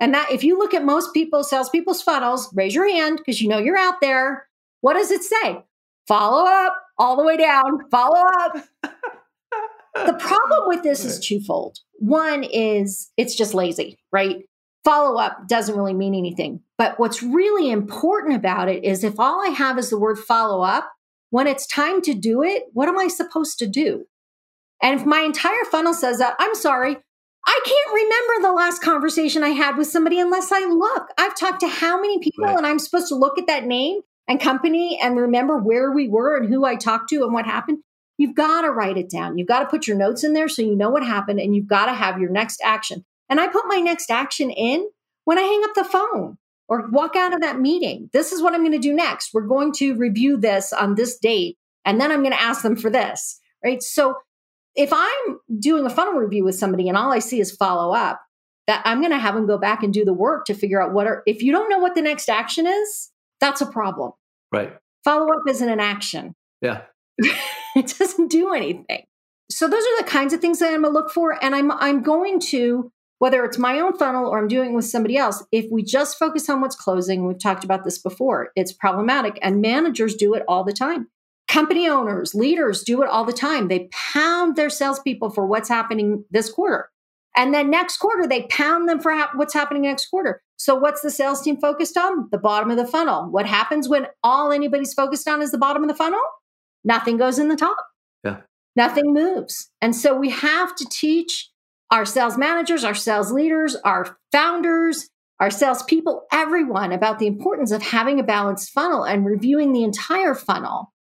and 0.00 0.14
that 0.14 0.30
if 0.30 0.44
you 0.44 0.58
look 0.58 0.74
at 0.74 0.84
most 0.84 1.12
people, 1.12 1.42
salespeople's 1.42 2.02
funnels, 2.02 2.52
raise 2.54 2.74
your 2.74 2.88
hand 2.88 3.18
because 3.18 3.40
you 3.40 3.48
know 3.48 3.58
you're 3.58 3.76
out 3.76 4.00
there. 4.00 4.46
What 4.80 4.94
does 4.94 5.10
it 5.10 5.22
say? 5.22 5.64
Follow 6.06 6.46
up 6.46 6.76
all 6.98 7.16
the 7.16 7.24
way 7.24 7.36
down, 7.36 7.88
follow 7.90 8.22
up. 8.40 8.64
the 9.94 10.14
problem 10.18 10.68
with 10.68 10.82
this 10.82 11.04
is 11.04 11.18
twofold. 11.18 11.78
One 11.94 12.44
is 12.44 13.10
it's 13.16 13.34
just 13.34 13.54
lazy, 13.54 13.98
right? 14.12 14.44
Follow 14.84 15.18
up 15.18 15.48
doesn't 15.48 15.76
really 15.76 15.94
mean 15.94 16.14
anything. 16.14 16.60
But 16.76 16.98
what's 16.98 17.22
really 17.22 17.70
important 17.70 18.36
about 18.36 18.68
it 18.68 18.84
is 18.84 19.04
if 19.04 19.18
all 19.18 19.44
I 19.44 19.50
have 19.50 19.78
is 19.78 19.90
the 19.90 19.98
word 19.98 20.18
follow 20.18 20.62
up, 20.62 20.90
when 21.30 21.46
it's 21.46 21.66
time 21.66 22.00
to 22.02 22.14
do 22.14 22.42
it, 22.42 22.64
what 22.72 22.88
am 22.88 22.98
I 22.98 23.08
supposed 23.08 23.58
to 23.58 23.66
do? 23.66 24.06
And 24.82 24.98
if 24.98 25.06
my 25.06 25.20
entire 25.20 25.64
funnel 25.70 25.92
says 25.92 26.18
that, 26.18 26.36
I'm 26.38 26.54
sorry, 26.54 26.96
I 27.46 27.60
can't 27.64 27.94
remember 27.94 28.48
the 28.48 28.54
last 28.54 28.82
conversation 28.82 29.42
I 29.42 29.50
had 29.50 29.76
with 29.76 29.88
somebody 29.88 30.20
unless 30.20 30.52
I 30.52 30.60
look. 30.60 31.08
I've 31.18 31.36
talked 31.36 31.60
to 31.60 31.68
how 31.68 32.00
many 32.00 32.18
people, 32.18 32.44
right. 32.44 32.56
and 32.56 32.66
I'm 32.66 32.78
supposed 32.78 33.08
to 33.08 33.14
look 33.14 33.38
at 33.38 33.46
that 33.46 33.64
name 33.64 34.00
and 34.28 34.40
company 34.40 34.98
and 35.02 35.16
remember 35.16 35.58
where 35.58 35.90
we 35.90 36.08
were 36.08 36.36
and 36.36 36.48
who 36.48 36.64
I 36.64 36.76
talked 36.76 37.08
to 37.10 37.24
and 37.24 37.32
what 37.32 37.46
happened. 37.46 37.78
You've 38.18 38.34
got 38.34 38.62
to 38.62 38.70
write 38.70 38.98
it 38.98 39.08
down. 39.08 39.38
You've 39.38 39.48
got 39.48 39.60
to 39.60 39.66
put 39.66 39.86
your 39.86 39.96
notes 39.96 40.24
in 40.24 40.32
there 40.32 40.48
so 40.48 40.60
you 40.60 40.76
know 40.76 40.90
what 40.90 41.04
happened, 41.04 41.40
and 41.40 41.54
you've 41.54 41.68
got 41.68 41.86
to 41.86 41.94
have 41.94 42.20
your 42.20 42.30
next 42.30 42.60
action. 42.62 43.04
And 43.30 43.40
I 43.40 43.46
put 43.46 43.64
my 43.66 43.78
next 43.78 44.10
action 44.10 44.50
in 44.50 44.88
when 45.24 45.38
I 45.38 45.42
hang 45.42 45.62
up 45.64 45.74
the 45.74 45.84
phone 45.84 46.38
or 46.68 46.88
walk 46.90 47.16
out 47.16 47.32
of 47.32 47.40
that 47.40 47.60
meeting. 47.60 48.10
This 48.12 48.32
is 48.32 48.42
what 48.42 48.54
I'm 48.54 48.62
going 48.62 48.72
to 48.72 48.78
do 48.78 48.92
next. 48.92 49.30
We're 49.32 49.46
going 49.46 49.72
to 49.74 49.94
review 49.94 50.36
this 50.36 50.72
on 50.72 50.96
this 50.96 51.18
date, 51.18 51.56
and 51.84 52.00
then 52.00 52.10
I'm 52.10 52.22
going 52.22 52.34
to 52.34 52.42
ask 52.42 52.62
them 52.62 52.76
for 52.76 52.90
this. 52.90 53.40
Right. 53.64 53.82
So 53.82 54.14
if 54.74 54.92
I'm 54.92 55.40
doing 55.58 55.84
a 55.86 55.90
funnel 55.90 56.14
review 56.14 56.44
with 56.44 56.54
somebody 56.54 56.88
and 56.88 56.96
all 56.96 57.12
I 57.12 57.18
see 57.18 57.40
is 57.40 57.50
follow 57.50 57.92
up, 57.92 58.20
that 58.68 58.82
I'm 58.84 59.00
going 59.00 59.12
to 59.12 59.18
have 59.18 59.34
them 59.34 59.46
go 59.46 59.58
back 59.58 59.82
and 59.82 59.92
do 59.92 60.04
the 60.04 60.12
work 60.12 60.44
to 60.44 60.54
figure 60.54 60.80
out 60.80 60.92
what 60.92 61.06
are, 61.06 61.22
if 61.26 61.42
you 61.42 61.50
don't 61.50 61.70
know 61.70 61.78
what 61.78 61.94
the 61.94 62.02
next 62.02 62.28
action 62.28 62.66
is, 62.66 63.10
that's 63.40 63.60
a 63.60 63.66
problem. 63.66 64.12
Right. 64.52 64.76
Follow 65.04 65.26
up 65.32 65.42
isn't 65.48 65.68
an 65.68 65.80
action. 65.80 66.34
Yeah. 66.60 66.82
it 67.76 67.94
doesn't 67.98 68.28
do 68.28 68.52
anything. 68.52 69.04
So 69.50 69.66
those 69.66 69.82
are 69.82 70.02
the 70.02 70.08
kinds 70.08 70.32
of 70.32 70.40
things 70.40 70.58
that 70.58 70.72
I'm 70.72 70.82
to 70.82 70.88
look 70.88 71.10
for. 71.10 71.42
And 71.42 71.54
I'm, 71.54 71.72
I'm 71.72 72.02
going 72.02 72.38
to, 72.40 72.92
whether 73.18 73.44
it's 73.44 73.58
my 73.58 73.80
own 73.80 73.96
funnel 73.96 74.26
or 74.26 74.38
I'm 74.38 74.48
doing 74.48 74.72
it 74.72 74.76
with 74.76 74.84
somebody 74.84 75.16
else, 75.16 75.42
if 75.52 75.66
we 75.70 75.82
just 75.82 76.18
focus 76.18 76.48
on 76.48 76.60
what's 76.60 76.76
closing, 76.76 77.26
we've 77.26 77.38
talked 77.38 77.64
about 77.64 77.84
this 77.84 77.98
before, 77.98 78.50
it's 78.56 78.72
problematic. 78.72 79.38
And 79.42 79.62
managers 79.62 80.14
do 80.14 80.34
it 80.34 80.42
all 80.46 80.64
the 80.64 80.72
time. 80.72 81.08
Company 81.48 81.88
owners, 81.88 82.34
leaders 82.34 82.82
do 82.82 83.02
it 83.02 83.08
all 83.08 83.24
the 83.24 83.32
time. 83.32 83.68
They 83.68 83.88
pound 84.12 84.54
their 84.54 84.68
salespeople 84.68 85.30
for 85.30 85.46
what's 85.46 85.70
happening 85.70 86.24
this 86.30 86.50
quarter. 86.50 86.90
And 87.38 87.54
then 87.54 87.70
next 87.70 87.98
quarter, 87.98 88.26
they 88.26 88.42
pound 88.50 88.88
them 88.88 89.00
for 89.00 89.12
ha- 89.12 89.30
what's 89.34 89.54
happening 89.54 89.82
next 89.82 90.06
quarter. 90.06 90.42
So, 90.56 90.74
what's 90.74 91.02
the 91.02 91.10
sales 91.10 91.40
team 91.40 91.56
focused 91.56 91.96
on? 91.96 92.28
The 92.32 92.38
bottom 92.38 92.70
of 92.70 92.76
the 92.76 92.86
funnel. 92.86 93.30
What 93.30 93.46
happens 93.46 93.88
when 93.88 94.08
all 94.24 94.50
anybody's 94.50 94.92
focused 94.92 95.28
on 95.28 95.40
is 95.40 95.52
the 95.52 95.58
bottom 95.58 95.82
of 95.82 95.88
the 95.88 95.94
funnel? 95.94 96.20
Nothing 96.88 97.16
goes 97.16 97.38
in 97.38 97.48
the 97.48 97.56
top. 97.56 97.76
Yeah. 98.24 98.38
Nothing 98.74 99.14
moves. 99.14 99.70
And 99.80 99.94
so, 99.94 100.16
we 100.16 100.30
have 100.30 100.74
to 100.74 100.86
teach 100.90 101.50
our 101.90 102.04
sales 102.04 102.36
managers, 102.36 102.82
our 102.82 102.94
sales 102.94 103.30
leaders, 103.30 103.76
our 103.84 104.18
founders, 104.32 105.08
our 105.38 105.50
salespeople, 105.50 106.26
everyone 106.32 106.90
about 106.90 107.20
the 107.20 107.28
importance 107.28 107.70
of 107.70 107.82
having 107.82 108.18
a 108.18 108.24
balanced 108.24 108.70
funnel 108.70 109.04
and 109.04 109.24
reviewing 109.24 109.72
the 109.72 109.84
entire 109.84 110.34
funnel 110.34 110.92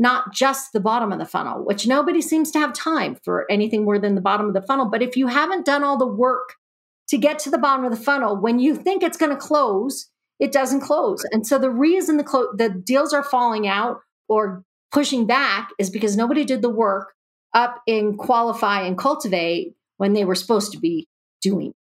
not 0.00 0.32
just 0.32 0.72
the 0.72 0.80
bottom 0.80 1.12
of 1.12 1.18
the 1.18 1.26
funnel, 1.26 1.62
which 1.62 1.86
nobody 1.86 2.22
seems 2.22 2.50
to 2.50 2.58
have 2.58 2.72
time 2.72 3.18
for 3.22 3.44
anything 3.50 3.84
more 3.84 3.98
than 3.98 4.14
the 4.14 4.22
bottom 4.22 4.46
of 4.46 4.54
the 4.54 4.62
funnel. 4.62 4.86
But 4.86 5.02
if 5.02 5.14
you 5.14 5.26
haven't 5.26 5.66
done 5.66 5.84
all 5.84 5.98
the 5.98 6.06
work 6.06 6.54
to 7.08 7.18
get 7.18 7.38
to 7.40 7.50
the 7.50 7.58
bottom 7.58 7.84
of 7.84 7.90
the 7.90 8.02
funnel, 8.02 8.34
when 8.34 8.58
you 8.58 8.74
think 8.74 9.02
it's 9.02 9.18
going 9.18 9.30
to 9.30 9.36
close, 9.36 10.08
it 10.38 10.52
doesn't 10.52 10.80
close. 10.80 11.22
And 11.32 11.46
so 11.46 11.58
the 11.58 11.68
reason 11.70 12.16
the 12.16 12.24
clo- 12.24 12.48
the 12.56 12.70
deals 12.70 13.12
are 13.12 13.22
falling 13.22 13.68
out 13.68 13.98
or 14.26 14.64
pushing 14.92 15.26
back 15.26 15.70
is 15.78 15.90
because 15.90 16.16
nobody 16.16 16.44
did 16.44 16.62
the 16.62 16.70
work 16.70 17.12
up 17.54 17.82
in 17.86 18.16
qualify 18.16 18.82
and 18.82 18.96
cultivate 18.96 19.74
when 19.96 20.12
they 20.12 20.24
were 20.24 20.34
supposed 20.34 20.72
to 20.72 20.78
be 20.78 21.08
doing. 21.42 21.72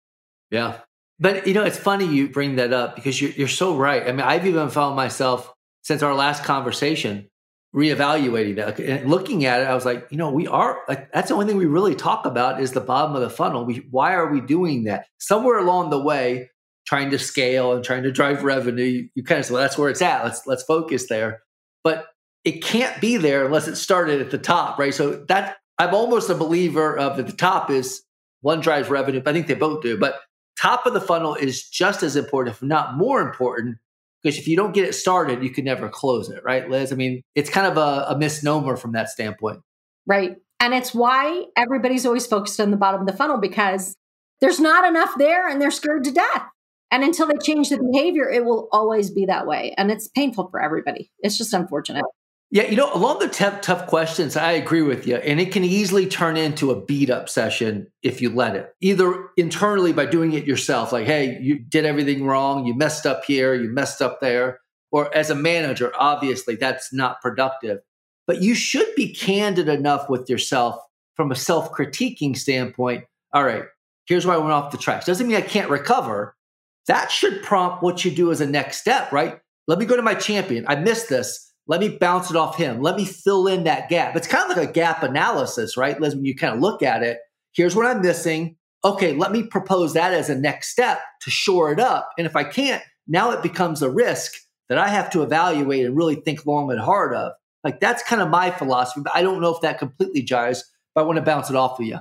Yeah. 0.51 0.79
But 1.21 1.47
you 1.47 1.55
know, 1.55 1.64
it's 1.64 1.79
funny 1.79 2.07
you 2.07 2.29
bring 2.29 2.57
that 2.57 2.73
up 2.73 2.94
because 2.94 3.21
you're, 3.21 3.33
you're 3.33 3.49
so 3.49 3.77
right. 3.77 4.03
I 4.03 4.12
mean, 4.12 4.21
I've 4.21 4.47
even 4.47 4.71
found 4.71 4.97
myself 4.97 5.53
since 5.83 6.03
our 6.03 6.14
last 6.14 6.44
conversation 6.44 7.29
reevaluating 7.75 8.57
that 8.57 8.79
and 8.81 9.11
looking 9.11 9.44
at 9.44 9.61
it 9.61 9.64
i 9.64 9.75
was 9.75 9.85
like 9.85 10.07
you 10.11 10.16
know 10.16 10.31
we 10.31 10.47
are 10.47 10.81
like 10.88 11.12
that's 11.12 11.29
the 11.29 11.35
only 11.35 11.44
thing 11.44 11.59
we 11.59 11.66
really 11.66 11.94
talk 11.94 12.25
about 12.25 12.62
is 12.62 12.73
the 12.73 12.81
bottom 12.81 13.14
of 13.14 13.20
the 13.20 13.28
funnel 13.28 13.66
we, 13.66 13.87
why 13.91 14.14
are 14.14 14.32
we 14.32 14.41
doing 14.41 14.85
that 14.85 15.07
somewhere 15.18 15.59
along 15.59 15.91
the 15.91 16.03
way 16.03 16.49
trying 16.87 17.11
to 17.11 17.18
scale 17.18 17.74
and 17.74 17.85
trying 17.85 18.03
to 18.03 18.11
drive 18.11 18.43
revenue 18.43 18.85
you, 18.85 19.09
you 19.14 19.22
kind 19.22 19.39
of 19.39 19.45
say 19.45 19.53
well 19.53 19.61
that's 19.61 19.76
where 19.76 19.91
it's 19.91 20.01
at 20.01 20.24
let's 20.24 20.47
let's 20.47 20.62
focus 20.62 21.09
there 21.11 21.43
but 21.85 22.07
it 22.45 22.62
can't 22.62 23.01
be 23.01 23.16
there 23.16 23.45
unless 23.45 23.68
it 23.68 23.76
started 23.76 24.20
at 24.20 24.30
the 24.30 24.39
top 24.39 24.78
right 24.78 24.95
so 24.95 25.24
that 25.28 25.57
i'm 25.78 25.95
almost 25.95 26.30
a 26.30 26.34
believer 26.34 26.97
of 26.97 27.18
at 27.18 27.26
the 27.26 27.32
top 27.32 27.70
is 27.70 28.03
one 28.41 28.61
drives 28.61 28.89
revenue 28.89 29.22
i 29.26 29.32
think 29.32 29.47
they 29.47 29.55
both 29.55 29.82
do 29.82 29.99
but 29.99 30.20
top 30.61 30.86
of 30.86 30.93
the 30.93 31.01
funnel 31.01 31.34
is 31.34 31.68
just 31.68 32.03
as 32.03 32.16
important 32.16 32.55
if 32.55 32.62
not 32.62 32.97
more 32.97 33.20
important 33.20 33.76
because 34.22 34.39
if 34.39 34.49
you 34.49 34.57
don't 34.57 34.72
get 34.72 34.84
it 34.84 34.95
started, 34.95 35.43
you 35.43 35.51
can 35.51 35.64
never 35.64 35.89
close 35.89 36.28
it, 36.28 36.43
right, 36.45 36.68
Liz? 36.68 36.93
I 36.93 36.97
mean, 36.97 37.22
it's 37.34 37.51
kind 37.51 37.66
of 37.66 37.76
a, 37.76 38.07
a 38.14 38.18
misnomer 38.18 38.76
from 38.76 38.93
that 38.93 39.09
standpoint. 39.09 39.61
Right. 40.07 40.36
And 40.61 40.74
it's 40.74 40.93
why 40.93 41.45
everybody's 41.57 42.05
always 42.05 42.26
focused 42.26 42.59
on 42.59 42.70
the 42.70 42.76
bottom 42.76 43.01
of 43.01 43.07
the 43.07 43.12
funnel 43.12 43.39
because 43.39 43.95
there's 44.41 44.59
not 44.59 44.84
enough 44.84 45.12
there 45.18 45.49
and 45.49 45.61
they're 45.61 45.70
scared 45.70 46.05
to 46.05 46.12
death. 46.12 46.43
And 46.91 47.05
until 47.05 47.28
they 47.28 47.36
change 47.43 47.68
the 47.68 47.78
behavior, 47.93 48.28
it 48.28 48.45
will 48.45 48.68
always 48.72 49.11
be 49.11 49.26
that 49.26 49.47
way. 49.47 49.74
And 49.76 49.91
it's 49.91 50.09
painful 50.09 50.49
for 50.51 50.61
everybody. 50.61 51.11
It's 51.20 51.39
just 51.39 51.53
unfortunate. 51.53 52.05
Yeah, 52.51 52.64
you 52.64 52.76
know, 52.76 52.90
along 52.94 53.18
the 53.18 53.28
tough, 53.28 53.61
tough 53.61 53.86
questions, 53.86 54.34
I 54.34 54.53
agree 54.53 54.80
with 54.80 55.07
you. 55.07 55.16
And 55.16 55.38
it 55.38 55.53
can 55.53 55.64
easily 55.64 56.07
turn 56.07 56.38
into 56.38 56.70
a 56.70 56.80
beat 56.80 57.11
up 57.11 57.28
session 57.28 57.88
if 58.03 58.22
you 58.22 58.30
let 58.30 58.57
it, 58.57 58.74
either 58.80 59.28
internally 59.36 59.92
by 59.92 60.07
doing 60.07 60.32
it 60.32 60.46
yourself, 60.46 60.90
like, 60.90 61.05
hey, 61.05 61.38
you 61.42 61.59
did 61.59 61.84
everything 61.84 62.24
wrong, 62.24 62.64
you 62.64 62.72
messed 62.74 63.05
up 63.05 63.24
here, 63.26 63.55
you 63.55 63.68
messed 63.68 64.01
up 64.01 64.20
there. 64.22 64.61
Or 64.90 65.14
as 65.14 65.28
a 65.28 65.34
manager, 65.34 65.92
obviously, 65.99 66.57
that's 66.57 66.90
not 66.90 67.20
productive. 67.20 67.80
But 68.26 68.40
you 68.40 68.55
should 68.55 68.94
be 68.96 69.12
candid 69.12 69.68
enough 69.68 70.09
with 70.09 70.30
yourself 70.30 70.80
from 71.16 71.30
a 71.30 71.36
self 71.36 71.72
critiquing 71.72 72.34
standpoint. 72.34 73.05
All 73.34 73.44
right, 73.44 73.64
here's 74.07 74.24
why 74.24 74.34
I 74.34 74.38
went 74.38 74.53
off 74.53 74.72
the 74.72 74.78
tracks. 74.78 75.05
Doesn't 75.05 75.28
mean 75.28 75.36
I 75.36 75.42
can't 75.42 75.68
recover. 75.68 76.34
That 76.86 77.11
should 77.11 77.42
prompt 77.42 77.82
what 77.82 78.07
you 78.07 78.11
do 78.11 78.32
as 78.32 78.40
a 78.40 78.46
next 78.46 78.78
step, 78.78 79.12
right? 79.12 79.38
Let 79.66 79.78
me 79.78 79.84
go 79.84 79.96
to 79.96 80.03
my 80.03 80.14
champion. 80.14 80.64
I 80.66 80.76
missed 80.76 81.11
this 81.11 81.47
let 81.69 81.81
me 81.81 81.91
bounce 81.91 82.31
it 82.31 82.37
off 82.37 82.57
him. 82.57 82.81
Let 82.81 82.97
me 82.97 83.05
fill 83.05 83.47
in 83.47 83.64
that 83.64 83.91
gap. 83.91 84.16
It's 84.16 84.27
kind 84.27 84.51
of 84.51 84.57
like 84.57 84.71
a 84.71 84.73
gap 84.73 85.03
analysis, 85.03 85.77
right, 85.77 86.01
Liz? 86.01 86.14
When 86.14 86.25
you 86.25 86.35
kind 86.35 86.55
of 86.55 86.61
look 86.61 86.83
at 86.83 87.03
it, 87.03 87.19
here's 87.53 87.77
what 87.77 87.87
I'm 87.87 88.01
missing. 88.01 88.57
Okay, 88.85 89.14
let 89.14 89.33
me 89.33 89.43
propose 89.43 89.93
that 89.95 90.14
as 90.14 90.31
a 90.31 90.35
next 90.35 90.71
step 90.71 90.99
to 91.23 91.31
shore 91.31 91.71
it 91.71 91.79
up. 91.79 92.11
And 92.16 92.27
if 92.27 92.35
I 92.35 92.45
can't, 92.45 92.83
now 93.07 93.33
it 93.33 93.43
becomes 93.43 93.83
a 93.83 93.91
risk 93.91 94.33
that 94.69 94.79
I 94.79 94.89
have 94.89 95.11
to 95.11 95.23
evaluate 95.23 95.85
and 95.85 95.97
really 95.97 96.16
think 96.16 96.47
long 96.47 96.71
and 96.71 96.81
hard 96.81 97.14
of. 97.14 97.33
Like 97.64 97.81
that's 97.81 98.03
kind 98.03 98.23
of 98.23 98.31
my 98.31 98.51
philosophy, 98.51 99.03
but 99.03 99.14
I 99.14 99.23
don't 99.23 99.41
know 99.41 99.55
if 99.55 99.61
that 99.61 99.79
completely 99.79 100.25
jives, 100.25 100.61
but 100.95 101.03
I 101.03 101.05
want 101.05 101.16
to 101.16 101.23
bounce 101.23 101.51
it 101.51 101.57
off 101.57 101.79
of 101.79 101.87
you. 101.87 101.99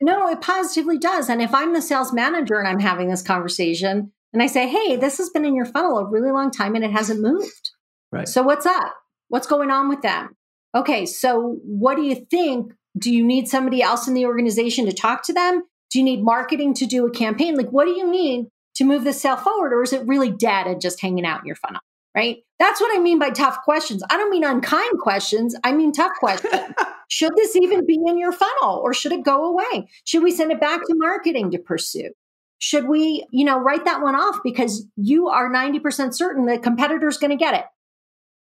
No, 0.00 0.28
it 0.28 0.40
positively 0.40 0.98
does. 0.98 1.28
And 1.28 1.42
if 1.42 1.52
I'm 1.52 1.72
the 1.72 1.82
sales 1.82 2.12
manager 2.12 2.58
and 2.58 2.68
I'm 2.68 2.78
having 2.78 3.08
this 3.08 3.22
conversation 3.22 4.12
and 4.32 4.42
I 4.42 4.46
say, 4.46 4.68
hey, 4.68 4.94
this 4.94 5.18
has 5.18 5.30
been 5.30 5.44
in 5.44 5.56
your 5.56 5.64
funnel 5.64 5.98
a 5.98 6.04
really 6.04 6.30
long 6.30 6.52
time 6.52 6.76
and 6.76 6.84
it 6.84 6.92
hasn't 6.92 7.20
moved. 7.20 7.70
Right. 8.12 8.28
So 8.28 8.42
what's 8.42 8.66
up? 8.66 8.94
What's 9.28 9.46
going 9.46 9.70
on 9.70 9.88
with 9.88 10.02
them? 10.02 10.36
Okay, 10.74 11.06
so 11.06 11.58
what 11.64 11.96
do 11.96 12.02
you 12.02 12.26
think? 12.30 12.72
Do 12.96 13.12
you 13.12 13.24
need 13.24 13.48
somebody 13.48 13.82
else 13.82 14.08
in 14.08 14.14
the 14.14 14.26
organization 14.26 14.86
to 14.86 14.92
talk 14.92 15.22
to 15.24 15.32
them? 15.32 15.62
Do 15.90 15.98
you 15.98 16.04
need 16.04 16.22
marketing 16.22 16.74
to 16.74 16.86
do 16.86 17.06
a 17.06 17.10
campaign? 17.10 17.56
Like, 17.56 17.70
what 17.70 17.86
do 17.86 17.92
you 17.92 18.10
need 18.10 18.46
to 18.76 18.84
move 18.84 19.04
the 19.04 19.12
sale 19.12 19.36
forward? 19.36 19.72
Or 19.72 19.82
is 19.82 19.92
it 19.92 20.06
really 20.06 20.30
dead 20.30 20.66
and 20.66 20.80
just 20.80 21.00
hanging 21.00 21.26
out 21.26 21.40
in 21.40 21.46
your 21.46 21.56
funnel? 21.56 21.80
Right? 22.14 22.38
That's 22.58 22.80
what 22.80 22.96
I 22.96 23.00
mean 23.00 23.18
by 23.18 23.30
tough 23.30 23.62
questions. 23.62 24.02
I 24.10 24.16
don't 24.16 24.30
mean 24.30 24.44
unkind 24.44 24.98
questions. 24.98 25.54
I 25.62 25.72
mean 25.72 25.92
tough 25.92 26.12
questions. 26.18 26.52
should 27.08 27.32
this 27.36 27.54
even 27.56 27.86
be 27.86 27.98
in 28.06 28.18
your 28.18 28.32
funnel 28.32 28.80
or 28.82 28.92
should 28.92 29.12
it 29.12 29.24
go 29.24 29.44
away? 29.44 29.88
Should 30.04 30.22
we 30.22 30.32
send 30.32 30.50
it 30.50 30.60
back 30.60 30.80
to 30.80 30.94
marketing 30.96 31.52
to 31.52 31.58
pursue? 31.58 32.10
Should 32.58 32.88
we, 32.88 33.24
you 33.30 33.44
know, 33.44 33.58
write 33.58 33.84
that 33.84 34.02
one 34.02 34.16
off 34.16 34.40
because 34.42 34.84
you 34.96 35.28
are 35.28 35.50
90% 35.50 36.14
certain 36.14 36.46
the 36.46 36.58
competitor's 36.58 37.18
going 37.18 37.30
to 37.30 37.36
get 37.36 37.54
it? 37.54 37.64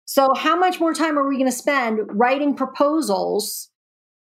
So, 0.06 0.34
how 0.34 0.58
much 0.58 0.80
more 0.80 0.92
time 0.92 1.18
are 1.18 1.26
we 1.26 1.36
going 1.36 1.50
to 1.50 1.56
spend 1.56 2.00
writing 2.08 2.54
proposals 2.54 3.70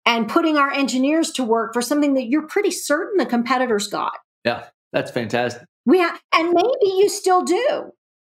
and 0.07 0.29
putting 0.29 0.57
our 0.57 0.71
engineers 0.71 1.31
to 1.33 1.45
work 1.45 1.73
for 1.73 1.83
something 1.83 2.15
that 2.15 2.27
you're 2.27 2.47
pretty 2.47 2.71
certain 2.71 3.17
the 3.17 3.27
competitors 3.27 3.89
got? 3.89 4.13
Yeah, 4.45 4.67
that's 4.93 5.11
fantastic. 5.11 5.67
We 5.87 5.99
have, 5.99 6.21
and 6.33 6.51
maybe 6.51 6.97
you 6.97 7.09
still 7.09 7.43
do. 7.43 7.91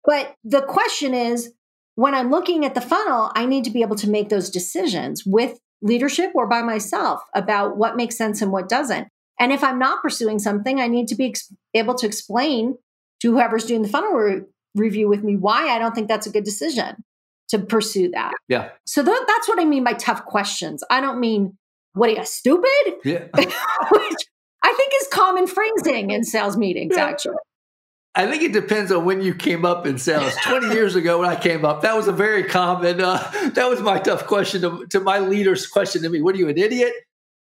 But 0.05 0.35
the 0.45 0.63
question 0.63 1.15
is 1.15 1.53
when 1.97 2.15
I'm 2.15 2.31
looking 2.31 2.65
at 2.65 2.75
the 2.75 2.81
funnel, 2.81 3.31
I 3.35 3.45
need 3.47 3.65
to 3.65 3.71
be 3.71 3.83
able 3.83 3.97
to 3.97 4.11
make 4.11 4.29
those 4.29 4.51
decisions 4.51 5.25
with 5.27 5.59
leadership 5.83 6.31
or 6.35 6.47
by 6.47 6.63
myself 6.63 7.21
about 7.35 7.77
what 7.77 7.97
makes 7.97 8.17
sense 8.17 8.41
and 8.41 8.51
what 8.51 8.69
doesn't. 8.69 9.09
And 9.39 9.53
if 9.53 9.63
I'm 9.63 9.79
not 9.79 10.03
pursuing 10.03 10.39
something, 10.39 10.81
I 10.81 10.89
need 10.89 11.09
to 11.09 11.15
be 11.15 11.27
ex- 11.27 11.53
able 11.75 11.95
to 11.97 12.07
explain 12.07 12.77
to 13.21 13.33
whoever's 13.33 13.67
doing 13.67 13.83
the 13.83 13.89
funnel 13.89 14.13
re- 14.13 14.43
review 14.75 15.09
with 15.09 15.23
me 15.23 15.37
why 15.37 15.69
I 15.69 15.79
don't 15.79 15.95
think 15.95 16.09
that's 16.09 16.27
a 16.27 16.31
good 16.31 16.45
decision 16.45 17.05
to 17.49 17.59
pursue 17.59 18.11
that. 18.11 18.33
Yeah. 18.49 18.71
So 18.85 19.05
th- 19.05 19.17
that's 19.27 19.49
what 19.49 19.61
I 19.61 19.65
mean 19.65 19.85
by 19.85 19.93
tough 19.93 20.25
questions. 20.25 20.83
I 20.91 21.01
don't 21.01 21.21
mean, 21.21 21.57
what 21.95 22.11
are 22.11 22.13
you, 22.13 22.25
stupid? 22.25 22.95
Yeah. 23.05 23.27
Which 23.35 24.17
I 24.63 24.73
think 24.73 24.93
is 25.01 25.09
common 25.13 25.47
phrasing 25.47 26.11
in 26.11 26.25
sales 26.25 26.57
meetings, 26.57 26.95
yeah. 26.97 27.05
actually. 27.05 27.37
I 28.15 28.27
think 28.27 28.43
it 28.43 28.53
depends 28.53 28.91
on 28.91 29.05
when 29.05 29.21
you 29.21 29.35
came 29.35 29.67
up 29.67 29.87
in 29.87 29.99
sales. 29.99 30.35
20 30.43 30.69
years 30.69 30.97
ago, 30.97 31.21
when 31.21 31.29
I 31.29 31.37
came 31.37 31.67
up, 31.67 31.83
that 31.83 31.95
was 31.95 32.09
a 32.09 32.13
very 32.13 32.45
common, 32.45 33.01
uh, 33.01 33.19
that 33.55 33.69
was 33.69 33.81
my 33.81 33.99
tough 33.99 34.27
question 34.27 34.63
to, 34.63 34.87
to 34.87 35.01
my 35.01 35.19
leader's 35.19 35.67
question 35.67 36.03
to 36.03 36.09
me. 36.09 36.23
What 36.23 36.35
are 36.35 36.39
you, 36.39 36.49
an 36.49 36.57
idiot? 36.57 36.93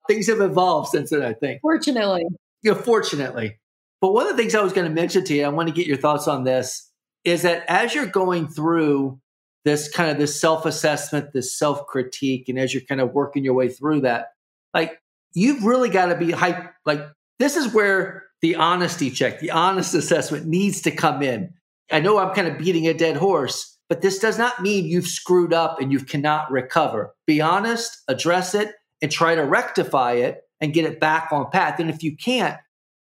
Things 0.08 0.26
have 0.26 0.40
evolved 0.40 0.88
since 0.90 1.10
then, 1.10 1.22
I 1.22 1.32
think. 1.32 1.60
Fortunately. 1.62 2.24
Yeah, 2.64 2.74
fortunately. 2.74 3.58
But 4.00 4.12
one 4.12 4.26
of 4.26 4.36
the 4.36 4.42
things 4.42 4.54
I 4.54 4.62
was 4.62 4.72
going 4.72 4.88
to 4.88 4.92
mention 4.92 5.24
to 5.24 5.34
you, 5.34 5.44
I 5.44 5.48
want 5.48 5.68
to 5.68 5.74
get 5.74 5.86
your 5.86 5.96
thoughts 5.96 6.26
on 6.26 6.42
this, 6.42 6.90
is 7.24 7.42
that 7.42 7.64
as 7.68 7.94
you're 7.94 8.06
going 8.06 8.48
through 8.48 9.20
this 9.64 9.88
kind 9.88 10.10
of 10.10 10.18
this 10.18 10.40
self-assessment, 10.40 11.32
this 11.32 11.58
self-critique, 11.58 12.48
and 12.48 12.58
as 12.58 12.74
you're 12.74 12.82
kind 12.82 13.00
of 13.00 13.12
working 13.12 13.44
your 13.44 13.54
way 13.54 13.68
through 13.68 14.02
that, 14.02 14.28
like 14.72 15.00
you've 15.32 15.64
really 15.64 15.88
got 15.88 16.06
to 16.06 16.16
be 16.16 16.30
hype. 16.30 16.72
Like 16.84 17.00
this 17.38 17.56
is 17.56 17.72
where 17.72 18.24
the 18.42 18.56
honesty 18.56 19.10
check, 19.10 19.40
the 19.40 19.50
honest 19.50 19.94
assessment 19.94 20.46
needs 20.46 20.82
to 20.82 20.90
come 20.90 21.22
in. 21.22 21.52
I 21.90 22.00
know 22.00 22.18
I'm 22.18 22.34
kind 22.34 22.48
of 22.48 22.58
beating 22.58 22.86
a 22.86 22.94
dead 22.94 23.16
horse, 23.16 23.78
but 23.88 24.02
this 24.02 24.18
does 24.18 24.38
not 24.38 24.62
mean 24.62 24.86
you've 24.86 25.06
screwed 25.06 25.52
up 25.52 25.80
and 25.80 25.92
you 25.92 26.00
cannot 26.00 26.50
recover. 26.50 27.14
Be 27.26 27.40
honest, 27.40 28.02
address 28.08 28.54
it, 28.54 28.72
and 29.02 29.10
try 29.10 29.34
to 29.34 29.42
rectify 29.42 30.12
it 30.12 30.42
and 30.60 30.72
get 30.72 30.84
it 30.84 31.00
back 31.00 31.28
on 31.32 31.50
path. 31.50 31.78
And 31.78 31.90
if 31.90 32.02
you 32.02 32.16
can't, 32.16 32.56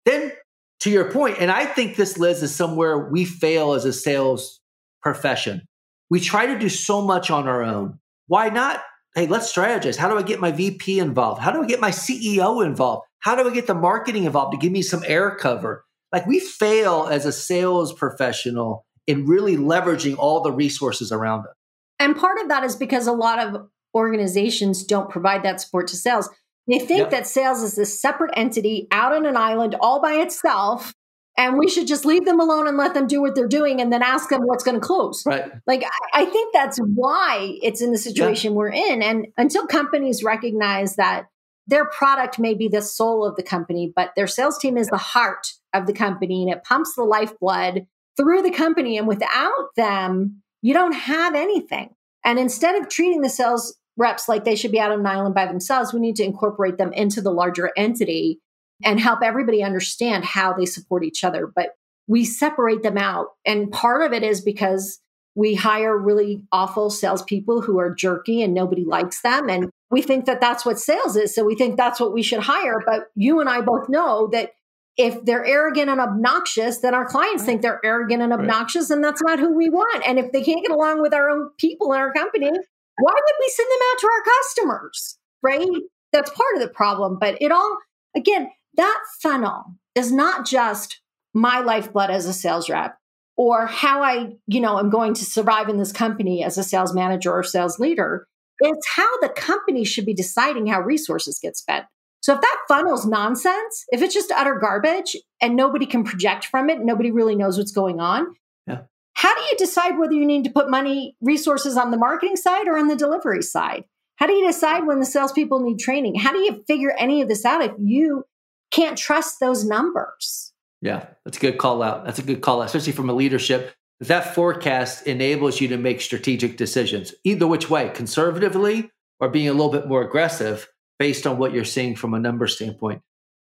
then 0.05 0.33
to 0.81 0.91
your 0.91 1.11
point, 1.11 1.37
and 1.41 1.51
I 1.51 1.67
think 1.67 1.97
this, 1.97 2.17
Liz, 2.19 2.43
is 2.43 2.55
somewhere 2.55 3.11
we 3.11 3.25
fail 3.25 3.73
as 3.73 3.85
a 3.85 3.93
sales 3.93 4.61
profession 5.03 5.63
we 6.11 6.21
try 6.21 6.47
to 6.47 6.59
do 6.59 6.69
so 6.69 7.01
much 7.01 7.31
on 7.31 7.49
our 7.49 7.63
own. 7.63 7.99
Why 8.27 8.49
not? 8.49 8.83
Hey, 9.15 9.27
let's 9.27 9.53
strategize. 9.53 9.97
How 9.97 10.09
do 10.09 10.19
I 10.19 10.23
get 10.23 10.41
my 10.41 10.53
VP 10.53 10.99
involved? 10.99 11.41
How 11.41 11.53
do 11.53 11.63
I 11.63 11.67
get 11.67 11.81
my 11.81 11.91
CEO 11.91 12.65
involved? 12.65 13.07
How 13.21 13.35
do 13.35 13.49
I 13.49 13.55
get 13.55 13.67
the 13.67 13.75
marketing 13.75 14.25
involved 14.25 14.53
to 14.53 14.59
give 14.59 14.73
me 14.73 14.83
some 14.83 15.03
air 15.07 15.35
cover? 15.37 15.85
Like 16.13 16.27
we 16.27 16.41
fail 16.41 17.09
as 17.11 17.27
a 17.27 17.33
sales 17.33 17.93
professional 17.93 18.85
in 19.07 19.27
really 19.27 19.57
leveraging 19.57 20.17
all 20.19 20.41
the 20.41 20.53
resources 20.53 21.13
around 21.13 21.41
us. 21.41 21.55
And 21.99 22.17
part 22.17 22.41
of 22.41 22.49
that 22.49 22.65
is 22.65 22.77
because 22.77 23.07
a 23.07 23.13
lot 23.13 23.39
of 23.39 23.69
organizations 23.95 24.85
don't 24.85 25.11
provide 25.11 25.43
that 25.43 25.61
support 25.61 25.89
to 25.89 25.97
sales. 25.97 26.29
They 26.69 26.79
think 26.79 27.01
yep. 27.01 27.11
that 27.11 27.27
sales 27.27 27.63
is 27.63 27.75
this 27.75 28.01
separate 28.01 28.33
entity 28.37 28.87
out 28.91 29.13
on 29.13 29.27
an 29.27 29.37
island 29.37 29.75
all 29.81 30.01
by 30.01 30.15
itself 30.15 30.95
and 31.41 31.57
we 31.57 31.69
should 31.69 31.87
just 31.87 32.05
leave 32.05 32.27
them 32.27 32.39
alone 32.39 32.69
and 32.69 32.77
let 32.77 32.93
them 32.93 33.07
do 33.07 33.23
what 33.23 33.35
they're 33.35 33.49
doing 33.49 33.81
and 33.81 33.91
then 33.91 34.03
ask 34.03 34.29
them 34.29 34.43
what's 34.43 34.63
going 34.63 34.79
to 34.79 34.87
close. 34.87 35.25
Right. 35.25 35.51
Like, 35.67 35.83
I 36.13 36.27
think 36.27 36.53
that's 36.53 36.79
why 36.79 37.57
it's 37.63 37.81
in 37.81 37.93
the 37.93 37.99
situation 37.99 38.53
yeah. 38.53 38.57
we're 38.59 38.69
in. 38.69 39.03
And 39.03 39.29
until 39.39 39.67
companies 39.67 40.23
recognize 40.23 40.97
that 40.97 41.29
their 41.67 41.87
product 41.87 42.39
may 42.39 42.53
be 42.53 42.69
the 42.69 42.83
soul 42.83 43.25
of 43.25 43.37
the 43.37 43.43
company, 43.43 43.91
but 43.97 44.11
their 44.17 44.27
sales 44.27 44.59
team 44.59 44.77
is 44.77 44.89
the 44.89 44.99
heart 44.99 45.47
of 45.73 45.87
the 45.87 45.95
company 45.95 46.43
and 46.43 46.53
it 46.53 46.63
pumps 46.63 46.95
the 46.95 47.05
lifeblood 47.05 47.87
through 48.19 48.43
the 48.43 48.51
company. 48.51 48.99
And 48.99 49.09
without 49.09 49.75
them, 49.77 50.43
you 50.61 50.75
don't 50.75 50.93
have 50.93 51.35
anything. 51.35 51.95
And 52.23 52.39
instead 52.39 52.75
of 52.75 52.91
treating 52.91 53.23
the 53.23 53.31
sales 53.31 53.79
reps 53.97 54.29
like 54.29 54.45
they 54.45 54.57
should 54.57 54.73
be 54.73 54.81
out 54.81 54.93
on 54.93 55.01
an 55.01 55.07
island 55.07 55.35
by 55.35 55.47
themselves, 55.47 55.95
we 55.95 56.01
need 56.01 56.17
to 56.17 56.25
incorporate 56.25 56.77
them 56.77 56.93
into 56.93 57.23
the 57.23 57.33
larger 57.33 57.73
entity 57.79 58.41
and 58.85 59.01
help 59.01 59.21
everybody 59.23 59.63
understand 59.63 60.25
how 60.25 60.53
they 60.53 60.67
support 60.67 61.05
each 61.05 61.25
other. 61.25 61.47
But 61.47 61.71
we 62.09 62.25
separate 62.25 62.83
them 62.83 62.99
out. 62.99 63.29
And 63.45 63.71
part 63.71 64.03
of 64.03 64.13
it 64.13 64.23
is 64.23 64.41
because 64.41 65.01
we 65.35 65.55
hire 65.55 65.97
really 65.97 66.43
awful 66.51 66.91
salespeople 66.91 67.63
who 67.63 67.79
are 67.79 67.95
jerky 67.95 68.43
and 68.43 68.53
nobody 68.53 68.85
likes 68.85 69.23
them. 69.23 69.49
And 69.49 69.71
we 69.91 70.03
think 70.03 70.27
that 70.27 70.41
that's 70.41 70.67
what 70.67 70.79
sales 70.79 71.17
is. 71.17 71.35
So 71.35 71.45
we 71.45 71.55
think 71.55 71.77
that's 71.77 72.01
what 72.01 72.13
we 72.13 72.23
should 72.23 72.41
hire. 72.41 72.83
But 72.85 73.05
you 73.15 73.41
and 73.41 73.49
I 73.49 73.61
both 73.61 73.89
know 73.89 74.29
that 74.33 74.51
if 74.97 75.25
they're 75.25 75.47
arrogant 75.47 75.89
and 75.89 76.01
obnoxious, 76.01 76.79
then 76.79 76.95
our 76.95 77.07
clients 77.07 77.45
think 77.45 77.63
they're 77.63 77.81
arrogant 77.85 78.23
and 78.23 78.33
obnoxious, 78.33 78.91
right. 78.91 78.97
and 78.97 79.05
that's 79.05 79.23
not 79.23 79.39
who 79.39 79.57
we 79.57 79.71
want. 79.71 80.07
And 80.07 80.19
if 80.19 80.33
they 80.33 80.43
can't 80.43 80.63
get 80.63 80.73
along 80.73 81.01
with 81.01 81.15
our 81.15 81.31
own 81.31 81.51
people 81.59 81.93
in 81.93 82.01
our 82.01 82.13
company, 82.13 82.51
why 82.51 83.13
would 83.15 83.35
we 83.41 83.53
send 83.55 83.69
them 83.71 83.79
out 83.91 83.99
to 84.01 84.07
our 84.07 84.23
customers? 84.39 85.19
Right? 85.43 85.83
That's 86.13 86.31
part 86.31 86.57
of 86.57 86.61
the 86.61 86.69
problem. 86.69 87.19
But 87.19 87.41
it 87.41 87.53
all, 87.53 87.79
again, 88.15 88.51
that 88.75 89.01
funnel 89.23 89.77
is 89.95 90.13
not 90.13 90.47
just 90.47 91.01
my 91.35 91.61
lifeblood 91.61 92.11
as 92.11 92.27
a 92.27 92.33
sales 92.33 92.69
rep 92.69 92.97
or 93.37 93.67
how 93.67 94.03
I, 94.03 94.35
you 94.47 94.61
know, 94.61 94.79
am 94.79 94.91
going 94.91 95.15
to 95.15 95.25
survive 95.25 95.69
in 95.69 95.79
this 95.79 95.93
company 95.93 96.45
as 96.45 96.59
a 96.59 96.65
sales 96.65 96.95
manager 96.95 97.33
or 97.33 97.43
sales 97.43 97.79
leader. 97.79 98.27
It's 98.59 98.87
how 98.95 99.19
the 99.21 99.31
company 99.31 99.85
should 99.85 100.05
be 100.05 100.15
deciding 100.15 100.67
how 100.67 100.81
resources 100.81 101.39
get 101.43 101.57
spent. 101.57 101.87
So 102.21 102.35
if 102.35 102.43
that 102.43 102.59
funnel's 102.69 103.07
nonsense, 103.07 103.87
if 103.89 104.03
it's 104.03 104.13
just 104.13 104.31
utter 104.31 104.59
garbage 104.61 105.17
and 105.41 105.57
nobody 105.57 105.87
can 105.87 106.05
project 106.05 106.45
from 106.45 106.69
it, 106.69 106.81
nobody 106.81 107.11
really 107.11 107.35
knows 107.35 107.57
what's 107.57 107.73
going 107.73 107.99
on. 107.99 108.27
Yeah. 108.67 108.83
How 109.15 109.35
do 109.35 109.41
you 109.41 109.57
decide 109.57 109.99
whether 109.99 110.13
you 110.13 110.27
need 110.27 110.45
to 110.45 110.51
put 110.51 110.71
money, 110.71 111.17
resources 111.23 111.79
on 111.79 111.91
the 111.91 111.97
marketing 111.97 112.37
side 112.37 112.69
or 112.69 112.77
on 112.77 112.89
the 112.89 112.97
delivery 112.97 113.43
side? 113.43 113.85
How 114.17 114.27
do 114.27 114.35
you 114.35 114.47
decide 114.47 114.87
when 114.87 115.01
the 115.01 115.07
salespeople 115.07 115.61
need 115.61 115.79
training? 115.79 116.17
How 116.17 116.33
do 116.33 116.41
you 116.41 116.63
figure 116.67 116.95
any 116.99 117.23
of 117.23 117.29
this 117.29 117.47
out 117.47 117.65
if 117.65 117.73
you 117.79 118.25
can't 118.71 118.97
trust 118.97 119.41
those 119.41 119.65
numbers. 119.65 120.53
Yeah, 120.83 121.07
that's 121.25 121.37
a 121.37 121.41
good 121.41 121.59
call 121.59 121.83
out. 121.83 122.05
That's 122.05 122.19
a 122.19 122.23
good 122.23 122.41
call 122.41 122.61
out, 122.63 122.67
especially 122.67 122.93
from 122.93 123.11
a 123.11 123.15
leadership. 123.15 123.75
that 124.01 124.35
forecast 124.35 125.07
enables 125.07 125.61
you 125.61 125.69
to 125.69 125.77
make 125.77 126.01
strategic 126.01 126.57
decisions, 126.57 127.15
either 127.23 127.47
which 127.47 127.69
way, 127.69 127.91
conservatively 127.91 128.91
or 129.21 129.29
being 129.29 129.49
a 129.49 129.53
little 129.53 129.71
bit 129.71 129.87
more 129.87 130.03
aggressive 130.03 130.69
based 130.99 131.27
on 131.27 131.39
what 131.39 131.53
you're 131.53 131.65
seeing 131.65 131.95
from 131.95 132.15
a 132.15 132.19
number 132.19 132.47
standpoint. 132.47 133.03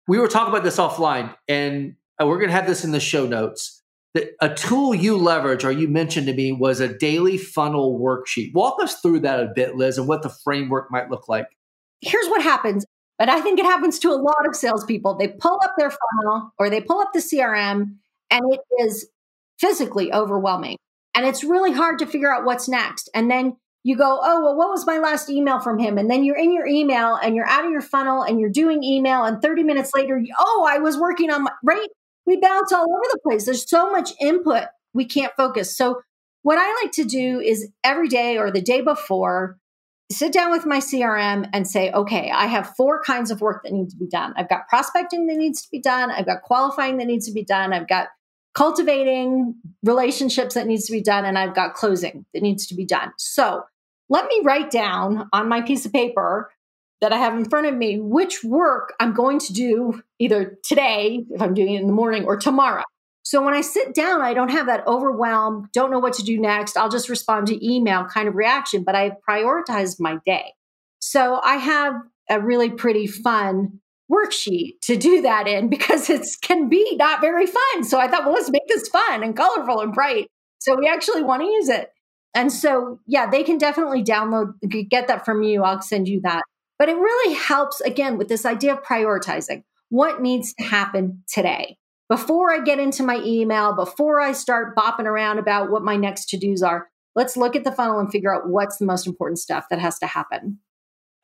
We 0.06 0.18
were 0.18 0.28
talking 0.28 0.52
about 0.52 0.64
this 0.64 0.78
offline, 0.78 1.34
and 1.48 1.96
uh, 2.20 2.26
we're 2.26 2.38
going 2.38 2.48
to 2.48 2.54
have 2.54 2.66
this 2.66 2.84
in 2.84 2.92
the 2.92 3.00
show 3.00 3.26
notes. 3.26 3.82
That 4.14 4.30
a 4.40 4.48
tool 4.54 4.94
you 4.94 5.18
leverage, 5.18 5.64
or 5.64 5.70
you 5.70 5.86
mentioned 5.86 6.28
to 6.28 6.32
me, 6.32 6.50
was 6.52 6.80
a 6.80 6.96
daily 6.96 7.36
funnel 7.36 8.00
worksheet. 8.00 8.54
Walk 8.54 8.82
us 8.82 9.00
through 9.00 9.20
that 9.20 9.40
a 9.40 9.52
bit, 9.54 9.76
Liz, 9.76 9.98
and 9.98 10.08
what 10.08 10.22
the 10.22 10.30
framework 10.30 10.90
might 10.90 11.10
look 11.10 11.28
like. 11.28 11.46
Here's 12.00 12.26
what 12.28 12.42
happens, 12.42 12.86
but 13.18 13.28
I 13.28 13.40
think 13.40 13.58
it 13.58 13.66
happens 13.66 13.98
to 14.00 14.10
a 14.10 14.16
lot 14.16 14.46
of 14.46 14.54
salespeople. 14.54 15.16
They 15.16 15.28
pull 15.28 15.58
up 15.64 15.74
their 15.76 15.90
funnel 15.90 16.52
or 16.58 16.70
they 16.70 16.80
pull 16.80 17.00
up 17.00 17.12
the 17.12 17.18
CRM, 17.18 17.96
and 18.30 18.42
it 18.52 18.60
is 18.80 19.08
physically 19.58 20.12
overwhelming. 20.12 20.76
And 21.14 21.26
it's 21.26 21.42
really 21.42 21.72
hard 21.72 21.98
to 21.98 22.06
figure 22.06 22.32
out 22.32 22.44
what's 22.44 22.68
next. 22.68 23.10
And 23.12 23.30
then 23.30 23.56
you 23.82 23.96
go, 23.96 24.20
oh, 24.22 24.42
well, 24.42 24.56
what 24.56 24.68
was 24.68 24.86
my 24.86 24.98
last 24.98 25.30
email 25.30 25.60
from 25.60 25.78
him? 25.78 25.98
And 25.98 26.10
then 26.10 26.22
you're 26.22 26.36
in 26.36 26.52
your 26.52 26.66
email 26.66 27.14
and 27.16 27.34
you're 27.34 27.48
out 27.48 27.64
of 27.64 27.70
your 27.70 27.80
funnel 27.80 28.22
and 28.22 28.38
you're 28.38 28.50
doing 28.50 28.84
email. 28.84 29.24
And 29.24 29.42
30 29.42 29.64
minutes 29.64 29.92
later, 29.94 30.22
oh, 30.38 30.68
I 30.68 30.78
was 30.78 30.96
working 30.96 31.30
on 31.30 31.44
my, 31.44 31.50
right? 31.64 31.88
We 32.26 32.36
bounce 32.36 32.72
all 32.72 32.82
over 32.82 33.04
the 33.10 33.20
place. 33.22 33.46
There's 33.46 33.68
so 33.68 33.90
much 33.90 34.12
input, 34.20 34.64
we 34.92 35.06
can't 35.06 35.32
focus. 35.36 35.76
So, 35.76 36.02
what 36.42 36.58
I 36.58 36.82
like 36.82 36.92
to 36.92 37.04
do 37.04 37.40
is 37.40 37.68
every 37.82 38.08
day 38.08 38.38
or 38.38 38.50
the 38.50 38.60
day 38.60 38.80
before, 38.80 39.58
sit 40.11 40.32
down 40.32 40.50
with 40.50 40.64
my 40.64 40.78
CRM 40.78 41.48
and 41.52 41.68
say, 41.68 41.92
okay, 41.92 42.30
I 42.30 42.46
have 42.46 42.74
four 42.76 43.02
kinds 43.02 43.30
of 43.30 43.40
work 43.40 43.62
that 43.62 43.72
need 43.72 43.90
to 43.90 43.96
be 43.96 44.06
done. 44.06 44.32
I've 44.36 44.48
got 44.48 44.68
prospecting 44.68 45.26
that 45.26 45.36
needs 45.36 45.62
to 45.62 45.70
be 45.70 45.80
done. 45.80 46.11
I've 46.11 46.26
got 46.26 46.42
qualifying 46.42 46.96
that 46.98 47.06
needs 47.06 47.26
to 47.26 47.32
be 47.32 47.44
done. 47.44 47.72
I've 47.72 47.88
got 47.88 48.09
cultivating 48.54 49.54
relationships 49.82 50.54
that 50.54 50.66
needs 50.66 50.86
to 50.86 50.92
be 50.92 51.02
done, 51.02 51.24
and 51.24 51.38
I've 51.38 51.54
got 51.54 51.74
closing 51.74 52.24
that 52.32 52.42
needs 52.42 52.66
to 52.68 52.74
be 52.74 52.86
done. 52.86 53.12
So 53.18 53.64
let 54.09 54.26
me 54.26 54.40
write 54.42 54.70
down 54.70 55.28
on 55.32 55.48
my 55.48 55.61
piece 55.61 55.84
of 55.84 55.92
paper 55.92 56.50
that 57.00 57.12
I 57.12 57.18
have 57.18 57.34
in 57.34 57.48
front 57.48 57.66
of 57.66 57.74
me 57.76 58.00
which 58.00 58.42
work 58.42 58.94
I'm 58.98 59.12
going 59.12 59.38
to 59.40 59.52
do 59.52 60.02
either 60.18 60.59
today, 60.64 61.24
if 61.30 61.40
I'm 61.40 61.54
doing 61.54 61.74
it 61.74 61.80
in 61.82 61.86
the 61.86 61.92
morning, 61.92 62.24
or 62.24 62.36
tomorrow. 62.36 62.82
So 63.28 63.44
when 63.44 63.52
I 63.52 63.60
sit 63.60 63.94
down, 63.94 64.22
I 64.22 64.32
don't 64.32 64.48
have 64.48 64.68
that 64.68 64.86
overwhelm, 64.86 65.68
don't 65.74 65.90
know 65.90 65.98
what 65.98 66.14
to 66.14 66.22
do 66.22 66.40
next. 66.40 66.78
I'll 66.78 66.88
just 66.88 67.10
respond 67.10 67.46
to 67.48 67.62
email 67.62 68.06
kind 68.06 68.26
of 68.26 68.34
reaction, 68.34 68.84
but 68.84 68.94
I 68.94 69.18
prioritize 69.28 70.00
my 70.00 70.16
day. 70.24 70.54
So 71.00 71.38
I 71.44 71.56
have 71.56 71.92
a 72.30 72.40
really 72.40 72.70
pretty 72.70 73.06
fun 73.06 73.80
worksheet 74.10 74.80
to 74.84 74.96
do 74.96 75.20
that 75.20 75.46
in 75.46 75.68
because 75.68 76.08
it 76.08 76.26
can 76.40 76.70
be 76.70 76.96
not 76.96 77.20
very 77.20 77.46
fun. 77.46 77.84
So 77.84 78.00
I 78.00 78.08
thought, 78.08 78.24
well, 78.24 78.32
let's 78.32 78.48
make 78.48 78.66
this 78.66 78.88
fun 78.88 79.22
and 79.22 79.36
colorful 79.36 79.82
and 79.82 79.92
bright. 79.92 80.28
So 80.60 80.74
we 80.74 80.88
actually 80.88 81.22
want 81.22 81.42
to 81.42 81.48
use 81.48 81.68
it. 81.68 81.92
And 82.34 82.50
so, 82.50 82.98
yeah, 83.06 83.28
they 83.28 83.42
can 83.42 83.58
definitely 83.58 84.02
download, 84.02 84.54
get 84.88 85.06
that 85.08 85.26
from 85.26 85.42
you. 85.42 85.64
I'll 85.64 85.82
send 85.82 86.08
you 86.08 86.22
that. 86.22 86.44
But 86.78 86.88
it 86.88 86.96
really 86.96 87.34
helps, 87.34 87.82
again, 87.82 88.16
with 88.16 88.28
this 88.28 88.46
idea 88.46 88.72
of 88.72 88.82
prioritizing 88.82 89.64
what 89.90 90.22
needs 90.22 90.54
to 90.54 90.64
happen 90.64 91.24
today. 91.30 91.76
Before 92.09 92.50
I 92.50 92.61
get 92.61 92.78
into 92.78 93.02
my 93.02 93.20
email, 93.24 93.74
before 93.74 94.20
I 94.20 94.32
start 94.32 94.74
bopping 94.74 95.04
around 95.04 95.38
about 95.38 95.70
what 95.70 95.82
my 95.82 95.96
next 95.96 96.30
to 96.30 96.38
dos 96.38 96.62
are, 96.62 96.88
let's 97.14 97.36
look 97.36 97.54
at 97.54 97.64
the 97.64 97.72
funnel 97.72 97.98
and 97.98 98.11
figure 98.11 98.34
out 98.34 98.48
what's 98.48 98.78
the 98.78 98.86
most 98.86 99.06
important 99.06 99.38
stuff 99.38 99.66
that 99.70 99.78
has 99.78 99.98
to 99.98 100.06
happen. 100.06 100.59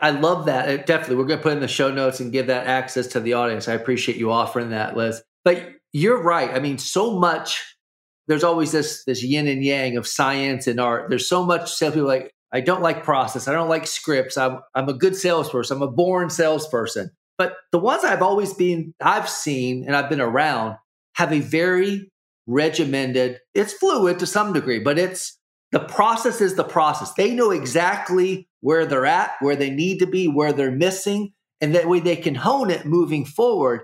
I 0.01 0.11
love 0.11 0.45
that. 0.45 0.69
It, 0.69 0.87
definitely. 0.87 1.17
We're 1.17 1.25
going 1.25 1.39
to 1.39 1.43
put 1.43 1.53
in 1.53 1.61
the 1.61 1.69
show 1.69 1.91
notes 1.91 2.21
and 2.21 2.33
give 2.33 2.49
that 2.49 2.67
access 2.67 3.07
to 3.09 3.21
the 3.21 3.33
audience. 3.33 3.69
I 3.69 3.73
appreciate 3.75 4.19
you 4.19 4.31
offering 4.31 4.71
that, 4.71 4.97
Liz. 4.97 5.23
But 5.45 5.71
you're 5.93 6.23
right. 6.23 6.51
I 6.51 6.59
mean, 6.59 6.77
so 6.77 7.19
much, 7.19 7.63
there's 8.27 8.45
always 8.45 8.73
this, 8.73 9.05
this 9.05 9.23
yin 9.23 9.47
and 9.47 9.65
yang 9.65 9.97
of 9.97 10.07
science 10.07 10.67
and 10.67 10.81
art. 10.81 11.09
There's 11.09 11.29
so 11.29 11.47
much 11.47 11.73
salespeople 11.73 12.09
like, 12.09 12.31
I 12.53 12.61
don't 12.61 12.83
like 12.83 13.05
process. 13.05 13.49
I 13.49 13.53
don't 13.53 13.69
like 13.69 13.87
scripts. 13.87 14.37
I'm, 14.37 14.59
I'm 14.75 14.89
a 14.89 14.95
good 14.95 15.17
salesperson. 15.17 15.79
I'm 15.79 15.83
a 15.83 15.91
born 15.91 16.29
salesperson. 16.29 17.11
But 17.37 17.55
the 17.73 17.79
ones 17.79 18.05
I've 18.05 18.23
always 18.23 18.55
been, 18.55 18.95
I've 19.01 19.29
seen 19.29 19.85
and 19.85 19.97
I've 19.97 20.09
been 20.09 20.21
around 20.21 20.77
have 21.15 21.33
a 21.33 21.41
very 21.41 22.11
regimented, 22.47 23.41
it's 23.55 23.73
fluid 23.73 24.19
to 24.21 24.27
some 24.27 24.53
degree, 24.53 24.79
but 24.79 24.99
it's 24.99 25.39
the 25.73 25.81
process 25.81 26.41
is 26.41 26.55
the 26.55 26.65
process. 26.65 27.13
They 27.15 27.35
know 27.35 27.51
exactly 27.51 28.49
where 28.61 28.87
they're 28.87 29.07
at, 29.07 29.33
where 29.41 29.57
they 29.57 29.71
need 29.71 29.99
to 29.99 30.07
be, 30.07 30.29
where 30.29 30.53
they're 30.53 30.71
missing, 30.71 31.33
and 31.61 31.75
that 31.75 31.89
way 31.89 32.01
they 32.01 32.17
can 32.17 32.35
hone 32.35 32.71
it 32.71 32.87
moving 32.87 33.25
forward. 33.25 33.83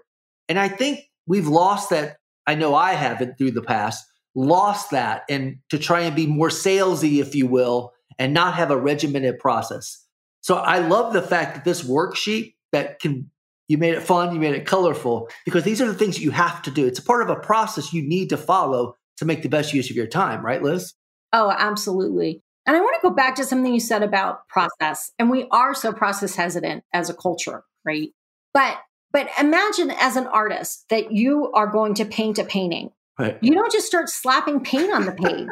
And 0.48 0.58
I 0.58 0.68
think 0.68 1.00
we've 1.26 1.48
lost 1.48 1.90
that. 1.90 2.18
I 2.46 2.54
know 2.54 2.74
I 2.74 2.92
haven't 2.92 3.38
through 3.38 3.52
the 3.52 3.62
past, 3.62 4.04
lost 4.34 4.90
that 4.92 5.22
and 5.28 5.58
to 5.70 5.78
try 5.78 6.00
and 6.00 6.14
be 6.14 6.26
more 6.26 6.48
salesy, 6.48 7.20
if 7.20 7.34
you 7.34 7.46
will, 7.46 7.92
and 8.18 8.34
not 8.34 8.54
have 8.54 8.70
a 8.70 8.76
regimented 8.76 9.38
process. 9.38 10.04
So 10.42 10.56
I 10.56 10.78
love 10.78 11.12
the 11.12 11.22
fact 11.22 11.54
that 11.54 11.64
this 11.64 11.82
worksheet 11.82 12.54
that 12.72 13.00
can 13.00 13.30
you 13.70 13.78
made 13.78 13.94
it 13.94 14.02
fun, 14.02 14.34
you 14.34 14.40
made 14.40 14.56
it 14.56 14.66
colorful, 14.66 15.30
because 15.44 15.62
these 15.62 15.80
are 15.80 15.86
the 15.86 15.94
things 15.94 16.16
that 16.16 16.22
you 16.22 16.32
have 16.32 16.60
to 16.62 16.72
do. 16.72 16.88
It's 16.88 16.98
a 16.98 17.04
part 17.04 17.22
of 17.22 17.30
a 17.30 17.36
process 17.36 17.92
you 17.92 18.02
need 18.02 18.30
to 18.30 18.36
follow 18.36 18.96
to 19.18 19.24
make 19.24 19.42
the 19.42 19.48
best 19.48 19.72
use 19.72 19.88
of 19.90 19.96
your 19.96 20.08
time, 20.08 20.44
right, 20.44 20.60
Liz? 20.60 20.94
Oh, 21.32 21.54
absolutely. 21.56 22.42
And 22.66 22.76
I 22.76 22.80
want 22.80 22.96
to 23.00 23.08
go 23.08 23.14
back 23.14 23.36
to 23.36 23.44
something 23.44 23.72
you 23.72 23.78
said 23.78 24.02
about 24.02 24.48
process. 24.48 25.12
And 25.20 25.30
we 25.30 25.46
are 25.52 25.72
so 25.72 25.92
process 25.92 26.34
hesitant 26.34 26.82
as 26.92 27.10
a 27.10 27.14
culture, 27.14 27.62
right? 27.84 28.08
But 28.52 28.76
but 29.12 29.28
imagine 29.38 29.92
as 29.92 30.16
an 30.16 30.26
artist 30.26 30.86
that 30.90 31.12
you 31.12 31.52
are 31.52 31.68
going 31.68 31.94
to 31.94 32.04
paint 32.04 32.40
a 32.40 32.44
painting. 32.44 32.90
Right. 33.20 33.38
You 33.40 33.54
don't 33.54 33.70
just 33.70 33.86
start 33.86 34.08
slapping 34.08 34.64
paint 34.64 34.92
on 34.92 35.04
the 35.04 35.12
page. 35.12 35.48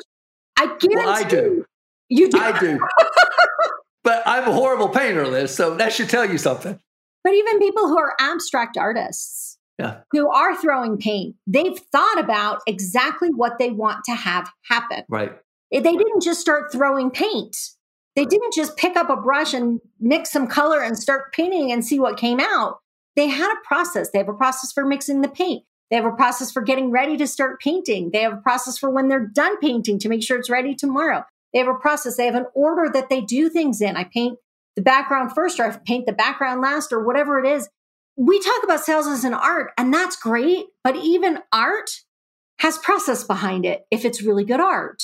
I 0.57 0.67
guarantee 0.67 0.89
well, 0.97 1.09
I 1.09 1.23
do. 1.23 1.65
You 2.09 2.31
do. 2.31 2.39
I 2.39 2.59
do. 2.59 2.81
but 4.03 4.25
I'm 4.27 4.49
a 4.49 4.53
horrible 4.53 4.89
painter, 4.89 5.27
Liz, 5.27 5.55
so 5.55 5.77
that 5.77 5.93
should 5.93 6.09
tell 6.09 6.29
you 6.29 6.39
something. 6.39 6.81
But 7.29 7.35
even 7.35 7.59
people 7.59 7.89
who 7.89 7.99
are 7.99 8.15
abstract 8.19 8.79
artists, 8.79 9.59
yeah. 9.79 9.99
who 10.13 10.31
are 10.31 10.57
throwing 10.57 10.97
paint, 10.97 11.37
they've 11.47 11.79
thought 11.93 12.19
about 12.19 12.61
exactly 12.67 13.29
what 13.29 13.59
they 13.59 13.69
want 13.69 14.03
to 14.05 14.15
have 14.15 14.51
happen. 14.63 15.05
Right. 15.11 15.33
They 15.71 15.83
didn't 15.83 16.23
just 16.23 16.41
start 16.41 16.73
throwing 16.73 17.11
paint. 17.11 17.55
They 18.17 18.25
didn't 18.25 18.55
just 18.55 18.79
pick 18.79 18.97
up 18.97 19.11
a 19.11 19.17
brush 19.17 19.53
and 19.53 19.79
mix 20.01 20.31
some 20.31 20.47
color 20.47 20.83
and 20.83 20.99
start 20.99 21.35
painting 21.35 21.71
and 21.71 21.85
see 21.85 22.01
what 22.01 22.17
came 22.17 22.41
out. 22.41 22.79
They 23.15 23.29
had 23.29 23.53
a 23.53 23.61
process. 23.67 24.09
They 24.11 24.21
have 24.21 24.31
a 24.31 24.33
process 24.33 24.73
for 24.73 24.87
mixing 24.87 25.21
the 25.21 25.29
paint. 25.29 25.65
They 25.91 25.97
have 25.97 26.07
a 26.07 26.13
process 26.13 26.51
for 26.51 26.63
getting 26.63 26.91
ready 26.91 27.19
to 27.19 27.27
start 27.27 27.61
painting. 27.61 28.09
They 28.11 28.23
have 28.23 28.33
a 28.33 28.41
process 28.41 28.79
for 28.79 28.89
when 28.89 29.09
they're 29.09 29.27
done 29.27 29.59
painting 29.59 29.99
to 29.99 30.09
make 30.09 30.23
sure 30.23 30.39
it's 30.39 30.49
ready 30.49 30.75
tomorrow. 30.75 31.27
They 31.53 31.59
have 31.59 31.69
a 31.69 31.75
process. 31.75 32.17
They 32.17 32.25
have 32.25 32.35
an 32.35 32.47
order 32.55 32.91
that 32.91 33.11
they 33.11 33.21
do 33.21 33.51
things 33.51 33.83
in. 33.83 33.99
I 33.99 34.05
paint 34.05 34.39
the 34.79 34.85
background 34.85 35.33
first, 35.35 35.59
or 35.59 35.65
I 35.65 35.77
paint 35.77 36.07
the 36.07 36.13
background 36.13 36.61
last, 36.61 36.93
or 36.93 37.03
whatever 37.03 37.43
it 37.43 37.49
is. 37.49 37.69
We 38.17 38.39
talk 38.39 38.63
about 38.63 38.81
sales 38.81 39.09
as 39.09 39.25
an 39.25 39.35
art, 39.35 39.73
and 39.77 39.93
that's 39.93 40.15
great. 40.15 40.67
But 40.85 40.95
even 40.97 41.41
art 41.53 41.91
has 42.61 42.79
process 42.79 43.25
behind 43.25 43.65
it 43.65 43.87
if 43.91 44.05
it's 44.05 44.23
really 44.23 44.45
good 44.45 44.61
art. 44.61 45.03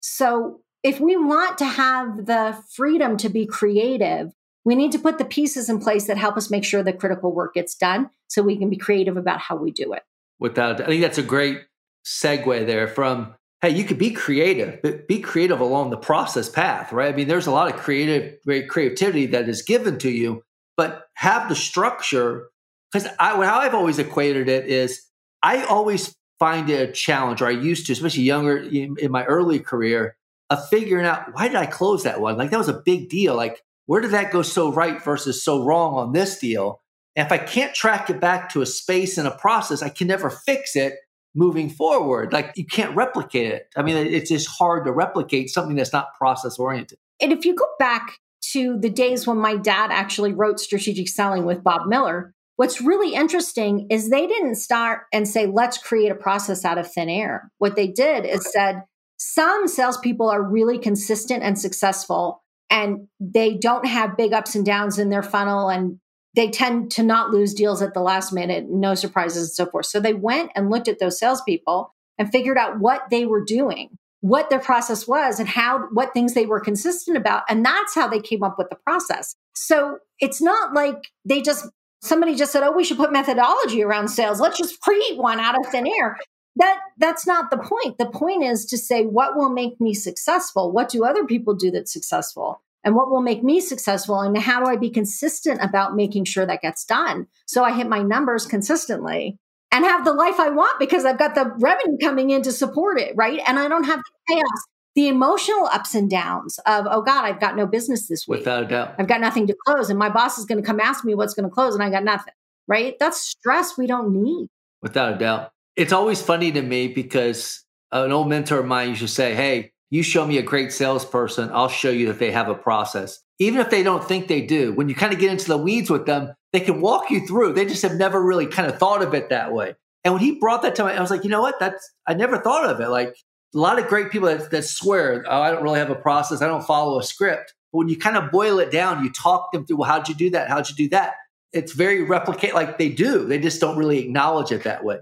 So 0.00 0.60
if 0.82 1.00
we 1.00 1.16
want 1.16 1.56
to 1.58 1.64
have 1.64 2.26
the 2.26 2.62
freedom 2.74 3.16
to 3.16 3.30
be 3.30 3.46
creative, 3.46 4.32
we 4.62 4.74
need 4.74 4.92
to 4.92 4.98
put 4.98 5.16
the 5.16 5.24
pieces 5.24 5.70
in 5.70 5.80
place 5.80 6.06
that 6.06 6.18
help 6.18 6.36
us 6.36 6.50
make 6.50 6.64
sure 6.64 6.82
the 6.82 6.92
critical 6.92 7.32
work 7.32 7.54
gets 7.54 7.74
done 7.74 8.10
so 8.28 8.42
we 8.42 8.58
can 8.58 8.68
be 8.68 8.76
creative 8.76 9.16
about 9.16 9.40
how 9.40 9.56
we 9.56 9.70
do 9.70 9.94
it. 9.94 10.02
Without, 10.38 10.82
I 10.82 10.86
think 10.86 11.00
that's 11.00 11.16
a 11.16 11.22
great 11.22 11.62
segue 12.04 12.66
there 12.66 12.88
from, 12.88 13.34
hey, 13.64 13.70
you 13.70 13.84
could 13.84 13.98
be 13.98 14.10
creative, 14.10 14.82
but 14.82 15.08
be 15.08 15.20
creative 15.20 15.58
along 15.58 15.88
the 15.88 15.96
process 15.96 16.50
path, 16.50 16.92
right? 16.92 17.12
I 17.12 17.16
mean, 17.16 17.28
there's 17.28 17.46
a 17.46 17.50
lot 17.50 17.72
of 17.72 17.80
creative, 17.80 18.38
creativity 18.68 19.24
that 19.26 19.48
is 19.48 19.62
given 19.62 19.98
to 20.00 20.10
you, 20.10 20.42
but 20.76 21.06
have 21.14 21.48
the 21.48 21.56
structure. 21.56 22.50
Because 22.92 23.08
how 23.18 23.60
I've 23.60 23.74
always 23.74 23.98
equated 23.98 24.50
it 24.50 24.66
is 24.66 25.00
I 25.42 25.64
always 25.64 26.14
find 26.38 26.68
it 26.68 26.90
a 26.90 26.92
challenge, 26.92 27.40
or 27.40 27.46
I 27.46 27.52
used 27.52 27.86
to, 27.86 27.92
especially 27.94 28.24
younger 28.24 28.58
in, 28.58 28.96
in 29.00 29.10
my 29.10 29.24
early 29.24 29.60
career, 29.60 30.16
of 30.50 30.68
figuring 30.68 31.06
out 31.06 31.32
why 31.32 31.48
did 31.48 31.56
I 31.56 31.64
close 31.64 32.02
that 32.02 32.20
one? 32.20 32.36
Like 32.36 32.50
that 32.50 32.58
was 32.58 32.68
a 32.68 32.82
big 32.84 33.08
deal. 33.08 33.34
Like 33.34 33.62
where 33.86 34.02
did 34.02 34.10
that 34.10 34.30
go 34.30 34.42
so 34.42 34.72
right 34.72 35.02
versus 35.02 35.42
so 35.42 35.64
wrong 35.64 35.94
on 35.94 36.12
this 36.12 36.38
deal? 36.38 36.82
And 37.16 37.24
if 37.24 37.32
I 37.32 37.38
can't 37.38 37.74
track 37.74 38.10
it 38.10 38.20
back 38.20 38.50
to 38.50 38.60
a 38.60 38.66
space 38.66 39.16
and 39.16 39.26
a 39.26 39.36
process, 39.36 39.82
I 39.82 39.88
can 39.88 40.08
never 40.08 40.28
fix 40.28 40.76
it 40.76 40.94
moving 41.34 41.68
forward. 41.68 42.32
Like 42.32 42.52
you 42.56 42.66
can't 42.66 42.94
replicate 42.94 43.52
it. 43.52 43.68
I 43.76 43.82
mean, 43.82 43.96
it's 43.96 44.30
just 44.30 44.48
hard 44.48 44.84
to 44.86 44.92
replicate 44.92 45.50
something 45.50 45.76
that's 45.76 45.92
not 45.92 46.14
process 46.18 46.58
oriented. 46.58 46.98
And 47.20 47.32
if 47.32 47.44
you 47.44 47.54
go 47.54 47.66
back 47.78 48.18
to 48.52 48.78
the 48.78 48.90
days 48.90 49.26
when 49.26 49.38
my 49.38 49.56
dad 49.56 49.90
actually 49.90 50.32
wrote 50.32 50.60
strategic 50.60 51.08
selling 51.08 51.44
with 51.44 51.64
Bob 51.64 51.86
Miller, 51.86 52.34
What's 52.56 52.80
really 52.80 53.14
interesting 53.14 53.88
is 53.90 54.10
they 54.10 54.26
didn't 54.26 54.54
start 54.56 55.02
and 55.12 55.26
say, 55.26 55.46
let's 55.46 55.76
create 55.78 56.12
a 56.12 56.14
process 56.14 56.64
out 56.64 56.78
of 56.78 56.90
thin 56.90 57.08
air. 57.08 57.50
What 57.58 57.74
they 57.74 57.88
did 57.88 58.24
is 58.24 58.48
said, 58.52 58.84
some 59.16 59.66
salespeople 59.66 60.28
are 60.28 60.42
really 60.42 60.78
consistent 60.78 61.42
and 61.42 61.58
successful, 61.58 62.44
and 62.70 63.08
they 63.18 63.56
don't 63.56 63.86
have 63.86 64.16
big 64.16 64.32
ups 64.32 64.54
and 64.54 64.64
downs 64.64 64.98
in 64.98 65.10
their 65.10 65.22
funnel, 65.22 65.68
and 65.68 65.98
they 66.34 66.50
tend 66.50 66.90
to 66.92 67.02
not 67.02 67.30
lose 67.30 67.54
deals 67.54 67.80
at 67.82 67.94
the 67.94 68.00
last 68.00 68.32
minute, 68.32 68.66
no 68.68 68.94
surprises, 68.94 69.48
and 69.48 69.52
so 69.52 69.70
forth. 69.70 69.86
So 69.86 70.00
they 70.00 70.14
went 70.14 70.50
and 70.54 70.70
looked 70.70 70.88
at 70.88 70.98
those 70.98 71.18
salespeople 71.18 71.94
and 72.18 72.30
figured 72.30 72.58
out 72.58 72.80
what 72.80 73.10
they 73.10 73.26
were 73.26 73.44
doing. 73.44 73.96
what 74.24 74.48
their 74.48 74.58
process 74.58 75.06
was 75.06 75.38
and 75.38 75.46
how 75.46 75.86
what 75.92 76.14
things 76.14 76.32
they 76.32 76.46
were 76.46 76.58
consistent 76.58 77.14
about. 77.14 77.42
And 77.50 77.62
that's 77.62 77.94
how 77.94 78.08
they 78.08 78.20
came 78.20 78.42
up 78.42 78.56
with 78.56 78.70
the 78.70 78.76
process. 78.76 79.36
So 79.54 79.98
it's 80.18 80.40
not 80.40 80.72
like 80.72 81.10
they 81.26 81.42
just 81.42 81.66
somebody 82.00 82.34
just 82.34 82.50
said 82.50 82.62
oh 82.62 82.72
we 82.72 82.84
should 82.84 82.96
put 82.96 83.12
methodology 83.12 83.82
around 83.82 84.08
sales. 84.08 84.40
Let's 84.40 84.56
just 84.56 84.80
create 84.80 85.18
one 85.18 85.40
out 85.40 85.58
of 85.58 85.70
thin 85.70 85.86
air. 85.86 86.16
That 86.56 86.80
that's 86.96 87.26
not 87.26 87.50
the 87.50 87.58
point. 87.58 87.98
The 87.98 88.06
point 88.06 88.42
is 88.42 88.64
to 88.66 88.78
say 88.78 89.04
what 89.04 89.36
will 89.36 89.50
make 89.50 89.78
me 89.78 89.92
successful? 89.92 90.72
What 90.72 90.88
do 90.88 91.04
other 91.04 91.26
people 91.26 91.52
do 91.54 91.70
that's 91.70 91.92
successful 91.92 92.62
and 92.84 92.94
what 92.94 93.10
will 93.10 93.22
make 93.22 93.42
me 93.42 93.60
successful 93.60 94.20
and 94.20 94.36
how 94.38 94.62
do 94.62 94.70
i 94.70 94.76
be 94.76 94.90
consistent 94.90 95.60
about 95.62 95.96
making 95.96 96.24
sure 96.24 96.46
that 96.46 96.62
gets 96.62 96.84
done? 96.84 97.26
So 97.46 97.64
i 97.64 97.72
hit 97.72 97.88
my 97.88 98.02
numbers 98.02 98.46
consistently 98.46 99.38
and 99.72 99.84
have 99.84 100.04
the 100.04 100.12
life 100.12 100.38
i 100.38 100.50
want 100.50 100.78
because 100.78 101.04
i've 101.04 101.18
got 101.18 101.34
the 101.34 101.52
revenue 101.58 101.98
coming 102.00 102.30
in 102.30 102.42
to 102.42 102.52
support 102.52 102.98
it 103.00 103.14
right? 103.16 103.40
And 103.46 103.58
i 103.58 103.68
don't 103.68 103.84
have 103.84 103.98
the 103.98 104.34
chaos 104.34 104.64
the 104.94 105.08
emotional 105.08 105.66
ups 105.66 105.96
and 105.96 106.08
downs 106.08 106.58
of 106.66 106.86
oh 106.88 107.02
god 107.02 107.24
i've 107.24 107.40
got 107.40 107.56
no 107.56 107.66
business 107.66 108.06
this 108.06 108.28
week. 108.28 108.40
Without 108.40 108.62
a 108.64 108.66
doubt. 108.66 108.94
i've 108.98 109.08
got 109.08 109.20
nothing 109.20 109.46
to 109.48 109.56
close 109.66 109.90
and 109.90 109.98
my 109.98 110.08
boss 110.08 110.38
is 110.38 110.44
going 110.44 110.60
to 110.62 110.66
come 110.66 110.80
ask 110.80 111.04
me 111.04 111.14
what's 111.14 111.34
going 111.34 111.48
to 111.48 111.54
close 111.54 111.74
and 111.74 111.82
i 111.82 111.90
got 111.90 112.04
nothing 112.04 112.34
right? 112.66 112.96
That's 112.98 113.20
stress 113.20 113.76
we 113.76 113.86
don't 113.86 114.12
need. 114.12 114.48
Without 114.82 115.14
a 115.14 115.18
doubt. 115.18 115.50
It's 115.76 115.92
always 115.92 116.22
funny 116.22 116.52
to 116.52 116.62
me 116.62 116.88
because 116.88 117.64
an 117.92 118.12
old 118.12 118.28
mentor 118.28 118.60
of 118.60 118.66
mine 118.66 118.90
used 118.90 119.02
to 119.02 119.08
say, 119.08 119.34
Hey, 119.34 119.72
you 119.94 120.02
show 120.02 120.26
me 120.26 120.38
a 120.38 120.42
great 120.42 120.72
salesperson, 120.72 121.50
I'll 121.52 121.68
show 121.68 121.90
you 121.90 122.08
that 122.08 122.18
they 122.18 122.32
have 122.32 122.48
a 122.48 122.54
process. 122.56 123.20
Even 123.38 123.60
if 123.60 123.70
they 123.70 123.84
don't 123.84 124.02
think 124.02 124.26
they 124.26 124.40
do, 124.40 124.72
when 124.72 124.88
you 124.88 124.94
kind 124.96 125.12
of 125.12 125.20
get 125.20 125.30
into 125.30 125.46
the 125.46 125.56
weeds 125.56 125.88
with 125.88 126.04
them, 126.04 126.32
they 126.52 126.58
can 126.58 126.80
walk 126.80 127.12
you 127.12 127.24
through. 127.28 127.52
They 127.52 127.64
just 127.64 127.82
have 127.82 127.94
never 127.94 128.20
really 128.20 128.46
kind 128.46 128.68
of 128.68 128.76
thought 128.76 129.02
of 129.02 129.14
it 129.14 129.28
that 129.28 129.52
way. 129.52 129.76
And 130.02 130.12
when 130.12 130.20
he 130.20 130.32
brought 130.32 130.62
that 130.62 130.74
to 130.74 130.84
me, 130.84 130.90
I 130.90 131.00
was 131.00 131.12
like, 131.12 131.22
you 131.22 131.30
know 131.30 131.40
what? 131.40 131.60
That's 131.60 131.92
I 132.08 132.14
never 132.14 132.38
thought 132.38 132.68
of 132.68 132.80
it. 132.80 132.88
Like 132.88 133.10
a 133.54 133.58
lot 133.58 133.78
of 133.78 133.86
great 133.86 134.10
people 134.10 134.26
that, 134.26 134.50
that 134.50 134.64
swear, 134.64 135.24
oh, 135.28 135.40
I 135.40 135.52
don't 135.52 135.62
really 135.62 135.78
have 135.78 135.90
a 135.90 135.94
process, 135.94 136.42
I 136.42 136.48
don't 136.48 136.66
follow 136.66 136.98
a 136.98 137.04
script. 137.04 137.54
But 137.72 137.78
when 137.78 137.88
you 137.88 137.96
kind 137.96 138.16
of 138.16 138.32
boil 138.32 138.58
it 138.58 138.72
down, 138.72 139.04
you 139.04 139.12
talk 139.12 139.52
them 139.52 139.64
through, 139.64 139.76
well, 139.76 139.88
how'd 139.88 140.08
you 140.08 140.16
do 140.16 140.30
that? 140.30 140.48
How'd 140.48 140.68
you 140.68 140.74
do 140.74 140.88
that? 140.88 141.14
It's 141.52 141.72
very 141.72 142.02
replicate 142.02 142.52
like 142.52 142.78
they 142.78 142.88
do. 142.88 143.26
They 143.26 143.38
just 143.38 143.60
don't 143.60 143.76
really 143.76 144.00
acknowledge 144.00 144.50
it 144.50 144.64
that 144.64 144.82
way. 144.82 144.98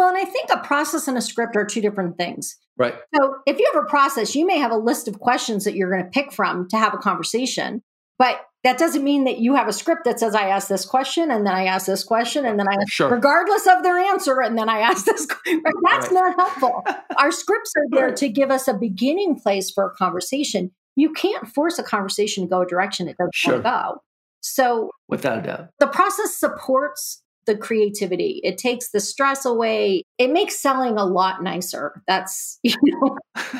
Well 0.00 0.08
and 0.08 0.18
i 0.18 0.24
think 0.24 0.48
a 0.50 0.58
process 0.58 1.06
and 1.08 1.16
a 1.16 1.22
script 1.22 1.54
are 1.56 1.64
two 1.64 1.80
different 1.80 2.16
things 2.16 2.56
Right. 2.78 2.94
So 3.14 3.34
if 3.46 3.58
you 3.58 3.70
have 3.74 3.84
a 3.84 3.86
process, 3.86 4.34
you 4.34 4.46
may 4.46 4.56
have 4.58 4.70
a 4.70 4.76
list 4.76 5.06
of 5.06 5.20
questions 5.20 5.64
that 5.64 5.74
you're 5.74 5.90
going 5.90 6.02
to 6.02 6.08
pick 6.08 6.32
from 6.32 6.66
to 6.70 6.78
have 6.78 6.94
a 6.94 6.96
conversation, 6.96 7.82
but 8.18 8.40
that 8.64 8.78
doesn't 8.78 9.04
mean 9.04 9.24
that 9.24 9.38
you 9.38 9.54
have 9.54 9.68
a 9.68 9.72
script 9.74 10.04
that 10.06 10.18
says 10.18 10.34
I 10.34 10.48
ask 10.48 10.68
this 10.68 10.86
question 10.86 11.30
and 11.30 11.46
then 11.46 11.52
I 11.52 11.66
ask 11.66 11.84
this 11.86 12.02
question 12.02 12.46
and 12.46 12.58
then 12.58 12.66
I 12.66 12.76
Sure. 12.88 13.10
regardless 13.10 13.66
of 13.66 13.82
their 13.82 13.98
answer 13.98 14.40
and 14.40 14.56
then 14.56 14.70
I 14.70 14.78
ask 14.78 15.04
this 15.10 15.26
que- 15.26 15.60
right? 15.62 15.74
that's 15.90 16.06
Right. 16.10 16.12
not 16.14 16.36
helpful. 16.38 16.82
Our 17.18 17.30
scripts 17.32 17.70
are 17.76 17.84
there 17.90 18.06
Right. 18.06 18.16
to 18.16 18.30
give 18.30 18.50
us 18.50 18.66
a 18.66 18.72
beginning 18.72 19.38
place 19.38 19.70
for 19.70 19.84
a 19.84 19.90
conversation. 19.94 20.70
You 20.96 21.12
can't 21.12 21.48
force 21.48 21.78
a 21.78 21.82
conversation 21.82 22.44
to 22.44 22.48
go 22.48 22.62
a 22.62 22.66
direction 22.66 23.08
it 23.08 23.18
doesn't 23.18 23.34
Sure. 23.34 23.52
want 23.60 23.64
to 23.64 23.70
go. 23.70 24.02
So 24.40 24.90
Without 25.06 25.40
a 25.40 25.42
doubt. 25.42 25.66
the 25.80 25.86
process 25.88 26.34
supports 26.38 27.19
the 27.46 27.56
creativity. 27.56 28.40
It 28.44 28.58
takes 28.58 28.90
the 28.90 29.00
stress 29.00 29.44
away. 29.44 30.04
It 30.18 30.30
makes 30.30 30.60
selling 30.60 30.96
a 30.96 31.04
lot 31.04 31.42
nicer. 31.42 32.02
That's 32.06 32.58
you 32.62 32.76
know 32.84 33.18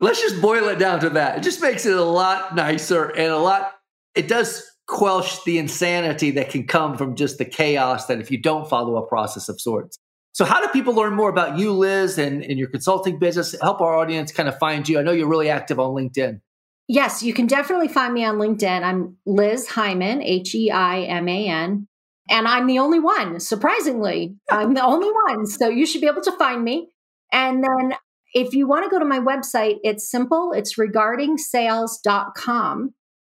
Let's 0.00 0.20
just 0.20 0.42
boil 0.42 0.68
it 0.68 0.78
down 0.78 1.00
to 1.00 1.10
that. 1.10 1.38
It 1.38 1.42
just 1.42 1.62
makes 1.62 1.86
it 1.86 1.96
a 1.96 2.04
lot 2.04 2.54
nicer 2.54 3.04
and 3.04 3.32
a 3.32 3.38
lot, 3.38 3.72
it 4.14 4.28
does 4.28 4.62
quell 4.86 5.26
the 5.46 5.58
insanity 5.58 6.30
that 6.32 6.50
can 6.50 6.66
come 6.66 6.96
from 6.98 7.16
just 7.16 7.38
the 7.38 7.44
chaos 7.44 8.06
that 8.06 8.20
if 8.20 8.30
you 8.30 8.40
don't 8.40 8.68
follow 8.68 8.96
a 8.96 9.06
process 9.06 9.48
of 9.48 9.60
sorts. 9.60 9.98
So, 10.32 10.44
how 10.44 10.60
do 10.60 10.68
people 10.68 10.94
learn 10.94 11.14
more 11.14 11.30
about 11.30 11.58
you, 11.58 11.72
Liz, 11.72 12.18
and, 12.18 12.44
and 12.44 12.58
your 12.58 12.68
consulting 12.68 13.18
business? 13.18 13.54
Help 13.62 13.80
our 13.80 13.96
audience 13.96 14.32
kind 14.32 14.50
of 14.50 14.58
find 14.58 14.86
you. 14.86 14.98
I 14.98 15.02
know 15.02 15.12
you're 15.12 15.28
really 15.28 15.48
active 15.48 15.80
on 15.80 15.94
LinkedIn. 15.94 16.40
Yes, 16.88 17.22
you 17.22 17.32
can 17.32 17.46
definitely 17.46 17.88
find 17.88 18.12
me 18.12 18.22
on 18.24 18.36
LinkedIn. 18.36 18.82
I'm 18.82 19.16
Liz 19.24 19.66
Heiman, 19.68 20.22
H 20.22 20.54
E 20.54 20.70
I 20.70 21.00
M 21.00 21.26
A 21.26 21.48
N. 21.48 21.88
And 22.28 22.48
I'm 22.48 22.66
the 22.66 22.78
only 22.78 22.98
one, 22.98 23.38
surprisingly. 23.40 24.36
I'm 24.50 24.74
the 24.74 24.84
only 24.84 25.10
one. 25.26 25.46
So 25.46 25.68
you 25.68 25.86
should 25.86 26.00
be 26.00 26.08
able 26.08 26.22
to 26.22 26.32
find 26.32 26.64
me. 26.64 26.88
And 27.32 27.62
then 27.62 27.94
if 28.34 28.52
you 28.54 28.66
want 28.66 28.82
to 28.84 28.90
go 28.90 28.98
to 28.98 29.04
my 29.04 29.20
website, 29.20 29.76
it's 29.84 30.10
simple. 30.10 30.52
It's 30.52 30.76
regarding-sales.com. 30.76 32.94